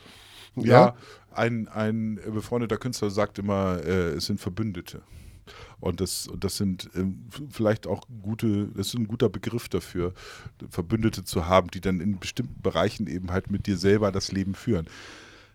Ja, 0.55 0.65
ja, 0.65 0.97
ein, 1.37 1.69
ein 1.69 2.19
befreundeter 2.33 2.79
Künstler 2.79 3.11
sagt 3.11 3.39
immer, 3.39 3.81
äh, 3.85 4.15
es 4.15 4.27
sind 4.27 4.41
Verbündete. 4.41 5.03
Und 5.79 6.01
das, 6.01 6.29
das 6.39 6.57
sind 6.57 6.91
ähm, 6.95 7.27
vielleicht 7.51 7.87
auch 7.87 8.03
gute, 8.23 8.69
das 8.69 8.89
ist 8.89 8.95
ein 8.95 9.07
guter 9.07 9.29
Begriff 9.29 9.69
dafür, 9.69 10.13
Verbündete 10.71 11.25
zu 11.25 11.47
haben, 11.47 11.69
die 11.69 11.81
dann 11.81 12.01
in 12.01 12.19
bestimmten 12.19 12.61
Bereichen 12.63 13.07
eben 13.07 13.31
halt 13.31 13.51
mit 13.51 13.67
dir 13.67 13.77
selber 13.77 14.11
das 14.11 14.33
Leben 14.33 14.55
führen. 14.55 14.87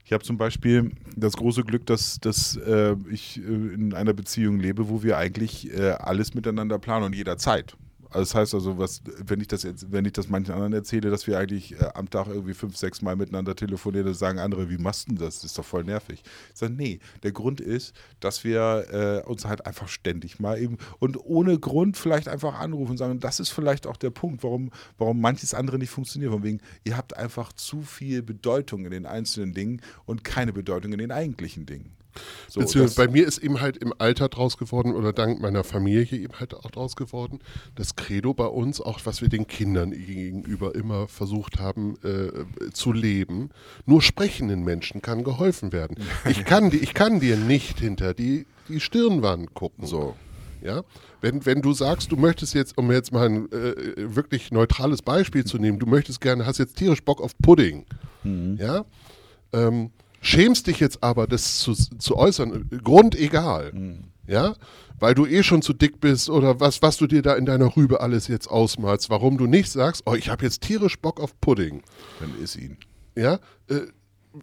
Ich 0.06 0.14
habe 0.14 0.24
zum 0.24 0.38
Beispiel 0.38 0.92
das 1.16 1.38
große 1.38 1.64
Glück, 1.64 1.86
dass, 1.86 2.20
dass 2.20 2.56
äh, 2.58 2.96
ich 3.10 3.38
äh, 3.38 3.42
in 3.42 3.94
einer 3.94 4.14
Beziehung 4.14 4.60
lebe, 4.60 4.90
wo 4.90 5.04
wir 5.04 5.18
eigentlich 5.18 5.72
äh, 5.74 5.92
alles 5.92 6.34
miteinander 6.34 6.80
planen 6.80 7.06
und 7.06 7.16
jederzeit. 7.16 7.76
Also 8.12 8.20
das 8.20 8.36
heißt 8.36 8.54
also, 8.54 8.78
was, 8.78 9.02
wenn 9.26 9.40
ich 9.40 9.48
das 9.48 9.64
jetzt, 9.64 9.90
wenn 9.92 10.04
ich 10.04 10.12
das 10.12 10.28
manchen 10.28 10.54
anderen 10.54 10.74
erzähle, 10.74 11.10
dass 11.10 11.28
wir 11.28 11.40
eigentlich 11.40 11.80
äh, 11.80 11.86
am 11.94 12.10
Tag 12.10 12.28
irgendwie 12.28 12.54
fünf, 12.54 12.76
sechs 12.76 13.02
Mal 13.02 13.16
miteinander 13.16 13.56
telefonieren, 13.56 14.06
dann 14.06 14.16
sagen 14.16 14.40
andere, 14.40 14.70
wie 14.70 14.78
machst 14.78 15.10
du 15.10 15.16
das? 15.16 15.36
Das 15.36 15.46
ist 15.46 15.58
doch 15.58 15.64
voll 15.64 15.86
nervig. 15.86 16.22
Ich 16.54 16.60
sage, 16.60 16.74
nee, 16.74 17.00
der 17.24 17.32
Grund 17.32 17.62
ist, 17.62 17.96
dass 18.20 18.44
wir 18.44 19.24
äh, 19.26 19.30
uns 19.30 19.46
halt 19.46 19.66
einfach 19.66 19.88
ständig 19.88 20.40
mal 20.42 20.60
eben 20.60 20.78
und 21.00 21.18
ohne 21.18 21.58
Grund 21.58 21.96
vielleicht 21.96 22.28
einfach 22.28 22.60
anrufen 22.60 22.92
und 22.92 22.98
sagen, 22.98 23.20
das 23.22 23.40
ist 23.40 23.50
vielleicht 23.50 23.88
auch 23.88 23.98
der 23.98 24.10
Punkt, 24.10 24.44
warum, 24.44 24.72
warum 24.98 25.22
manches 25.22 25.54
andere 25.54 25.78
nicht 25.78 25.90
funktioniert. 25.90 26.34
Von 26.34 26.44
wegen, 26.44 26.60
ihr 26.84 26.98
habt 26.98 27.16
einfach 27.16 27.54
zu 27.54 27.82
viel 27.82 28.22
Bedeutung 28.22 28.84
in 28.84 28.92
den 28.92 29.06
einzelnen 29.06 29.54
Dingen 29.54 29.82
und 30.06 30.26
keine 30.26 30.52
Bedeutung 30.52 30.92
in 30.92 31.00
den 31.00 31.12
eigentlichen 31.12 31.66
Dingen. 31.66 32.01
So, 32.48 32.60
Beziehungsweise 32.60 32.96
bei 32.96 33.12
mir 33.12 33.28
ist 33.28 33.38
eben 33.38 33.62
halt 33.62 33.78
im 33.78 33.94
Alter 33.98 34.30
draus 34.30 34.58
geworden 34.58 34.94
oder 34.94 35.14
dank 35.14 35.42
meiner 35.42 35.64
Familie 35.64 36.18
eben 36.18 36.40
halt 36.40 36.54
auch 36.54 36.70
draus 36.72 36.96
geworden, 36.96 37.40
das 37.76 37.96
Credo 37.96 38.34
bei 38.34 38.46
uns, 38.46 38.82
auch 38.82 39.00
was 39.06 39.22
wir 39.22 39.30
den 39.30 39.48
Kindern 39.48 39.92
gegenüber 39.92 40.76
immer 40.76 41.08
versucht 41.08 41.60
haben 41.60 41.96
äh, 42.04 42.72
zu 42.72 42.92
leben, 42.94 43.50
nur 43.86 44.02
sprechenden 44.02 44.64
Menschen 44.64 45.02
kann 45.02 45.24
geholfen 45.24 45.72
werden. 45.72 45.98
Ich 46.30 46.46
kann, 46.46 46.72
ich 46.72 46.94
kann 46.94 47.20
dir 47.20 47.38
nicht 47.38 47.80
hinter 47.80 48.14
die, 48.14 48.46
die 48.68 48.80
Stirnwand 48.80 49.54
gucken. 49.54 49.86
So. 49.86 50.16
Ja, 50.62 50.84
wenn, 51.22 51.44
wenn 51.46 51.62
du 51.62 51.74
sagst, 51.74 52.12
du 52.12 52.18
möchtest 52.18 52.54
jetzt, 52.54 52.78
um 52.78 52.92
jetzt 52.92 53.12
mal 53.12 53.28
ein 53.28 53.52
äh, 53.52 54.16
wirklich 54.16 54.52
neutrales 54.52 55.02
Beispiel 55.02 55.44
zu 55.44 55.58
nehmen, 55.58 55.80
du 55.80 55.88
möchtest 55.88 56.22
gerne, 56.22 56.46
hast 56.46 56.60
jetzt 56.60 56.78
tierisch 56.78 57.04
Bock 57.04 57.20
auf 57.20 57.36
Pudding, 57.40 57.86
mhm. 58.24 58.58
ja, 58.60 58.86
ähm, 59.54 59.90
schämst 60.22 60.68
dich 60.68 60.80
jetzt 60.80 61.04
aber, 61.04 61.28
das 61.28 61.60
zu, 61.60 61.74
zu 61.74 62.16
äußern, 62.16 62.70
grundegal. 62.84 63.74
Mhm. 63.74 64.04
Ja, 64.28 64.56
weil 65.00 65.16
du 65.16 65.26
eh 65.26 65.44
schon 65.44 65.62
zu 65.62 65.74
dick 65.74 66.00
bist 66.00 66.30
oder 66.30 66.60
was, 66.60 66.82
was 66.82 66.98
du 66.98 67.08
dir 67.08 67.22
da 67.22 67.34
in 67.34 67.46
deiner 67.46 67.76
Rübe 67.76 68.00
alles 68.02 68.28
jetzt 68.28 68.48
ausmalst, 68.48 69.10
warum 69.10 69.38
du 69.38 69.48
nicht 69.48 69.70
sagst, 69.70 70.04
oh, 70.06 70.14
ich 70.14 70.30
habe 70.30 70.46
jetzt 70.46 70.62
tierisch 70.62 71.00
Bock 71.00 71.20
auf 71.20 71.40
Pudding. 71.42 71.82
Dann 72.20 72.42
ist 72.42 72.56
ihn. 72.56 72.78
Ja, 73.16 73.40
äh, 73.68 73.82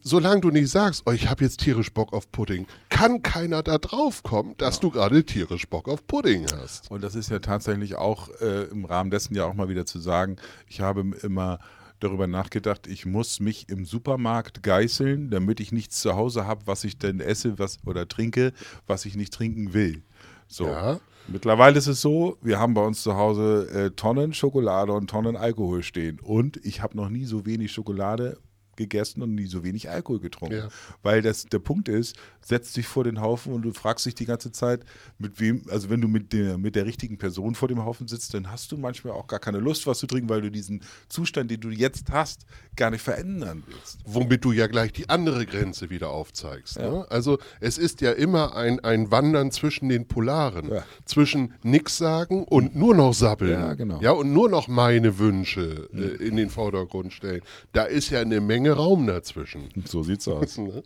solange 0.03 0.41
du 0.41 0.51
nicht 0.51 0.69
sagst, 0.69 1.05
oh, 1.07 1.13
ich 1.13 1.31
habe 1.31 1.45
jetzt 1.45 1.61
tierisch 1.61 1.93
Bock 1.93 2.13
auf 2.13 2.31
Pudding, 2.31 2.67
kann 2.89 3.23
keiner 3.23 3.63
da 3.63 3.79
drauf 3.79 4.23
kommen, 4.23 4.55
dass 4.59 4.77
ja. 4.77 4.81
du 4.83 4.91
gerade 4.91 5.25
tierisch 5.25 5.69
Bock 5.69 5.89
auf 5.89 6.07
Pudding 6.07 6.47
hast. 6.53 6.91
Und 6.91 7.03
das 7.03 7.15
ist 7.15 7.31
ja 7.31 7.39
tatsächlich 7.39 7.95
auch 7.95 8.29
äh, 8.41 8.65
im 8.65 8.85
Rahmen 8.85 9.11
dessen 9.11 9.35
ja 9.35 9.45
auch 9.45 9.55
mal 9.55 9.69
wieder 9.69 9.87
zu 9.87 10.01
sagen, 10.01 10.37
ich 10.67 10.81
habe 10.81 11.05
immer 11.23 11.61
darüber 12.01 12.27
nachgedacht, 12.27 12.87
ich 12.87 13.07
muss 13.07 13.41
mich 13.41 13.69
im 13.69 13.85
Supermarkt 13.85 14.63
geißeln, 14.63 15.31
damit 15.31 15.61
ich 15.61 15.73
nichts 15.73 16.01
zu 16.01 16.17
Hause 16.17 16.47
habe, 16.47 16.67
was 16.67 16.85
ich 16.85 16.99
denn 16.99 17.21
esse 17.21 17.59
was, 17.59 17.79
oder 17.87 18.09
trinke, 18.09 18.53
was 18.87 19.05
ich 19.05 19.17
nicht 19.17 19.33
trinken 19.33 19.73
will. 19.75 20.03
So. 20.47 20.67
Ja. 20.67 21.01
Mittlerweile 21.31 21.77
ist 21.77 21.87
es 21.87 22.01
so, 22.01 22.39
wir 22.41 22.59
haben 22.59 22.73
bei 22.73 22.81
uns 22.81 23.03
zu 23.03 23.15
Hause 23.15 23.69
äh, 23.71 23.91
Tonnen 23.91 24.33
Schokolade 24.33 24.93
und 24.93 25.11
Tonnen 25.11 25.37
Alkohol 25.37 25.83
stehen. 25.83 26.21
Und 26.21 26.57
ich 26.65 26.81
habe 26.81 26.97
noch 26.97 27.11
nie 27.11 27.27
so 27.27 27.45
wenig 27.45 27.71
Schokolade 27.71 28.39
gegessen 28.79 29.23
und 29.23 29.35
nie 29.35 29.47
so 29.47 29.63
wenig 29.63 29.91
Alkohol 29.91 30.21
getrunken. 30.21 30.57
Ja. 30.57 30.69
Weil 31.03 31.21
das, 31.21 31.45
der 31.45 31.59
Punkt 31.59 31.89
ist, 31.89 32.17
setzt 32.41 32.77
dich 32.77 32.87
vor 32.87 33.05
den 33.05 33.21
Haufen 33.21 33.53
und 33.53 33.63
du 33.63 33.73
fragst 33.73 34.07
dich 34.07 34.15
die 34.15 34.25
ganze 34.25 34.51
Zeit, 34.53 34.85
mit 35.19 35.39
wem, 35.39 35.63
also 35.69 35.91
wenn 35.91 36.01
du 36.01 36.09
mit 36.09 36.33
der, 36.33 36.57
mit 36.57 36.75
der 36.75 36.87
richtigen 36.87 37.19
Person 37.19 37.55
vor 37.55 37.69
dem 37.69 37.85
Haufen 37.85 38.09
sitzt, 38.09 38.33
dann 38.33 38.51
hast 38.51 38.73
du 38.73 38.79
manchmal 38.79 39.13
auch 39.13 39.27
gar 39.27 39.39
keine 39.41 39.59
Lust, 39.59 39.87
was 39.87 39.99
zu 39.99 40.07
trinken, 40.07 40.31
weil 40.31 40.41
du 40.41 40.51
diesen 40.51 40.81
Zustand, 41.09 41.51
den 41.51 41.61
du 41.61 41.69
jetzt 41.69 42.11
hast, 42.11 42.47
gar 42.77 42.91
nicht 42.91 43.03
verändern 43.03 43.65
willst. 43.67 43.99
Womit 44.05 44.45
du 44.45 44.53
ja 44.53 44.67
gleich 44.67 44.93
die 44.93 45.09
andere 45.11 45.45
Grenze 45.45 45.91
wieder 45.91 46.11
aufzeigst. 46.11 46.77
Ja. 46.77 46.91
Ne? 46.91 47.07
Also 47.11 47.39
es 47.61 47.77
ist 47.77 48.01
ja 48.01 48.13
immer 48.13 48.57
ein, 48.57 48.81
ein 48.81 49.11
Wandern 49.11 49.51
zwischen 49.51 49.89
den 49.89 50.07
Polaren, 50.07 50.71
ja. 50.71 50.85
zwischen 51.05 51.55
nix 51.63 51.99
sagen 51.99 52.45
und 52.45 52.77
nur 52.77 52.95
noch 52.95 53.13
sabbeln. 53.13 53.53
Ja, 53.53 53.75
genau. 53.75 54.01
Ja, 54.01 54.13
und 54.13 54.33
nur 54.33 54.49
noch 54.49 54.69
meine 54.69 55.19
Wünsche 55.19 55.89
äh, 55.93 56.25
in 56.25 56.37
den 56.37 56.51
Vordergrund 56.51 57.13
stellen. 57.13 57.43
Da 57.73 57.85
ist 57.85 58.11
ja 58.11 58.21
eine 58.21 58.41
Menge 58.41 58.68
Raum 58.73 59.07
dazwischen. 59.07 59.69
So 59.85 60.03
sieht's 60.03 60.27
aus. 60.29 60.59
Ne? 60.69 60.83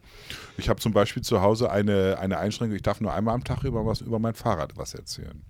ich 0.59 0.69
habe 0.69 0.81
zum 0.81 0.93
Beispiel 0.93 1.23
zu 1.23 1.41
Hause 1.41 1.71
eine, 1.71 2.19
eine 2.19 2.39
Einschränkung, 2.39 2.77
ich 2.77 2.83
darf 2.83 3.01
nur 3.01 3.13
einmal 3.13 3.35
am 3.35 3.45
Tag 3.45 3.65
über, 3.65 3.87
was, 3.87 4.01
über 4.01 4.19
mein 4.19 4.35
Fahrrad 4.35 4.77
was 4.77 4.95
erzählen. 4.95 5.43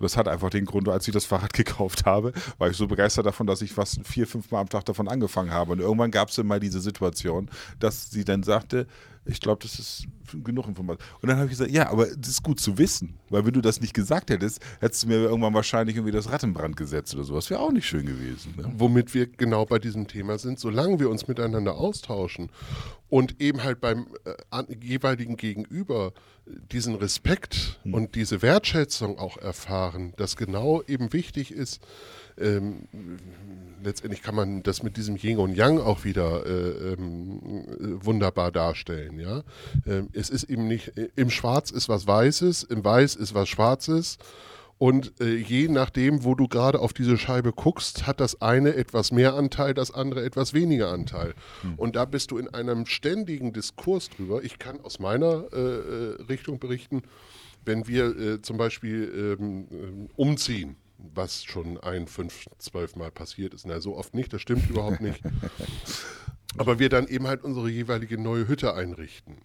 Das 0.00 0.16
hat 0.16 0.28
einfach 0.28 0.50
den 0.50 0.64
Grund, 0.64 0.88
als 0.88 1.06
ich 1.08 1.14
das 1.14 1.24
Fahrrad 1.24 1.52
gekauft 1.54 2.06
habe, 2.06 2.32
war 2.58 2.68
ich 2.68 2.76
so 2.76 2.86
begeistert 2.86 3.26
davon, 3.26 3.46
dass 3.46 3.62
ich 3.62 3.72
fast 3.72 4.06
vier, 4.06 4.26
fünf 4.26 4.50
Mal 4.50 4.60
am 4.60 4.68
Tag 4.68 4.84
davon 4.84 5.08
angefangen 5.08 5.50
habe. 5.50 5.72
Und 5.72 5.80
irgendwann 5.80 6.10
gab 6.10 6.28
es 6.28 6.42
mal 6.42 6.60
diese 6.60 6.80
Situation, 6.80 7.50
dass 7.78 8.10
sie 8.10 8.24
dann 8.24 8.42
sagte, 8.42 8.86
ich 9.28 9.40
glaube, 9.40 9.62
das 9.62 9.78
ist 9.78 10.06
genug 10.44 10.66
Information. 10.66 11.06
Und 11.20 11.28
dann 11.28 11.36
habe 11.36 11.46
ich 11.46 11.52
gesagt, 11.52 11.70
ja, 11.70 11.90
aber 11.90 12.06
das 12.06 12.28
ist 12.28 12.42
gut 12.42 12.60
zu 12.60 12.78
wissen, 12.78 13.14
weil 13.28 13.44
wenn 13.44 13.52
du 13.52 13.60
das 13.60 13.80
nicht 13.80 13.94
gesagt 13.94 14.30
hättest, 14.30 14.60
hättest 14.80 15.04
du 15.04 15.08
mir 15.08 15.16
irgendwann 15.16 15.54
wahrscheinlich 15.54 15.96
irgendwie 15.96 16.12
das 16.12 16.30
Rad 16.30 16.42
in 16.42 16.54
Brand 16.54 16.76
gesetzt 16.76 17.14
oder 17.14 17.24
sowas. 17.24 17.50
Wäre 17.50 17.60
auch 17.60 17.72
nicht 17.72 17.86
schön 17.86 18.06
gewesen. 18.06 18.54
Ne? 18.56 18.72
Womit 18.76 19.14
wir 19.14 19.26
genau 19.26 19.64
bei 19.66 19.78
diesem 19.78 20.06
Thema 20.08 20.38
sind, 20.38 20.58
solange 20.58 20.98
wir 20.98 21.10
uns 21.10 21.28
miteinander 21.28 21.76
austauschen 21.76 22.50
und 23.08 23.40
eben 23.40 23.62
halt 23.64 23.80
beim 23.80 24.06
äh, 24.24 24.64
jeweiligen 24.82 25.36
Gegenüber 25.36 26.12
diesen 26.72 26.94
Respekt 26.94 27.78
hm. 27.82 27.94
und 27.94 28.14
diese 28.14 28.42
Wertschätzung 28.42 29.18
auch 29.18 29.36
erfahren, 29.36 30.14
dass 30.16 30.36
genau 30.36 30.82
eben 30.86 31.12
wichtig 31.12 31.52
ist, 31.52 31.80
ähm, 32.40 32.88
letztendlich 33.82 34.22
kann 34.22 34.34
man 34.34 34.62
das 34.62 34.82
mit 34.82 34.96
diesem 34.96 35.16
Yin 35.16 35.38
und 35.38 35.54
Yang 35.54 35.78
auch 35.80 36.04
wieder 36.04 36.46
äh, 36.46 36.92
ähm, 36.92 37.64
wunderbar 38.02 38.52
darstellen. 38.52 39.18
Ja? 39.18 39.42
Ähm, 39.86 40.08
es 40.12 40.30
ist 40.30 40.44
eben 40.44 40.68
nicht, 40.68 40.92
im 41.16 41.30
Schwarz 41.30 41.70
ist 41.70 41.88
was 41.88 42.06
Weißes, 42.06 42.64
im 42.64 42.84
Weiß 42.84 43.16
ist 43.16 43.34
was 43.34 43.48
Schwarzes. 43.48 44.18
Und 44.78 45.20
äh, 45.20 45.34
je 45.34 45.66
nachdem, 45.66 46.22
wo 46.22 46.36
du 46.36 46.46
gerade 46.46 46.78
auf 46.78 46.92
diese 46.92 47.18
Scheibe 47.18 47.52
guckst, 47.52 48.06
hat 48.06 48.20
das 48.20 48.40
eine 48.40 48.74
etwas 48.76 49.10
mehr 49.10 49.34
Anteil, 49.34 49.74
das 49.74 49.90
andere 49.90 50.24
etwas 50.24 50.54
weniger 50.54 50.92
Anteil. 50.92 51.34
Hm. 51.62 51.74
Und 51.76 51.96
da 51.96 52.04
bist 52.04 52.30
du 52.30 52.38
in 52.38 52.48
einem 52.48 52.86
ständigen 52.86 53.52
Diskurs 53.52 54.08
drüber. 54.08 54.44
Ich 54.44 54.60
kann 54.60 54.80
aus 54.80 55.00
meiner 55.00 55.46
äh, 55.52 55.56
äh 55.56 56.22
Richtung 56.28 56.60
berichten, 56.60 57.02
wenn 57.64 57.88
wir 57.88 58.16
äh, 58.16 58.42
zum 58.42 58.56
Beispiel 58.56 59.36
ähm, 59.40 59.66
ähm 59.72 60.08
umziehen 60.14 60.76
was 60.98 61.44
schon 61.44 61.78
ein, 61.78 62.06
fünf, 62.06 62.46
zwölf 62.58 62.96
Mal 62.96 63.10
passiert 63.10 63.54
ist. 63.54 63.66
Na, 63.66 63.80
so 63.80 63.96
oft 63.96 64.14
nicht, 64.14 64.32
das 64.32 64.42
stimmt 64.42 64.68
überhaupt 64.68 65.00
nicht. 65.00 65.22
Aber 66.56 66.78
wir 66.78 66.88
dann 66.88 67.06
eben 67.06 67.26
halt 67.26 67.44
unsere 67.44 67.68
jeweilige 67.68 68.18
neue 68.18 68.48
Hütte 68.48 68.74
einrichten. 68.74 69.36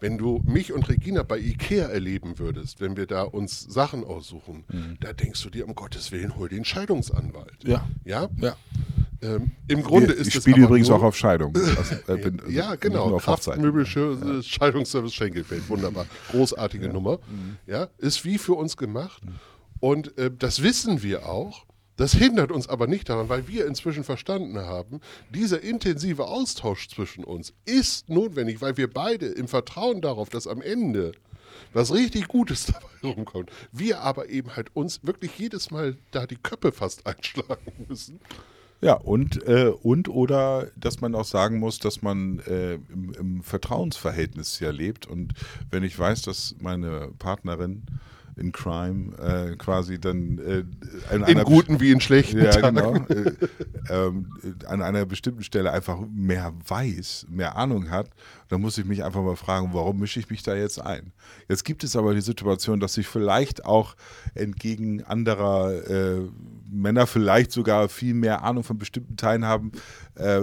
Wenn 0.00 0.18
du 0.18 0.40
mich 0.44 0.72
und 0.72 0.88
Regina 0.88 1.22
bei 1.22 1.38
Ikea 1.38 1.88
erleben 1.88 2.38
würdest, 2.38 2.80
wenn 2.80 2.96
wir 2.96 3.06
da 3.06 3.22
uns 3.22 3.60
Sachen 3.60 4.04
aussuchen, 4.04 4.64
mhm. 4.68 4.96
da 5.00 5.12
denkst 5.12 5.42
du 5.42 5.50
dir, 5.50 5.66
um 5.66 5.74
Gottes 5.74 6.12
Willen, 6.12 6.36
hol 6.36 6.48
den 6.48 6.64
Scheidungsanwalt. 6.64 7.64
Ja. 7.64 7.88
Ja? 8.04 8.28
Ja. 8.36 8.56
Ähm, 9.22 9.52
Im 9.68 9.82
Grunde 9.82 10.12
ich, 10.12 10.20
ist 10.20 10.26
ich 10.28 10.34
spiele 10.34 10.62
übrigens 10.62 10.88
nur, 10.88 10.98
auch 10.98 11.02
auf 11.04 11.16
Scheidung. 11.16 11.54
Also, 11.76 11.94
äh, 12.12 12.16
bin, 12.16 12.40
also 12.40 12.52
ja, 12.52 12.74
genau. 12.74 13.16
Kraftmöbel, 13.18 13.86
ja. 13.86 14.42
Scheidungsservice 14.42 15.14
Schenkelfeld. 15.14 15.68
Wunderbar. 15.68 16.06
Großartige 16.30 16.86
ja. 16.86 16.92
Nummer. 16.92 17.18
Mhm. 17.30 17.56
Ja, 17.66 17.88
ist 17.98 18.24
wie 18.24 18.36
für 18.36 18.54
uns 18.54 18.76
gemacht. 18.76 19.24
Mhm. 19.24 19.38
Und 19.82 20.16
äh, 20.16 20.30
das 20.30 20.62
wissen 20.62 21.02
wir 21.02 21.28
auch. 21.28 21.66
Das 21.96 22.12
hindert 22.14 22.52
uns 22.52 22.68
aber 22.68 22.86
nicht 22.86 23.08
daran, 23.08 23.28
weil 23.28 23.48
wir 23.48 23.66
inzwischen 23.66 24.04
verstanden 24.04 24.56
haben, 24.60 25.00
dieser 25.34 25.60
intensive 25.60 26.26
Austausch 26.28 26.88
zwischen 26.88 27.24
uns 27.24 27.52
ist 27.64 28.08
notwendig, 28.08 28.60
weil 28.60 28.76
wir 28.76 28.88
beide 28.88 29.26
im 29.26 29.48
Vertrauen 29.48 30.00
darauf, 30.00 30.28
dass 30.28 30.46
am 30.46 30.62
Ende 30.62 31.10
was 31.72 31.92
richtig 31.92 32.28
Gutes 32.28 32.66
dabei 33.02 33.14
rumkommt. 33.14 33.50
Wir 33.72 34.02
aber 34.02 34.30
eben 34.30 34.54
halt 34.54 34.70
uns 34.76 35.00
wirklich 35.02 35.36
jedes 35.36 35.72
Mal 35.72 35.96
da 36.12 36.28
die 36.28 36.36
Köpfe 36.36 36.70
fast 36.70 37.04
einschlagen 37.08 37.86
müssen. 37.88 38.20
Ja, 38.80 38.94
und, 38.94 39.44
äh, 39.48 39.72
und 39.82 40.08
oder 40.08 40.70
dass 40.76 41.00
man 41.00 41.16
auch 41.16 41.24
sagen 41.24 41.58
muss, 41.58 41.80
dass 41.80 42.02
man 42.02 42.38
äh, 42.46 42.74
im, 42.74 43.14
im 43.18 43.42
Vertrauensverhältnis 43.42 44.60
ja 44.60 44.70
lebt. 44.70 45.08
Und 45.08 45.34
wenn 45.70 45.82
ich 45.82 45.98
weiß, 45.98 46.22
dass 46.22 46.54
meine 46.60 47.10
Partnerin 47.18 47.82
in 48.36 48.52
Crime 48.52 49.16
äh, 49.18 49.56
quasi 49.56 49.98
dann 50.00 50.38
äh, 50.38 50.64
an 51.14 51.24
In 51.24 51.42
guten 51.44 51.80
wie 51.80 51.90
in 51.90 52.00
schlechten 52.00 52.38
ja, 52.38 52.50
Tagen. 52.50 52.76
genau, 52.76 52.94
äh, 53.08 53.32
ähm, 53.90 54.26
an 54.66 54.82
einer 54.82 55.04
bestimmten 55.04 55.42
Stelle 55.42 55.72
einfach 55.72 55.98
mehr 56.10 56.52
weiß, 56.66 57.26
mehr 57.28 57.56
Ahnung 57.56 57.90
hat, 57.90 58.10
dann 58.48 58.60
muss 58.60 58.78
ich 58.78 58.84
mich 58.84 59.04
einfach 59.04 59.22
mal 59.22 59.36
fragen, 59.36 59.70
warum 59.72 59.98
mische 59.98 60.20
ich 60.20 60.30
mich 60.30 60.42
da 60.42 60.54
jetzt 60.54 60.80
ein? 60.80 61.12
Jetzt 61.48 61.64
gibt 61.64 61.84
es 61.84 61.96
aber 61.96 62.14
die 62.14 62.20
Situation, 62.20 62.80
dass 62.80 62.96
ich 62.96 63.06
vielleicht 63.06 63.64
auch 63.64 63.94
entgegen 64.34 65.02
anderer 65.04 65.88
äh, 65.88 66.20
Männer 66.70 67.06
vielleicht 67.06 67.52
sogar 67.52 67.88
viel 67.88 68.14
mehr 68.14 68.44
Ahnung 68.44 68.64
von 68.64 68.78
bestimmten 68.78 69.16
Teilen 69.16 69.44
haben, 69.44 69.72
äh, 70.14 70.42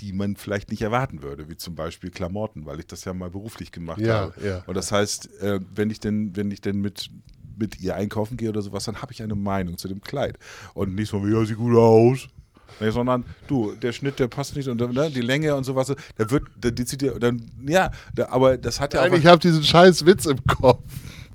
die 0.00 0.12
man 0.12 0.36
vielleicht 0.36 0.70
nicht 0.70 0.82
erwarten 0.82 1.22
würde, 1.22 1.48
wie 1.48 1.56
zum 1.56 1.74
Beispiel 1.74 2.10
Klamotten, 2.10 2.66
weil 2.66 2.78
ich 2.80 2.86
das 2.86 3.04
ja 3.04 3.12
mal 3.14 3.30
beruflich 3.30 3.70
gemacht 3.72 4.00
Ja, 4.00 4.20
habe. 4.20 4.34
ja. 4.44 4.62
Und 4.66 4.74
das 4.76 4.92
heißt, 4.92 5.40
äh, 5.42 5.60
wenn 5.74 5.90
ich 5.90 6.00
denn, 6.00 6.34
wenn 6.36 6.50
ich 6.50 6.60
denn 6.60 6.80
mit 6.80 7.10
mit 7.58 7.78
ihr 7.78 7.94
einkaufen 7.94 8.38
gehe 8.38 8.48
oder 8.48 8.62
sowas, 8.62 8.84
dann 8.84 9.02
habe 9.02 9.12
ich 9.12 9.22
eine 9.22 9.34
Meinung 9.34 9.76
zu 9.76 9.86
dem 9.86 10.00
Kleid. 10.00 10.38
Und 10.72 10.94
nicht 10.94 11.10
so, 11.10 11.26
ja, 11.26 11.44
sieht 11.44 11.58
gut 11.58 11.76
aus. 11.76 12.26
Nee, 12.80 12.90
sondern 12.90 13.24
du, 13.48 13.74
der 13.74 13.92
Schnitt, 13.92 14.18
der 14.18 14.28
passt 14.28 14.56
nicht 14.56 14.66
und 14.68 14.80
ne, 14.80 15.10
die 15.10 15.20
Länge 15.20 15.54
und 15.54 15.64
sowas, 15.64 15.94
der 16.16 16.30
wird, 16.30 16.44
der, 16.56 16.70
die 16.70 16.86
zieht 16.86 17.02
dir, 17.02 17.18
dann, 17.18 17.50
ja, 17.66 17.90
der, 18.16 18.32
aber 18.32 18.56
das 18.56 18.80
hat 18.80 18.94
ja 18.94 19.02
Nein, 19.02 19.12
auch. 19.12 19.16
ich 19.18 19.26
habe 19.26 19.38
diesen 19.40 19.62
scheiß 19.62 20.06
Witz 20.06 20.24
im 20.24 20.38
Kopf. 20.46 20.82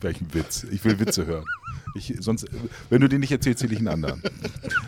Welchen 0.01 0.33
Witz? 0.33 0.65
Ich 0.71 0.83
will 0.83 0.99
Witze 0.99 1.27
hören. 1.27 1.45
Ich, 1.95 2.13
sonst, 2.19 2.45
wenn 2.89 2.99
du 3.01 3.07
den 3.07 3.21
nicht 3.21 3.31
erzählst, 3.31 3.59
zähle 3.59 3.73
ich 3.73 3.79
einen 3.79 3.87
anderen. 3.87 4.21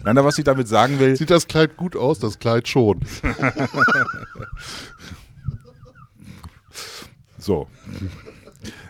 Nein, 0.04 0.18
aber 0.18 0.28
was 0.28 0.38
ich 0.38 0.44
damit 0.44 0.68
sagen 0.68 1.00
will, 1.00 1.16
Sieht 1.16 1.30
das 1.30 1.48
Kleid 1.48 1.78
gut 1.78 1.96
aus? 1.96 2.20
Das 2.20 2.38
Kleid 2.38 2.68
schon. 2.68 3.00
So. 7.40 7.68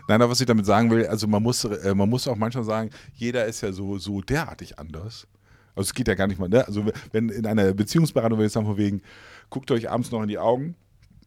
Nein, 0.08 0.20
aber 0.20 0.32
was 0.32 0.40
ich 0.40 0.46
damit 0.46 0.66
sagen 0.66 0.90
will, 0.90 1.06
also 1.06 1.28
man 1.28 1.42
muss, 1.42 1.62
äh, 1.64 1.94
man 1.94 2.08
muss 2.08 2.26
auch 2.26 2.34
manchmal 2.34 2.64
sagen, 2.64 2.90
jeder 3.14 3.44
ist 3.46 3.60
ja 3.60 3.70
so, 3.70 3.98
so 3.98 4.20
derartig 4.20 4.80
anders. 4.80 5.28
Also 5.76 5.90
es 5.90 5.94
geht 5.94 6.08
ja 6.08 6.14
gar 6.14 6.26
nicht 6.26 6.40
mal, 6.40 6.48
ne? 6.48 6.66
Also 6.66 6.84
wenn 7.12 7.28
in 7.28 7.46
einer 7.46 7.72
Beziehungsberatung, 7.72 8.36
wenn 8.36 8.46
ich 8.46 8.52
sagen 8.52 8.66
von 8.66 8.76
wegen, 8.76 9.00
guckt 9.48 9.70
euch 9.70 9.88
abends 9.88 10.10
noch 10.10 10.22
in 10.22 10.28
die 10.28 10.38
Augen, 10.38 10.74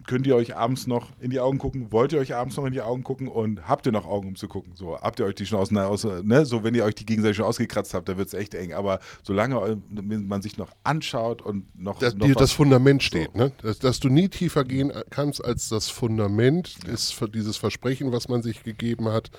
könnt 0.07 0.27
ihr 0.27 0.35
euch 0.35 0.55
abends 0.55 0.87
noch 0.87 1.09
in 1.19 1.29
die 1.29 1.39
Augen 1.39 1.57
gucken, 1.57 1.91
wollt 1.91 2.13
ihr 2.13 2.19
euch 2.19 2.35
abends 2.35 2.57
noch 2.57 2.65
in 2.65 2.73
die 2.73 2.81
Augen 2.81 3.03
gucken 3.03 3.27
und 3.27 3.67
habt 3.67 3.85
ihr 3.85 3.91
noch 3.91 4.05
Augen, 4.05 4.29
um 4.29 4.35
zu 4.35 4.47
gucken? 4.47 4.73
So, 4.75 4.97
habt 4.97 5.19
ihr 5.19 5.25
euch 5.25 5.35
die 5.35 5.45
schon 5.45 5.59
aus, 5.59 5.73
aus 5.73 6.03
ne? 6.23 6.45
So, 6.45 6.63
wenn 6.63 6.75
ihr 6.75 6.83
euch 6.83 6.95
die 6.95 7.05
gegenseitig 7.05 7.37
schon 7.37 7.45
ausgekratzt 7.45 7.93
habt, 7.93 8.09
dann 8.09 8.17
wird 8.17 8.27
es 8.27 8.33
echt 8.33 8.53
eng. 8.53 8.73
Aber 8.73 8.99
solange 9.23 9.81
man 9.89 10.41
sich 10.41 10.57
noch 10.57 10.71
anschaut 10.83 11.41
und 11.41 11.65
noch, 11.79 11.99
Dass 11.99 12.15
noch 12.15 12.25
dir 12.25 12.35
das 12.35 12.51
Fundament 12.51 13.03
steht, 13.03 13.35
ne? 13.35 13.51
Dass, 13.61 13.79
dass 13.79 13.99
du 13.99 14.09
nie 14.09 14.29
tiefer 14.29 14.63
gehen 14.63 14.91
kannst 15.09 15.43
als 15.43 15.69
das 15.69 15.89
Fundament 15.89 16.77
ist 16.85 17.13
für 17.13 17.29
dieses 17.29 17.57
Versprechen, 17.57 18.11
was 18.11 18.29
man 18.29 18.41
sich 18.41 18.63
gegeben 18.63 19.09
hat. 19.09 19.31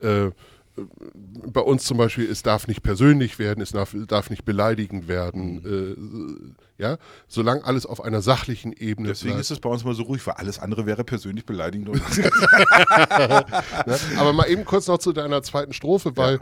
Äh, 0.00 0.30
bei 0.74 1.60
uns 1.60 1.84
zum 1.84 1.98
Beispiel, 1.98 2.30
es 2.30 2.42
darf 2.42 2.66
nicht 2.66 2.82
persönlich 2.82 3.38
werden, 3.38 3.60
es 3.60 3.72
darf, 3.72 3.94
darf 4.06 4.30
nicht 4.30 4.44
beleidigend 4.44 5.06
werden. 5.06 6.54
Äh, 6.78 6.82
ja, 6.82 6.96
solange 7.28 7.64
alles 7.64 7.84
auf 7.84 8.02
einer 8.02 8.22
sachlichen 8.22 8.72
Ebene 8.72 9.08
Deswegen 9.08 9.34
bleibt. 9.34 9.42
ist 9.42 9.50
es 9.50 9.60
bei 9.60 9.68
uns 9.68 9.84
mal 9.84 9.94
so 9.94 10.04
ruhig, 10.04 10.26
weil 10.26 10.34
alles 10.34 10.58
andere 10.58 10.86
wäre 10.86 11.04
persönlich 11.04 11.44
beleidigend. 11.44 11.90
Und 11.90 12.02
Ne? 12.18 13.98
Aber 14.16 14.32
mal 14.32 14.48
eben 14.48 14.64
kurz 14.64 14.86
noch 14.86 14.98
zu 14.98 15.12
deiner 15.12 15.42
zweiten 15.42 15.72
Strophe, 15.72 16.16
weil 16.16 16.36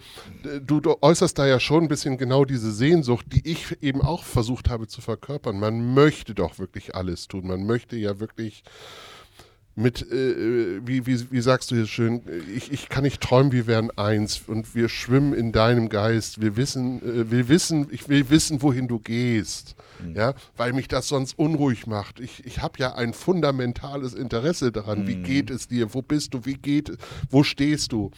äh, 0.44 0.60
du, 0.60 0.80
du 0.80 0.96
äußerst 1.00 1.38
da 1.38 1.46
ja 1.46 1.58
schon 1.58 1.84
ein 1.84 1.88
bisschen 1.88 2.16
genau 2.16 2.44
diese 2.44 2.72
Sehnsucht, 2.72 3.26
die 3.28 3.48
ich 3.50 3.82
eben 3.82 4.00
auch 4.00 4.24
versucht 4.24 4.70
habe 4.70 4.86
zu 4.86 5.00
verkörpern. 5.00 5.58
Man 5.58 5.94
möchte 5.94 6.34
doch 6.34 6.58
wirklich 6.58 6.94
alles 6.94 7.28
tun. 7.28 7.46
Man 7.46 7.66
möchte 7.66 7.96
ja 7.96 8.20
wirklich 8.20 8.62
mit, 9.80 10.02
äh, 10.10 10.86
wie, 10.86 11.06
wie, 11.06 11.30
wie 11.30 11.40
sagst 11.40 11.70
du 11.70 11.74
hier 11.74 11.86
schön, 11.86 12.22
ich, 12.54 12.70
ich 12.70 12.88
kann 12.88 13.04
nicht 13.04 13.20
träumen, 13.20 13.52
wir 13.52 13.66
wären 13.66 13.90
eins 13.96 14.42
und 14.46 14.74
wir 14.74 14.88
schwimmen 14.88 15.32
in 15.32 15.52
deinem 15.52 15.88
Geist. 15.88 16.40
Wir 16.40 16.56
wissen, 16.56 17.02
äh, 17.02 17.30
wir 17.30 17.48
wissen, 17.48 17.88
ich 17.90 18.08
will 18.08 18.30
wissen, 18.30 18.62
wohin 18.62 18.88
du 18.88 18.98
gehst. 18.98 19.74
Ja, 20.14 20.32
weil 20.56 20.72
mich 20.72 20.88
das 20.88 21.08
sonst 21.08 21.38
unruhig 21.38 21.86
macht. 21.86 22.20
Ich, 22.20 22.46
ich 22.46 22.62
habe 22.62 22.78
ja 22.78 22.94
ein 22.94 23.12
fundamentales 23.12 24.14
Interesse 24.14 24.72
daran. 24.72 25.06
Wie 25.06 25.16
geht 25.16 25.50
es 25.50 25.68
dir? 25.68 25.92
Wo 25.92 26.00
bist 26.00 26.32
du? 26.32 26.46
Wie 26.46 26.54
geht 26.54 26.96
Wo 27.28 27.42
stehst 27.42 27.92
du? 27.92 28.10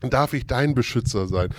Darf 0.00 0.32
ich 0.32 0.46
dein 0.46 0.74
Beschützer 0.74 1.26
sein. 1.26 1.50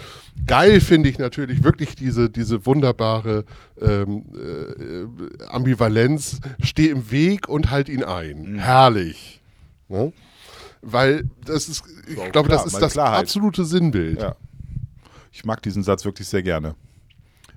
Geil 0.46 0.80
finde 0.80 1.10
ich 1.10 1.18
natürlich 1.20 1.64
wirklich 1.64 1.96
diese, 1.96 2.30
diese 2.30 2.66
wunderbare 2.66 3.46
ähm, 3.82 4.24
äh, 4.36 5.44
Ambivalenz. 5.46 6.40
Steh 6.64 6.90
im 6.90 7.12
Weg 7.12 7.50
und 7.50 7.70
halt 7.70 7.90
ihn 7.90 8.04
ein. 8.04 8.58
Herrlich. 8.60 9.42
Ne? 9.90 10.14
Weil 10.82 11.30
das 11.46 11.68
ist, 11.68 11.84
ich 12.08 12.16
So, 12.16 12.24
glaube, 12.32 12.50
das 12.50 12.66
ist 12.66 12.80
das 12.82 12.94
Klarheit. 12.94 13.20
absolute 13.20 13.66
Sinnbild. 13.66 14.22
ja. 14.22 14.36
Ich 15.32 15.46
mag 15.46 15.62
diesen 15.62 15.84
Satz 15.84 16.06
wirklich 16.06 16.28
sehr 16.28 16.42
gerne. 16.42 16.76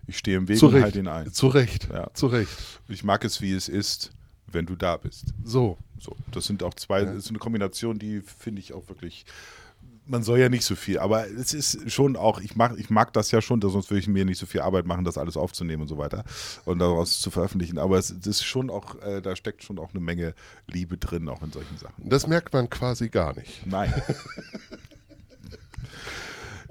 Ich 0.07 0.19
stehe 0.19 0.37
im 0.37 0.47
Weg 0.49 0.59
Zu 0.59 0.69
und 0.69 0.83
halte 0.83 0.99
ihn 0.99 1.09
ein. 1.09 1.33
Zu 1.33 1.47
Recht. 1.49 1.89
Ja. 1.93 2.13
Zu 2.13 2.27
Recht. 2.27 2.51
Ich 2.89 3.03
mag 3.05 3.25
es, 3.25 3.41
wie 3.41 3.53
es 3.53 3.69
ist, 3.69 4.11
wenn 4.47 4.67
du 4.67 4.75
da 4.77 4.97
bist. 4.97 5.33
So. 5.45 5.79
So, 5.99 6.17
das 6.33 6.45
sind 6.47 6.63
auch 6.65 6.75
zwei, 6.75 7.05
das 7.05 7.17
ist 7.17 7.29
eine 7.31 7.39
Kombination, 7.39 7.99
die 7.99 8.21
finde 8.21 8.61
ich 8.61 8.73
auch 8.73 8.89
wirklich. 8.89 9.25
Man 10.05 10.23
soll 10.25 10.41
ja 10.41 10.49
nicht 10.49 10.65
so 10.65 10.75
viel, 10.75 10.99
aber 10.99 11.29
es 11.29 11.55
ist 11.55 11.91
schon 11.91 12.17
auch, 12.17 12.41
ich 12.41 12.57
mag, 12.57 12.75
ich 12.77 12.91
mag 12.91 13.13
das 13.13 13.31
ja 13.31 13.41
schon, 13.41 13.61
sonst 13.61 13.89
würde 13.89 14.01
ich 14.01 14.09
mir 14.09 14.25
nicht 14.25 14.39
so 14.39 14.47
viel 14.47 14.61
Arbeit 14.61 14.85
machen, 14.85 15.05
das 15.05 15.17
alles 15.17 15.37
aufzunehmen 15.37 15.83
und 15.83 15.89
so 15.89 15.97
weiter 15.97 16.25
und 16.65 16.81
daraus 16.81 17.21
zu 17.21 17.31
veröffentlichen. 17.31 17.79
Aber 17.79 17.99
es, 17.99 18.11
es 18.11 18.27
ist 18.27 18.45
schon 18.45 18.69
auch, 18.69 19.01
äh, 19.03 19.23
da 19.23 19.37
steckt 19.37 19.63
schon 19.63 19.79
auch 19.79 19.91
eine 19.91 20.01
Menge 20.01 20.35
Liebe 20.67 20.99
drin, 20.99 21.29
auch 21.29 21.43
in 21.43 21.53
solchen 21.53 21.79
Sachen. 21.79 22.09
Das 22.09 22.27
merkt 22.27 22.53
man 22.53 22.69
quasi 22.69 23.11
gar 23.11 23.37
nicht. 23.37 23.65
Nein, 23.67 23.93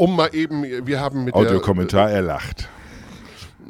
Um 0.01 0.15
mal 0.15 0.33
eben, 0.33 0.63
wir 0.87 0.99
haben 0.99 1.25
mit 1.25 1.35
der, 1.35 1.41
Audiokommentar, 1.41 2.09
er 2.09 2.23
lacht. 2.23 2.69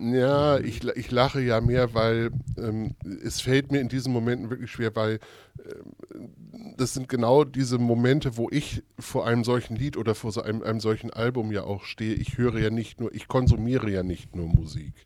Ja, 0.04 0.58
ich, 0.58 0.84
ich 0.84 1.12
lache 1.12 1.41
ja 1.41 1.62
mehr, 1.62 1.93
weil 1.93 2.32
ähm, 2.58 2.95
es 3.24 3.39
fällt 3.39 3.72
mir 3.72 3.82
in 3.82 3.88
diesen 3.88 4.12
Momenten 4.12 4.49
wirklich 4.49 4.72
schwer, 4.72 4.95
weil 4.95 5.20
ähm, 5.60 6.74
das 6.76 6.95
sind 6.95 7.08
genau 7.08 7.43
diese 7.43 7.78
Momente, 7.78 8.36
wo 8.36 8.49
ich 8.49 8.82
vor 8.97 9.28
einem 9.28 9.43
solchen 9.43 9.76
Lied 9.76 9.97
oder 9.97 10.16
vor 10.16 10.32
so 10.32 10.41
einem, 10.41 10.64
einem 10.64 10.80
solchen 10.80 11.12
Album 11.12 11.52
ja 11.52 11.66
auch 11.66 11.84
stehe. 11.84 12.16
Ich 12.16 12.39
höre 12.39 12.58
ja 12.58 12.72
nicht 12.72 12.99
nur, 12.99 13.14
ich 13.14 13.28
konsumiere 13.28 13.91
ja 13.91 14.02
nicht 14.02 14.36
nur 14.36 14.47
Musik, 14.47 15.06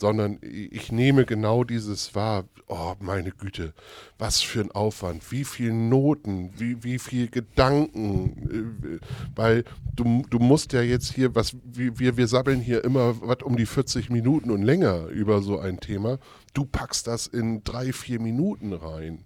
sondern 0.00 0.38
ich 0.42 0.92
nehme 0.92 1.24
genau 1.24 1.64
dieses 1.64 2.14
wahr. 2.14 2.44
Oh, 2.70 2.94
meine 3.00 3.30
Güte, 3.30 3.72
was 4.18 4.42
für 4.42 4.60
ein 4.60 4.70
Aufwand, 4.70 5.32
wie 5.32 5.44
viele 5.44 5.72
Noten, 5.72 6.50
wie, 6.58 6.84
wie 6.84 6.98
viel 6.98 7.28
Gedanken, 7.28 9.00
äh, 9.00 9.06
weil 9.34 9.64
du, 9.96 10.22
du 10.28 10.38
musst 10.38 10.74
ja 10.74 10.82
jetzt 10.82 11.14
hier, 11.14 11.34
was 11.34 11.56
wir, 11.64 12.18
wir 12.18 12.28
sabbeln 12.28 12.60
hier 12.60 12.84
immer 12.84 13.20
was 13.22 13.38
um 13.42 13.56
die 13.56 13.64
40 13.64 14.10
Minuten 14.10 14.50
und 14.50 14.62
länger 14.62 15.06
über 15.06 15.40
so 15.40 15.58
ein 15.58 15.80
Thema. 15.80 16.18
Du 16.52 16.66
packst 16.66 17.06
das 17.06 17.26
in 17.26 17.64
drei, 17.64 17.92
vier 17.94 18.20
Minuten 18.20 18.74
rein. 18.74 19.24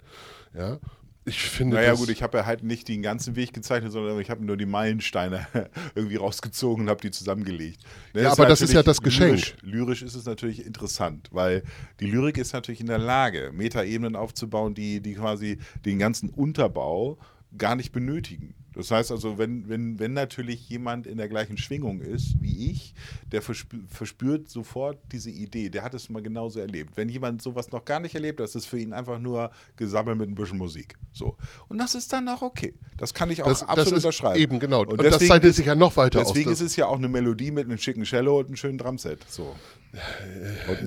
Ja, 0.54 0.78
ich 1.24 1.40
finde 1.40 1.76
Naja 1.76 1.90
das, 1.90 2.00
gut, 2.00 2.08
ich 2.08 2.22
habe 2.22 2.38
ja 2.38 2.46
halt 2.46 2.64
nicht 2.64 2.88
den 2.88 3.02
ganzen 3.02 3.36
Weg 3.36 3.52
gezeichnet, 3.52 3.92
sondern 3.92 4.18
ich 4.20 4.28
habe 4.28 4.44
nur 4.44 4.56
die 4.56 4.66
Meilensteine 4.66 5.46
irgendwie 5.94 6.16
rausgezogen 6.16 6.84
und 6.84 6.90
habe 6.90 7.00
die 7.00 7.10
zusammengelegt. 7.10 7.80
Ne, 8.12 8.22
Ja, 8.22 8.32
aber 8.32 8.46
das 8.46 8.60
ist 8.60 8.72
ja 8.72 8.82
das 8.82 9.00
Geschenk. 9.00 9.30
Lyrisch, 9.30 9.56
lyrisch 9.62 10.02
ist 10.02 10.14
es 10.14 10.24
natürlich 10.24 10.66
interessant, 10.66 11.28
weil 11.30 11.62
die 12.00 12.06
Lyrik 12.06 12.38
ist 12.38 12.52
natürlich 12.52 12.80
in 12.80 12.88
der 12.88 12.98
Lage, 12.98 13.50
Metaebenen 13.52 14.16
aufzubauen, 14.16 14.74
die, 14.74 15.00
die 15.00 15.14
quasi 15.14 15.58
den 15.84 15.98
ganzen 15.98 16.28
Unterbau 16.28 17.18
gar 17.56 17.76
nicht 17.76 17.92
benötigen. 17.92 18.54
Das 18.74 18.90
heißt 18.90 19.10
also, 19.10 19.36
wenn, 19.38 19.68
wenn, 19.68 19.98
wenn 19.98 20.12
natürlich 20.14 20.68
jemand 20.68 21.06
in 21.06 21.18
der 21.18 21.28
gleichen 21.28 21.58
Schwingung 21.58 22.00
ist 22.00 22.40
wie 22.40 22.70
ich, 22.70 22.94
der 23.30 23.42
verspü- 23.42 23.86
verspürt 23.88 24.48
sofort 24.48 24.98
diese 25.12 25.30
Idee, 25.30 25.68
der 25.68 25.82
hat 25.82 25.92
es 25.94 26.08
mal 26.08 26.22
genauso 26.22 26.58
erlebt. 26.60 26.96
Wenn 26.96 27.08
jemand 27.08 27.42
sowas 27.42 27.70
noch 27.70 27.84
gar 27.84 28.00
nicht 28.00 28.14
erlebt, 28.14 28.40
das 28.40 28.54
ist 28.54 28.66
für 28.66 28.78
ihn 28.78 28.92
einfach 28.92 29.18
nur 29.18 29.50
gesammelt 29.76 30.16
mit 30.18 30.28
ein 30.30 30.34
bisschen 30.34 30.58
Musik. 30.58 30.94
So. 31.12 31.36
Und 31.68 31.78
das 31.78 31.94
ist 31.94 32.12
dann 32.12 32.28
auch 32.28 32.40
okay. 32.42 32.74
Das 32.96 33.12
kann 33.12 33.30
ich 33.30 33.42
auch 33.42 33.48
das, 33.48 33.60
das 33.60 33.68
absolut 33.68 33.98
ist 33.98 34.04
unterschreiben. 34.04 34.40
eben 34.40 34.58
genau. 34.58 34.80
Und, 34.82 34.88
Und 34.92 34.98
das 35.02 35.12
deswegen, 35.14 35.28
zeichnet 35.30 35.54
sich 35.54 35.66
ja 35.66 35.74
noch 35.74 35.96
weiter 35.96 36.20
deswegen 36.20 36.50
aus. 36.50 36.60
ist 36.60 36.66
es 36.70 36.76
ja 36.76 36.86
auch 36.86 36.96
eine 36.98 37.08
Melodie 37.08 37.50
mit 37.50 37.66
einem 37.66 37.78
schicken 37.78 38.04
Cello 38.04 38.38
und 38.38 38.46
einem 38.46 38.56
schönen 38.56 38.78
Drumset. 38.78 39.18
So. 39.28 39.54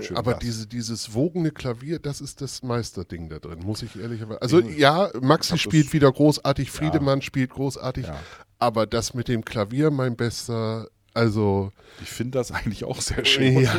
Schönen 0.02 0.18
Aber 0.18 0.32
Bass. 0.32 0.40
diese, 0.40 0.66
dieses 0.68 1.14
wogende 1.14 1.52
Klavier, 1.52 2.00
das 2.00 2.22
ist 2.22 2.42
das 2.42 2.64
Meisterding 2.64 3.30
da 3.30 3.38
drin, 3.38 3.60
muss 3.64 3.84
ich 3.84 3.96
ehrlicherweise. 3.96 4.42
Also 4.42 4.60
ja, 4.62 5.12
Maxi 5.22 5.60
spielt 5.60 5.88
das- 5.88 5.94
wieder 5.94 6.12
großartig, 6.12 6.72
Friedemann 6.72 7.22
spielt 7.22 7.52
großartig, 7.76 8.08
Ja. 8.08 8.20
aber 8.60 8.86
das 8.88 9.14
mit 9.14 9.28
dem 9.28 9.44
Klavier, 9.46 9.92
mein 9.92 10.16
bester 10.16 10.88
Also. 11.14 11.72
Ich 12.02 12.10
finde 12.10 12.38
das 12.40 12.52
eigentlich 12.52 12.84
auch 12.84 13.00
sehr 13.00 13.24
schön. 13.24 13.60
Ja. 13.62 13.74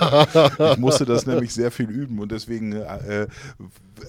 Ich 0.72 0.78
musste 0.78 1.04
das 1.04 1.26
nämlich 1.26 1.54
sehr 1.54 1.70
viel 1.70 1.88
üben 1.88 2.18
und 2.18 2.32
deswegen 2.32 2.72
äh, 2.72 3.28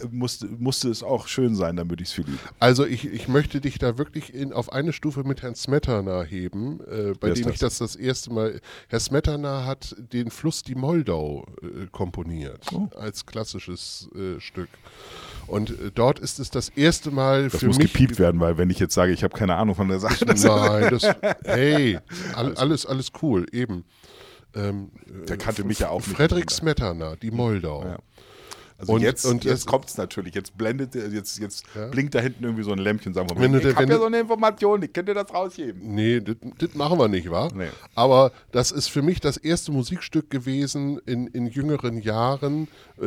musste, 0.10 0.48
musste 0.48 0.90
es 0.90 1.04
auch 1.04 1.28
schön 1.28 1.54
sein, 1.56 1.76
damit 1.76 2.02
ich 2.02 2.08
es 2.08 2.14
viel 2.14 2.28
übe. 2.28 2.40
Also 2.60 2.84
ich, 2.84 3.06
ich 3.06 3.28
möchte 3.28 3.62
dich 3.62 3.78
da 3.78 4.00
wirklich 4.00 4.34
in, 4.34 4.54
auf 4.54 4.74
eine 4.74 4.92
Stufe 4.92 5.24
mit 5.24 5.44
Herrn 5.44 5.54
Smetana 5.54 6.24
heben, 6.24 6.80
äh, 6.90 7.14
bei 7.20 7.28
Wer 7.28 7.34
dem 7.36 7.50
ich 7.50 7.60
das? 7.60 7.78
das 7.78 7.94
das 7.94 7.96
erste 7.96 8.34
Mal. 8.34 8.60
Herr 8.88 9.00
Smetana 9.00 9.68
hat 9.68 9.96
den 10.00 10.32
Fluss 10.32 10.64
die 10.64 10.74
Moldau 10.74 11.46
äh, 11.62 11.86
komponiert 11.92 12.66
Oh. 12.74 12.88
als 12.98 13.28
klassisches 13.28 14.10
äh, 14.16 14.40
Stück. 14.40 14.70
Und 15.48 15.72
äh, 15.72 15.92
dort 15.94 16.20
ist 16.20 16.40
es 16.40 16.50
das 16.50 16.70
erste 16.70 17.12
Mal 17.12 17.50
Das 17.50 17.60
für 17.60 17.68
muss 17.68 17.78
mich. 17.78 17.92
gepiept 17.92 18.20
werden, 18.20 18.40
weil 18.40 18.58
wenn 18.58 18.70
ich 18.70 18.80
jetzt 18.80 18.94
sage, 18.94 19.12
ich 19.12 19.24
habe 19.24 19.38
keine 19.38 19.56
Ahnung 19.56 19.76
von 19.76 19.88
der 19.90 20.00
Sache, 20.00 20.26
das 20.26 20.44
Nein, 20.44 20.90
das, 20.90 21.04
hey, 21.46 22.00
all, 22.36 22.56
alles, 22.56 22.86
alles 22.86 23.12
cool, 23.22 23.46
eben. 23.52 23.84
Ähm, 24.56 24.92
der 25.28 25.38
kannte 25.38 25.64
mich 25.64 25.80
ja 25.80 25.90
auch 25.90 26.00
nicht. 26.06 26.16
Frederik 26.16 26.52
Smetana, 26.52 27.16
die 27.16 27.32
Moldau. 27.32 27.84
Ja. 27.84 27.98
Also 28.84 28.94
Und- 28.94 29.02
jetzt, 29.02 29.26
und 29.26 29.44
jetzt 29.46 29.66
kommt 29.66 29.88
es 29.88 29.98
natürlich. 29.98 30.36
Jetzt 30.36 30.58
blendet, 30.58 30.94
jetzt, 30.96 31.40
jetzt 31.40 31.64
Ja. 31.76 31.88
blinkt 31.88 32.14
da 32.16 32.20
hinten 32.20 32.44
irgendwie 32.44 32.64
so 32.64 32.72
ein 32.72 32.78
Lämpchen, 32.80 33.14
sagen 33.14 33.30
wir 33.30 33.36
mal. 33.36 33.42
Wenn 33.42 33.54
ich 33.70 33.76
habe 33.76 33.90
ja 33.92 33.98
so 33.98 34.06
eine 34.06 34.20
Information, 34.20 34.82
ich 34.84 34.92
könnte 34.92 35.14
das 35.14 35.34
rausheben. 35.34 35.96
Nee, 35.96 36.20
das 36.22 36.74
machen 36.76 37.00
wir 37.00 37.08
nicht, 37.08 37.30
wa? 37.32 37.48
Nee. 37.54 37.68
Aber 37.96 38.32
das 38.52 38.72
ist 38.72 38.90
für 38.90 39.02
mich 39.02 39.20
das 39.22 39.38
erste 39.38 39.72
Musikstück 39.72 40.30
gewesen 40.30 41.00
in, 41.06 41.28
in 41.28 41.48
jüngeren 41.48 42.02
Jahren, 42.02 42.68
äh, 43.02 43.06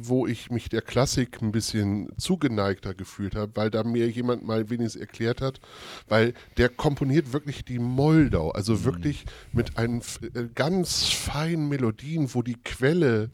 wo 0.00 0.26
ich 0.26 0.50
mich 0.50 0.68
der 0.68 0.82
Klassik 0.82 1.40
ein 1.40 1.52
bisschen 1.52 2.10
zugeneigter 2.18 2.94
gefühlt 2.94 3.34
habe, 3.34 3.52
weil 3.54 3.70
da 3.70 3.82
mir 3.84 4.08
jemand 4.10 4.44
mal 4.44 4.68
wenigstens 4.70 5.00
erklärt 5.00 5.40
hat, 5.40 5.60
weil 6.08 6.34
der 6.56 6.68
komponiert 6.68 7.32
wirklich 7.32 7.64
die 7.64 7.78
Moldau, 7.78 8.50
also 8.50 8.74
Mhm. 8.74 8.84
wirklich 8.84 9.24
mit 9.52 9.78
einen 9.78 9.98
f- 10.00 10.20
äh, 10.34 10.48
ganz 10.54 11.08
feinen 11.08 11.68
Melodien, 11.68 12.34
wo 12.34 12.42
die 12.42 12.56
Quelle 12.62 13.30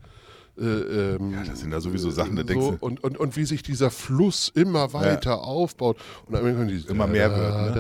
äh, 0.59 0.65
ähm, 0.65 1.33
ja, 1.33 1.45
das 1.45 1.61
sind 1.61 1.71
da 1.71 1.81
sowieso 1.81 2.11
Sachen, 2.11 2.37
da 2.37 2.43
denkst 2.43 2.65
so, 2.65 2.73
du. 2.73 2.77
Und, 2.81 3.03
und, 3.03 3.17
und 3.17 3.37
wie 3.37 3.45
sich 3.45 3.63
dieser 3.63 3.91
Fluss 3.91 4.51
immer 4.55 4.93
weiter 4.93 5.31
ja. 5.31 5.37
aufbaut. 5.37 5.99
Und 6.27 6.35
dann 6.35 6.43
können 6.43 6.69
die 6.69 6.85
immer 6.89 7.07
mehr 7.07 7.31
wird. 7.35 7.77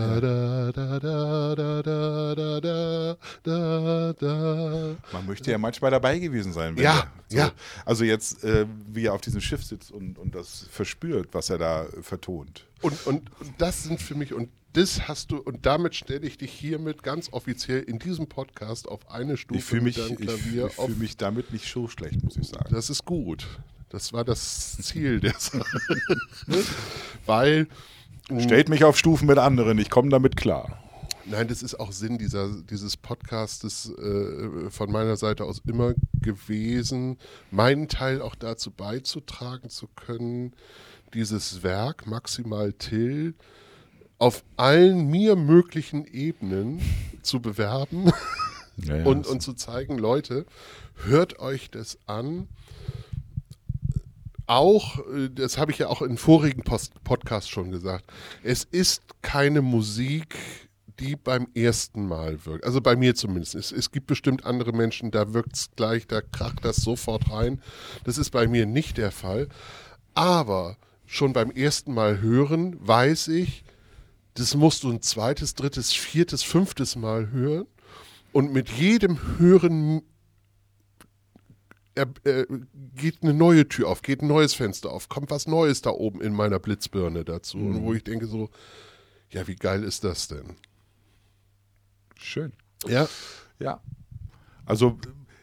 Man 5.13 5.27
möchte 5.27 5.51
ja 5.51 5.59
manchmal 5.59 5.91
dabei 5.91 6.19
gewesen 6.19 6.53
sein. 6.53 6.77
ja, 6.77 7.07
so, 7.29 7.37
ja. 7.37 7.53
Also 7.85 8.05
jetzt, 8.05 8.45
äh, 8.45 8.67
wie 8.87 9.07
er 9.07 9.15
auf 9.15 9.21
diesem 9.21 9.41
Schiff 9.41 9.65
sitzt 9.65 9.91
und, 9.91 10.19
und 10.19 10.35
das 10.35 10.67
verspürt, 10.71 11.29
was 11.33 11.51
er 11.51 11.59
da 11.59 11.87
vertont. 12.01 12.67
Und, 12.83 13.07
und, 13.07 13.31
und 13.41 13.53
das 13.59 13.85
sind 13.85 14.01
für 14.01 14.15
mich, 14.15 14.33
und 14.33 14.49
das 14.73 15.09
hast 15.09 15.33
du, 15.33 15.39
und 15.39 15.67
damit 15.67 15.95
stelle 15.95 16.27
ich 16.27 16.39
dich 16.39 16.53
hiermit 16.53 17.03
ganz 17.03 17.33
offiziell 17.33 17.83
in 17.83 17.99
diesem 17.99 18.29
Podcast 18.29 18.89
auf 18.89 19.11
eine 19.11 19.37
Stufe 19.37 19.59
Ich 19.59 19.65
fühle 19.65 19.83
mich, 19.83 19.97
mit 19.97 20.07
deinem 20.07 20.17
ich, 20.19 20.27
Klavier 20.27 20.67
ich 20.67 20.79
auf. 20.79 20.87
fühl 20.87 20.97
mich 20.97 21.17
damit 21.17 21.53
nicht 21.53 21.71
so 21.71 21.89
schlecht, 21.89 22.23
muss 22.23 22.37
ich 22.37 22.49
sagen. 22.49 22.73
Das 22.73 22.91
ist 22.91 23.05
gut. 23.05 23.47
Das 23.89 24.13
war 24.13 24.25
das 24.25 24.79
Ziel 24.83 25.21
der 25.21 25.35
Sache. 25.39 25.65
Weil 27.27 27.67
Stellt 28.39 28.69
mich 28.69 28.85
auf 28.85 28.97
Stufen 28.97 29.27
mit 29.27 29.39
anderen, 29.39 29.77
ich 29.79 29.91
komme 29.91 30.09
damit 30.09 30.37
klar. 30.37 30.79
Nein, 31.25 31.49
das 31.49 31.63
ist 31.63 31.79
auch 31.79 31.91
Sinn 31.91 32.17
dieser, 32.17 32.49
dieses 32.63 32.97
Podcastes 32.97 33.91
äh, 33.99 34.71
von 34.71 34.91
meiner 34.93 35.17
Seite 35.17 35.45
aus 35.45 35.61
immer 35.67 35.95
gewesen, 36.21 37.19
meinen 37.51 37.89
Teil 37.89 38.23
auch 38.23 38.37
dazu 38.37 38.71
beizutragen 38.71 39.69
zu 39.69 39.89
können, 39.89 40.55
dieses 41.13 41.63
Werk 41.65 42.07
Maximal 42.07 42.73
Till 42.73 43.35
auf 44.21 44.45
allen 44.57 45.09
mir 45.09 45.35
möglichen 45.35 46.05
Ebenen 46.05 46.81
zu 47.23 47.41
bewerben 47.41 48.13
Ja, 48.85 48.97
ja, 48.97 49.05
und, 49.05 49.27
und 49.27 49.41
zu 49.41 49.53
zeigen, 49.55 49.99
Leute, 49.99 50.47
hört 51.05 51.39
euch 51.39 51.71
das 51.71 51.99
an. 52.07 52.49
Auch, 54.47 54.99
äh, 55.09 55.29
das 55.31 55.59
habe 55.59 55.73
ich 55.73 55.79
ja 55.79 55.89
auch 55.89 56.03
in 56.03 56.17
vorigen 56.17 56.63
Post 56.63 57.03
Podcasts 57.05 57.49
schon 57.49 57.71
gesagt, 57.71 58.05
es 58.43 58.65
ist 58.65 59.03
keine 59.23 59.63
Musik, 59.63 60.37
die 60.99 61.17
beim 61.17 61.47
ersten 61.55 62.07
Mal 62.07 62.45
wirkt. 62.45 62.65
Also 62.65 62.81
bei 62.81 62.97
mir 62.97 63.15
zumindest. 63.15 63.55
Es, 63.55 63.73
es 63.73 63.91
gibt 63.91 64.07
bestimmt 64.07 64.45
andere 64.45 64.73
Menschen, 64.73 65.11
da 65.11 65.33
wirkt 65.33 65.57
es 65.57 65.71
gleich, 65.77 66.07
da 66.07 66.21
kracht 66.21 66.65
das 66.65 66.77
sofort 66.77 67.31
rein. 67.31 67.63
Das 68.05 68.19
ist 68.19 68.31
bei 68.31 68.47
mir 68.47 68.67
nicht 68.67 68.99
der 68.99 69.11
Fall. 69.11 69.49
Aber 70.15 70.77
schon 71.07 71.33
beim 71.33 71.51
ersten 71.51 71.95
Mal 71.95 72.21
hören 72.21 72.77
weiß 72.81 73.29
ich, 73.29 73.65
das 74.35 74.55
musst 74.55 74.85
du 74.85 74.91
ein 74.91 75.03
zweites, 75.03 75.55
drittes, 75.55 75.93
viertes, 75.93 76.43
fünftes 76.43 76.97
Mal 76.97 77.31
hören. 77.31 77.67
Und 78.33 78.53
mit 78.53 78.69
jedem 78.71 79.39
Hören 79.39 80.03
er, 81.95 82.07
äh, 82.25 82.47
geht 82.95 83.23
eine 83.23 83.35
neue 83.35 83.69
Tür 83.69 83.89
auf, 83.89 84.03
geht 84.03 84.23
ein 84.23 84.29
neues 84.29 84.55
Fenster 84.55 84.91
auf, 84.91 85.09
kommt 85.09 85.31
was 85.31 85.47
Neues 85.47 85.83
da 85.83 85.91
oben 85.91 86.21
in 86.21 86.33
meiner 86.35 86.59
Blitzbirne 86.59 87.25
dazu. 87.25 87.59
Und 87.59 87.83
wo 87.83 87.93
ich 87.95 88.05
denke 88.05 88.27
so, 88.27 88.51
ja, 89.31 89.47
wie 89.47 89.57
geil 89.57 89.85
ist 89.85 90.05
das 90.05 90.29
denn? 90.29 90.57
Schön. 92.17 92.53
Ja. 92.87 93.09
Ja. 93.59 93.81
Also 94.65 94.99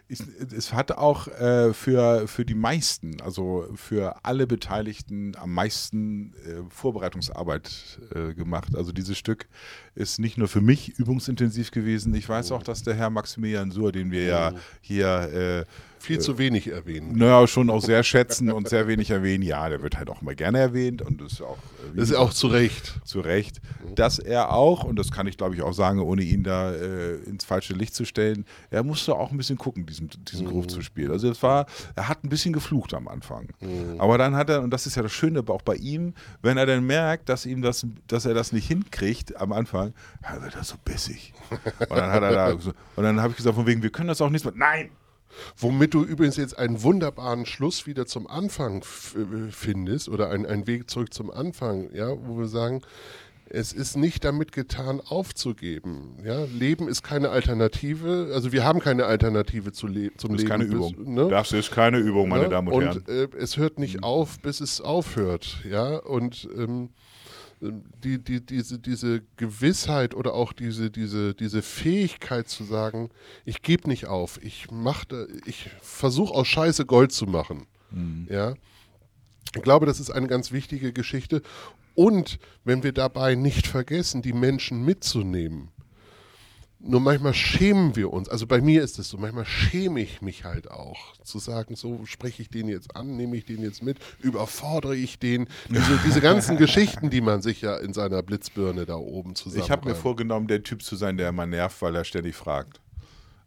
ich, 0.10 0.22
es 0.56 0.74
hat 0.74 0.92
auch 0.94 1.28
äh, 1.28 1.74
für, 1.74 2.28
für 2.28 2.46
die 2.46 2.56
meisten, 2.56 3.20
also 3.22 3.68
für 3.76 4.24
alle 4.24 4.48
Beteiligten 4.48 5.36
am 5.36 5.54
meisten 5.54 6.34
äh, 6.46 6.64
Vorbereitungsarbeit 6.70 8.00
äh, 8.16 8.34
gemacht. 8.34 8.76
Also 8.76 8.92
dieses 8.92 9.18
Stück 9.18 9.48
ist 9.96 10.20
nicht 10.20 10.38
nur 10.38 10.48
für 10.48 10.62
mich 10.62 10.98
übungsintensiv 10.98 11.72
gewesen. 11.72 12.16
Ich 12.16 12.30
weiß 12.30 12.52
auch, 12.54 12.64
dass 12.64 12.84
der 12.84 12.96
Herr 12.96 13.10
Maximilian 13.10 13.72
Suhr, 13.72 13.92
den 13.92 14.12
wir 14.12 14.24
ja 14.24 14.54
hier 14.82 15.66
äh, 16.08 16.14
Viel 16.14 16.20
zu 16.20 16.38
wenig 16.38 16.68
erwähnen. 16.68 17.18
naja, 17.18 17.48
schon 17.48 17.70
auch 17.70 17.82
sehr 17.82 18.04
schätzen 18.04 18.52
und 18.52 18.70
sehr 18.70 18.88
wenig 18.88 19.10
erwähnen. 19.10 19.44
Ja, 19.44 19.68
der 19.70 19.82
wird 19.82 19.98
halt 19.98 20.10
auch 20.10 20.22
immer 20.22 20.36
gerne 20.36 20.60
erwähnt 20.60 21.02
und 21.02 21.22
ist 21.22 21.42
auch, 21.42 21.58
äh, 21.96 22.02
ist 22.02 22.14
auch 22.14 22.34
zu 22.34 22.48
Recht. 22.48 23.00
zu 23.04 23.20
Recht, 23.20 23.62
dass 23.96 24.20
er 24.20 24.52
auch, 24.54 24.84
und 24.84 24.98
das 24.98 25.12
kann 25.12 25.28
ich 25.28 25.38
glaube 25.38 25.56
ich 25.56 25.62
auch 25.62 25.74
sagen, 25.74 26.00
ohne 26.00 26.22
ihn 26.24 26.44
da 26.44 26.72
äh, 26.74 27.16
ins 27.26 27.46
falsche 27.46 27.74
Licht 27.74 27.96
zu 27.96 28.06
stellen, 28.06 28.46
er 28.70 28.84
musste 28.84 29.16
auch 29.16 29.32
ein 29.32 29.38
bisschen 29.38 29.58
gucken, 29.58 29.86
diesen, 29.86 30.10
diesen 30.32 30.48
Groove 30.48 30.68
zu 30.68 30.82
spielen. 30.82 31.12
Also 31.12 31.30
es 31.30 31.42
war, 31.44 31.66
er 31.96 32.08
hat 32.08 32.24
ein 32.24 32.30
bisschen 32.30 32.54
geflucht 32.54 32.94
am 32.94 33.08
Anfang. 33.08 33.50
Aber 33.98 34.18
dann 34.18 34.36
hat 34.36 34.50
er, 34.50 34.62
und 34.62 34.72
das 34.72 34.88
ist 34.88 34.96
ja 34.96 35.04
das 35.04 35.12
Schöne 35.12 35.44
auch 35.48 35.62
bei 35.62 35.76
ihm, 35.76 36.14
wenn 36.42 36.58
er 36.58 36.66
dann 36.66 36.86
merkt, 36.86 37.30
dass 37.30 37.46
ihm 37.46 37.62
das, 37.62 37.86
dass 38.08 38.26
er 38.26 38.34
das 38.34 38.52
nicht 38.52 38.68
hinkriegt 38.68 39.38
am 39.40 39.52
Anfang, 39.52 39.94
ja, 40.24 40.42
wird 40.42 40.56
er 40.56 40.64
so 40.64 40.76
bissig. 40.84 41.34
Und 41.80 41.92
dann 41.98 42.12
hat 42.12 42.24
er 42.24 42.32
da 42.32 42.58
so, 42.60 42.72
und 42.96 43.04
dann 43.04 43.22
habe 43.22 43.32
ich 43.32 43.38
gesagt, 43.38 43.56
von 43.56 43.66
wegen, 43.66 43.82
wir 43.84 43.90
können 43.90 44.10
das 44.10 44.22
auch 44.22 44.30
nicht 44.30 44.44
mehr. 44.46 44.54
Nein! 44.56 44.90
Womit 45.58 45.94
du 45.94 46.04
übrigens 46.04 46.38
jetzt 46.38 46.58
einen 46.58 46.82
wunderbaren 46.84 47.46
Schluss 47.46 47.86
wieder 47.88 48.06
zum 48.06 48.28
Anfang 48.28 48.82
äh, 48.82 49.52
findest 49.52 50.10
oder 50.10 50.30
ein- 50.30 50.46
einen 50.46 50.68
Weg 50.68 50.90
zurück 50.90 51.14
zum 51.14 51.30
Anfang, 51.32 51.90
ja, 51.94 52.10
wo 52.26 52.38
wir 52.40 52.48
sagen, 52.48 52.82
es 53.50 53.72
ist 53.72 53.96
nicht 53.96 54.26
damit 54.26 54.52
getan, 54.52 55.00
aufzugeben. 55.00 56.18
Ja? 56.26 56.44
Leben 56.46 56.90
ist 56.90 57.02
keine 57.04 57.30
Alternative, 57.30 58.32
also 58.34 58.52
wir 58.52 58.66
haben 58.66 58.80
keine 58.80 59.06
Alternative 59.06 59.72
zu 59.72 59.88
le 59.88 60.12
zum 60.18 60.32
Das 60.34 60.42
ist 60.44 60.50
Leben. 60.50 60.50
keine 60.50 60.66
bis- 60.66 60.92
Übung. 60.92 61.14
ne? 61.14 61.28
Das 61.30 61.52
ist 61.54 61.72
keine 61.72 61.98
Übung, 62.00 62.28
meine 62.30 62.44
Ne? 62.44 62.50
Damen 62.50 62.68
und, 62.68 62.84
Herren. 62.84 63.04
Äh, 63.08 63.28
es 63.38 63.56
hört 63.58 63.80
nicht 63.80 64.04
auf, 64.04 64.40
bis 64.42 64.60
es 64.60 64.82
aufhört. 64.82 65.60
Ja, 65.70 65.98
und 65.98 66.48
ähm, 66.58 66.90
die, 67.60 68.20
die, 68.24 68.46
diese, 68.46 68.80
diese 68.80 69.22
Gewissheit 69.36 70.14
oder 70.14 70.34
auch 70.34 70.54
diese, 70.54 70.92
diese, 70.92 71.34
diese 71.34 71.62
Fähigkeit 71.62 72.48
zu 72.48 72.64
sagen, 72.64 73.10
ich 73.46 73.62
gebe 73.62 73.90
nicht 73.90 74.06
auf, 74.06 74.42
ich 74.44 74.70
mache, 74.70 75.28
ich 75.46 75.70
versuche 75.82 76.34
aus 76.34 76.48
Scheiße 76.48 76.86
Gold 76.86 77.12
zu 77.12 77.26
machen. 77.26 77.66
Ja. 78.30 78.54
Ich 79.56 79.62
glaube, 79.62 79.86
das 79.86 80.00
ist 80.00 80.12
eine 80.12 80.28
ganz 80.28 80.52
wichtige 80.52 80.94
Geschichte. 80.94 81.42
Und 81.96 82.38
wenn 82.64 82.84
wir 82.84 82.92
dabei 82.92 83.34
nicht 83.34 83.66
vergessen, 83.66 84.22
die 84.22 84.34
Menschen 84.34 84.84
mitzunehmen, 84.84 85.70
nur 86.80 87.00
manchmal 87.00 87.34
schämen 87.34 87.96
wir 87.96 88.14
uns, 88.14 88.30
also 88.30 88.46
bei 88.46 88.62
mir 88.62 88.84
ist 88.84 89.00
es 89.00 89.10
so, 89.10 89.18
manchmal 89.18 89.46
schäme 89.46 90.02
ich 90.02 90.22
mich 90.22 90.44
halt 90.44 90.70
auch, 90.70 91.16
zu 91.24 91.40
sagen, 91.40 91.76
so 91.76 92.06
spreche 92.06 92.42
ich 92.42 92.50
den 92.50 92.68
jetzt 92.68 92.96
an, 92.96 93.18
nehme 93.18 93.36
ich 93.36 93.46
den 93.46 93.62
jetzt 93.62 93.84
mit, 93.84 93.98
überfordere 94.20 94.96
ich 94.96 95.20
den, 95.20 95.48
diese, 95.70 96.00
diese 96.06 96.22
ganzen 96.22 96.58
Geschichten, 96.58 97.10
die 97.10 97.22
man 97.22 97.42
sich 97.42 97.62
ja 97.62 97.78
in 97.78 97.94
seiner 97.94 98.22
Blitzbirne 98.24 98.86
da 98.86 98.96
oben 98.96 99.36
zusammen. 99.36 99.64
Ich 99.64 99.72
habe 99.72 99.90
mir 99.90 99.96
vorgenommen, 99.96 100.48
der 100.48 100.64
Typ 100.64 100.84
zu 100.84 100.96
sein, 100.96 101.18
der 101.18 101.30
immer 101.30 101.46
nervt, 101.46 101.82
weil 101.82 101.96
er 101.96 102.04
ständig 102.04 102.36
fragt. 102.36 102.80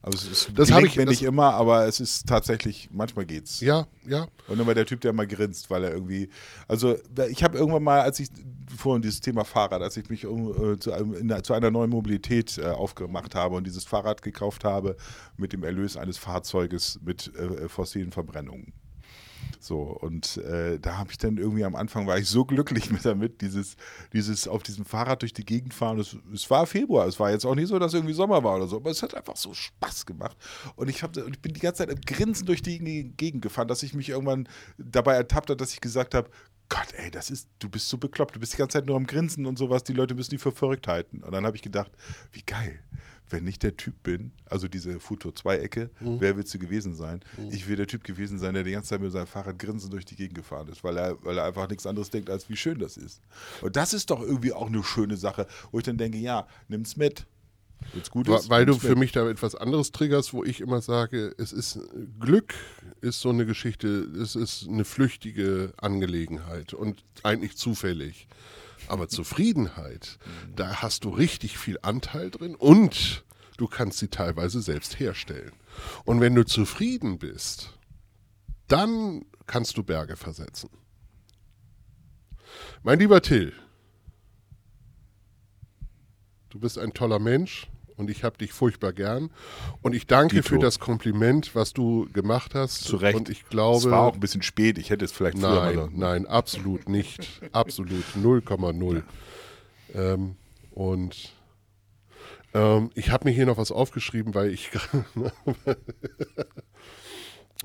Also 0.02 0.16
es 0.30 0.46
Das 0.54 0.68
gelingt 0.68 0.70
hab 0.72 0.82
ich- 0.84 0.96
mir 0.96 1.04
das- 1.04 1.10
nicht 1.12 1.22
immer, 1.24 1.52
aber 1.54 1.86
es 1.86 2.00
ist 2.00 2.26
tatsächlich, 2.26 2.88
manchmal 2.90 3.26
geht's. 3.26 3.60
Ja, 3.60 3.86
ja. 4.06 4.26
Und 4.48 4.58
immer 4.58 4.72
der 4.74 4.86
Typ, 4.86 5.02
der 5.02 5.10
immer 5.10 5.26
grinst, 5.26 5.68
weil 5.68 5.84
er 5.84 5.92
irgendwie, 5.92 6.30
also 6.66 6.96
ich 7.28 7.42
habe 7.44 7.58
irgendwann 7.58 7.82
mal, 7.82 8.00
als 8.00 8.18
ich 8.18 8.28
vorhin 8.74 9.02
dieses 9.02 9.20
Thema 9.20 9.44
Fahrrad, 9.44 9.82
als 9.82 9.96
ich 9.98 10.08
mich 10.08 10.24
um, 10.26 10.72
äh, 10.72 10.78
zu, 10.78 10.92
einem, 10.92 11.12
in, 11.12 11.44
zu 11.44 11.52
einer 11.52 11.70
neuen 11.70 11.90
Mobilität 11.90 12.56
äh, 12.56 12.66
aufgemacht 12.66 13.34
habe 13.34 13.56
und 13.56 13.64
dieses 13.66 13.84
Fahrrad 13.84 14.22
gekauft 14.22 14.64
habe 14.64 14.96
mit 15.36 15.52
dem 15.52 15.64
Erlös 15.64 15.98
eines 15.98 16.16
Fahrzeuges 16.16 16.98
mit 17.04 17.30
äh, 17.36 17.68
fossilen 17.68 18.10
Verbrennungen. 18.12 18.72
So, 19.62 19.82
und 19.82 20.38
äh, 20.38 20.78
da 20.78 20.96
habe 20.96 21.10
ich 21.10 21.18
dann 21.18 21.36
irgendwie 21.36 21.64
am 21.64 21.76
Anfang 21.76 22.06
war 22.06 22.16
ich 22.18 22.28
so 22.28 22.46
glücklich 22.46 22.90
mit 22.90 23.04
damit, 23.04 23.42
dieses, 23.42 23.76
dieses 24.12 24.48
auf 24.48 24.62
diesem 24.62 24.86
Fahrrad 24.86 25.20
durch 25.20 25.34
die 25.34 25.44
Gegend 25.44 25.74
fahren. 25.74 25.98
Es, 25.98 26.16
es 26.32 26.48
war 26.50 26.66
Februar, 26.66 27.06
es 27.06 27.20
war 27.20 27.30
jetzt 27.30 27.44
auch 27.44 27.54
nicht 27.54 27.68
so, 27.68 27.78
dass 27.78 27.92
irgendwie 27.92 28.14
Sommer 28.14 28.42
war 28.42 28.56
oder 28.56 28.66
so, 28.66 28.76
aber 28.76 28.90
es 28.90 29.02
hat 29.02 29.14
einfach 29.14 29.36
so 29.36 29.52
Spaß 29.52 30.06
gemacht. 30.06 30.36
Und 30.76 30.88
ich, 30.88 31.02
hab, 31.02 31.14
ich 31.14 31.40
bin 31.40 31.52
die 31.52 31.60
ganze 31.60 31.86
Zeit 31.86 31.90
im 31.90 32.00
Grinsen 32.00 32.46
durch 32.46 32.62
die 32.62 33.12
Gegend 33.16 33.42
gefahren, 33.42 33.68
dass 33.68 33.82
ich 33.82 33.92
mich 33.92 34.08
irgendwann 34.08 34.48
dabei 34.78 35.14
ertappt 35.14 35.50
habe, 35.50 35.58
dass 35.58 35.74
ich 35.74 35.82
gesagt 35.82 36.14
habe, 36.14 36.30
Gott, 36.70 36.94
ey, 36.96 37.10
das 37.10 37.30
ist, 37.30 37.48
du 37.58 37.68
bist 37.68 37.88
so 37.88 37.98
bekloppt, 37.98 38.36
du 38.36 38.40
bist 38.40 38.54
die 38.54 38.56
ganze 38.56 38.78
Zeit 38.78 38.86
nur 38.86 38.96
am 38.96 39.06
Grinsen 39.06 39.44
und 39.44 39.58
sowas, 39.58 39.84
die 39.84 39.92
Leute 39.92 40.14
müssen 40.14 40.30
die 40.30 40.38
für 40.38 40.52
verrückt 40.52 40.86
halten. 40.86 41.22
Und 41.22 41.32
dann 41.32 41.44
habe 41.44 41.56
ich 41.56 41.62
gedacht, 41.62 41.90
wie 42.32 42.42
geil, 42.42 42.80
wenn 43.30 43.46
ich 43.46 43.58
der 43.58 43.76
Typ 43.76 44.02
bin, 44.02 44.32
also 44.46 44.68
diese 44.68 45.00
Futur 45.00 45.32
2-Ecke, 45.32 45.90
mhm. 46.00 46.20
wer 46.20 46.36
willst 46.36 46.52
du 46.54 46.58
gewesen 46.58 46.94
sein? 46.94 47.20
Mhm. 47.36 47.52
Ich 47.52 47.68
will 47.68 47.76
der 47.76 47.86
Typ 47.86 48.04
gewesen 48.04 48.38
sein, 48.38 48.54
der 48.54 48.64
die 48.64 48.72
ganze 48.72 48.90
Zeit 48.90 49.00
mit 49.00 49.12
seinem 49.12 49.26
Fahrrad 49.26 49.58
grinsend 49.58 49.92
durch 49.92 50.04
die 50.04 50.16
Gegend 50.16 50.34
gefahren 50.34 50.68
ist, 50.68 50.84
weil 50.84 50.96
er, 50.96 51.16
weil 51.24 51.38
er 51.38 51.44
einfach 51.44 51.68
nichts 51.68 51.86
anderes 51.86 52.10
denkt, 52.10 52.30
als 52.30 52.48
wie 52.48 52.56
schön 52.56 52.78
das 52.78 52.96
ist. 52.96 53.20
Und 53.62 53.76
das 53.76 53.94
ist 53.94 54.10
doch 54.10 54.20
irgendwie 54.20 54.52
auch 54.52 54.66
eine 54.66 54.82
schöne 54.82 55.16
Sache, 55.16 55.46
wo 55.70 55.78
ich 55.78 55.84
dann 55.84 55.96
denke, 55.96 56.18
ja, 56.18 56.46
nimm's 56.68 56.96
mit. 56.96 57.26
Gut 58.10 58.28
ist, 58.28 58.50
weil 58.50 58.66
du 58.66 58.74
für 58.74 58.94
mich 58.94 59.12
da 59.12 59.28
etwas 59.28 59.54
anderes 59.54 59.90
triggerst, 59.90 60.34
wo 60.34 60.44
ich 60.44 60.60
immer 60.60 60.82
sage, 60.82 61.34
es 61.38 61.52
ist 61.52 61.78
Glück 62.20 62.54
ist 63.00 63.20
so 63.20 63.30
eine 63.30 63.46
Geschichte, 63.46 63.88
es 64.20 64.36
ist 64.36 64.68
eine 64.68 64.84
flüchtige 64.84 65.72
Angelegenheit 65.78 66.74
und 66.74 67.02
eigentlich 67.22 67.56
zufällig. 67.56 68.28
Aber 68.88 69.08
Zufriedenheit, 69.08 70.18
da 70.54 70.82
hast 70.82 71.04
du 71.04 71.10
richtig 71.10 71.58
viel 71.58 71.78
Anteil 71.82 72.30
drin 72.30 72.54
und 72.54 73.24
du 73.56 73.66
kannst 73.66 73.98
sie 73.98 74.08
teilweise 74.08 74.62
selbst 74.62 74.98
herstellen. 74.98 75.52
Und 76.04 76.20
wenn 76.20 76.34
du 76.34 76.44
zufrieden 76.44 77.18
bist, 77.18 77.78
dann 78.68 79.24
kannst 79.46 79.76
du 79.76 79.82
Berge 79.82 80.16
versetzen. 80.16 80.70
Mein 82.82 82.98
lieber 82.98 83.20
Till, 83.22 83.52
du 86.48 86.58
bist 86.58 86.78
ein 86.78 86.92
toller 86.92 87.18
Mensch 87.18 87.68
und 88.00 88.10
ich 88.10 88.24
habe 88.24 88.36
dich 88.38 88.52
furchtbar 88.52 88.92
gern. 88.92 89.30
Und 89.82 89.94
ich 89.94 90.06
danke 90.06 90.36
Dito. 90.36 90.48
für 90.48 90.58
das 90.58 90.80
Kompliment, 90.80 91.54
was 91.54 91.72
du 91.72 92.08
gemacht 92.12 92.54
hast. 92.54 92.82
Zu 92.82 92.96
Recht. 92.96 93.16
Und 93.16 93.28
ich 93.28 93.46
glaube. 93.48 93.76
Es 93.76 93.90
war 93.90 94.00
auch 94.00 94.14
ein 94.14 94.20
bisschen 94.20 94.42
spät, 94.42 94.78
ich 94.78 94.90
hätte 94.90 95.04
es 95.04 95.12
vielleicht 95.12 95.36
nein, 95.36 95.74
früher 95.74 95.86
Nein, 95.86 95.98
nein, 95.98 96.26
absolut 96.26 96.88
nicht. 96.88 97.40
absolut 97.52 98.04
0,0. 98.16 99.02
Ähm, 99.94 100.36
und 100.70 101.34
ähm, 102.54 102.90
ich 102.94 103.10
habe 103.10 103.28
mir 103.28 103.34
hier 103.34 103.46
noch 103.46 103.58
was 103.58 103.70
aufgeschrieben, 103.70 104.34
weil 104.34 104.50
ich. 104.50 104.70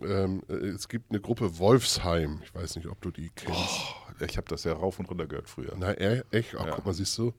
ähm, 0.04 0.44
es 0.50 0.90
gibt 0.90 1.12
eine 1.12 1.22
Gruppe 1.22 1.58
Wolfsheim. 1.58 2.42
Ich 2.44 2.54
weiß 2.54 2.76
nicht, 2.76 2.88
ob 2.88 3.02
du 3.02 3.10
die 3.10 3.32
kennst. 3.36 3.58
Oh, 3.58 4.24
ich 4.26 4.38
habe 4.38 4.48
das 4.50 4.66
ja 4.66 4.74
rauf 4.74 5.00
und 5.00 5.10
runter 5.10 5.28
gehört 5.28 5.50
früher. 5.50 5.74
Na, 5.78 5.94
echt? 5.94 6.56
Ach, 6.60 6.66
ja. 6.66 6.72
guck 6.72 6.86
mal, 6.86 6.94
siehst 6.94 7.18
du. 7.18 7.34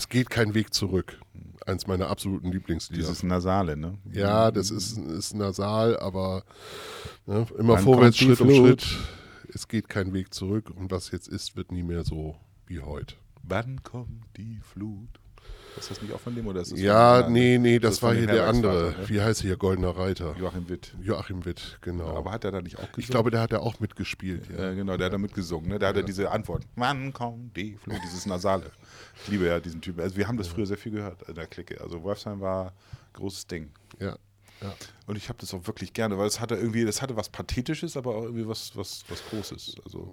Es 0.00 0.08
geht 0.08 0.30
kein 0.30 0.54
Weg 0.54 0.72
zurück. 0.72 1.20
Eins 1.66 1.86
meiner 1.86 2.08
absoluten 2.08 2.50
Lieblingslieder. 2.50 3.02
Dieses 3.02 3.22
Nasale, 3.22 3.76
ne? 3.76 3.98
Ja, 4.10 4.50
das 4.50 4.70
ist, 4.70 4.96
ist 4.96 5.34
nasal, 5.34 5.98
aber 5.98 6.42
ne, 7.26 7.46
immer 7.58 7.74
Wann 7.74 7.84
vorwärts, 7.84 8.16
Schritt 8.16 8.40
um 8.40 8.50
Schritt. 8.50 8.86
Es 9.52 9.68
geht 9.68 9.90
kein 9.90 10.14
Weg 10.14 10.32
zurück 10.32 10.70
und 10.74 10.90
was 10.90 11.10
jetzt 11.10 11.28
ist, 11.28 11.54
wird 11.54 11.70
nie 11.70 11.82
mehr 11.82 12.02
so 12.02 12.34
wie 12.66 12.80
heute. 12.80 13.14
Wann 13.42 13.82
kommt 13.82 14.24
die 14.38 14.60
Flut? 14.62 15.19
Ist 15.78 15.90
das 15.90 16.02
nicht 16.02 16.12
auch 16.12 16.20
von 16.20 16.34
dem 16.34 16.46
oder 16.46 16.60
ist 16.60 16.72
das 16.72 16.80
Ja, 16.80 17.28
nee, 17.28 17.58
nee, 17.58 17.78
das, 17.78 17.94
das 17.94 18.02
war 18.02 18.14
hier 18.14 18.26
der 18.26 18.48
andere. 18.48 18.94
Ne? 18.98 19.08
Wie 19.08 19.20
heißt 19.20 19.42
hier 19.42 19.56
Goldener 19.56 19.96
Reiter? 19.96 20.34
Joachim 20.38 20.68
Witt. 20.68 20.94
Joachim 21.00 21.44
Witt, 21.44 21.78
genau. 21.80 22.16
aber 22.16 22.32
hat 22.32 22.44
er 22.44 22.52
da 22.52 22.60
nicht 22.60 22.76
auch 22.76 22.82
gesungen? 22.82 22.98
Ich 22.98 23.08
glaube, 23.08 23.30
der 23.30 23.40
hat 23.40 23.52
ja 23.52 23.60
auch 23.60 23.80
mitgespielt. 23.80 24.42
Ja, 24.56 24.72
genau, 24.72 24.96
der 24.96 25.06
hat 25.06 25.12
da 25.12 25.18
mitgesungen. 25.18 25.68
Ne? 25.68 25.78
Der 25.78 25.90
ja. 25.90 25.94
hatte 25.94 26.04
diese 26.04 26.30
Antwort. 26.30 26.64
Wann 26.76 27.12
kommt 27.12 27.56
die 27.56 27.76
Flut? 27.76 27.98
Dieses 28.04 28.26
Nasale. 28.26 28.70
Ich 29.22 29.28
liebe 29.28 29.46
ja 29.46 29.60
diesen 29.60 29.80
Typen. 29.80 30.00
Also 30.00 30.16
wir 30.16 30.26
haben 30.26 30.38
das 30.38 30.48
früher 30.48 30.66
sehr 30.66 30.78
viel 30.78 30.92
gehört 30.92 31.22
in 31.28 31.34
der 31.34 31.46
Clique. 31.46 31.80
Also 31.80 32.02
Wolfsheim 32.02 32.40
war 32.40 32.66
ein 32.66 32.72
großes 33.14 33.46
Ding. 33.46 33.70
Ja. 33.98 34.16
Ja. 34.62 34.74
Und 35.06 35.16
ich 35.16 35.28
habe 35.28 35.38
das 35.38 35.54
auch 35.54 35.66
wirklich 35.66 35.92
gerne, 35.92 36.18
weil 36.18 36.26
es 36.26 36.38
hatte 36.38 36.54
irgendwie, 36.54 36.84
das 36.84 37.00
hatte 37.00 37.16
was 37.16 37.30
Pathetisches, 37.30 37.96
aber 37.96 38.14
auch 38.14 38.24
irgendwie 38.24 38.46
was, 38.46 38.76
was, 38.76 39.04
was 39.08 39.24
Großes. 39.30 39.76
Also 39.84 40.12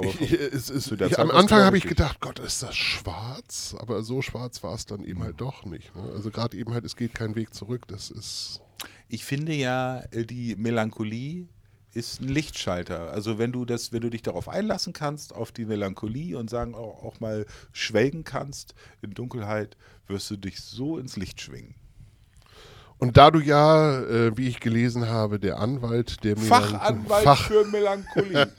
ich, 0.00 0.20
ich, 0.20 0.32
es, 0.32 0.70
es, 0.70 0.90
ich, 0.90 1.18
am 1.18 1.30
Anfang 1.30 1.62
habe 1.62 1.76
ich 1.76 1.84
gedacht, 1.84 2.20
Gott, 2.20 2.38
ist 2.38 2.62
das 2.62 2.76
schwarz? 2.76 3.74
Aber 3.78 4.02
so 4.02 4.22
schwarz 4.22 4.62
war 4.62 4.74
es 4.74 4.86
dann 4.86 5.04
eben 5.04 5.22
halt 5.22 5.40
doch 5.40 5.64
nicht. 5.64 5.94
Ne? 5.94 6.02
Also 6.14 6.30
gerade 6.30 6.56
eben 6.56 6.72
halt, 6.72 6.84
es 6.84 6.96
geht 6.96 7.14
kein 7.14 7.34
Weg 7.34 7.54
zurück. 7.54 7.86
Das 7.88 8.10
ist. 8.10 8.60
Ich 9.08 9.24
finde 9.24 9.54
ja, 9.54 10.02
äh, 10.10 10.24
die 10.24 10.56
Melancholie 10.56 11.48
ist 11.94 12.20
ein 12.20 12.28
Lichtschalter. 12.28 13.10
Also 13.10 13.38
wenn 13.38 13.52
du 13.52 13.64
das, 13.64 13.92
wenn 13.92 14.00
du 14.00 14.10
dich 14.10 14.22
darauf 14.22 14.48
einlassen 14.48 14.92
kannst, 14.92 15.34
auf 15.34 15.52
die 15.52 15.64
Melancholie 15.64 16.38
und 16.38 16.50
sagen 16.50 16.74
auch, 16.74 17.02
auch 17.02 17.20
mal 17.20 17.46
schwelgen 17.72 18.24
kannst 18.24 18.74
in 19.02 19.12
Dunkelheit, 19.12 19.76
wirst 20.06 20.30
du 20.30 20.36
dich 20.36 20.60
so 20.60 20.98
ins 20.98 21.16
Licht 21.16 21.40
schwingen. 21.40 21.74
Und 22.98 23.16
da 23.16 23.30
du 23.30 23.38
ja, 23.38 24.00
äh, 24.00 24.36
wie 24.36 24.48
ich 24.48 24.58
gelesen 24.60 25.08
habe, 25.08 25.38
der 25.38 25.60
Anwalt 25.60 26.24
der 26.24 26.36
Melancholie. 26.36 26.78
Fachanwalt 26.78 27.24
Fach 27.24 27.46
für 27.46 27.64
Melancholie. 27.64 28.48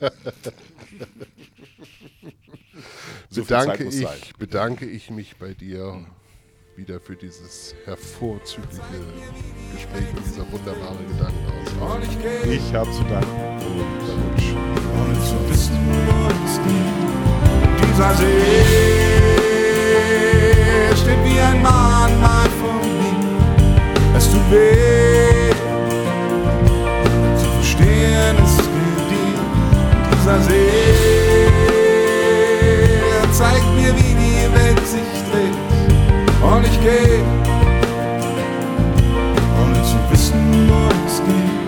so 3.28 3.42
bedanke, 3.42 3.84
ich, 3.84 4.34
bedanke 4.38 4.86
ich 4.86 5.10
mich 5.10 5.36
bei 5.36 5.52
dir 5.52 5.92
hm. 5.92 6.06
wieder 6.74 7.00
für 7.00 7.16
dieses 7.16 7.74
hervorzügliche 7.84 8.80
Gespräch 9.74 10.08
und 10.16 10.24
dieser 10.24 10.50
wunderbare 10.50 11.04
Gedankenaustausch. 11.06 12.08
Ich 12.48 12.72
habe 12.74 12.90
zu 12.92 13.04
danken 13.04 13.60
und 13.66 14.00
ohne 14.96 15.20
zu 15.20 15.50
wissen, 15.50 15.76
wo 15.86 16.28
es 16.46 16.56
geht. 16.64 17.00
Dieser 17.92 18.14
See 18.14 19.00
steht 20.96 21.24
wie 21.26 21.40
ein 21.40 21.60
Mahnmal 21.62 22.48
vor 22.58 22.74
mir 22.74 23.09
tust 24.30 24.34
du 24.34 24.54
weh. 24.54 25.50
Zu 27.36 27.46
verstehen 27.56 28.36
ist 28.44 28.60
dir 28.60 29.38
dieser 30.12 30.40
See. 30.42 31.48
Zeigt 33.32 33.74
mir, 33.74 33.94
wie 33.96 34.14
die 34.14 34.54
Welt 34.54 34.86
sich 34.86 35.10
dreht. 35.30 35.56
Und 36.42 36.64
ich 36.66 36.80
geh, 36.80 37.22
ohne 39.62 39.82
zu 39.82 39.96
wissen, 40.10 40.68
wo 40.68 40.88
es 41.06 41.22
geht. 41.24 41.59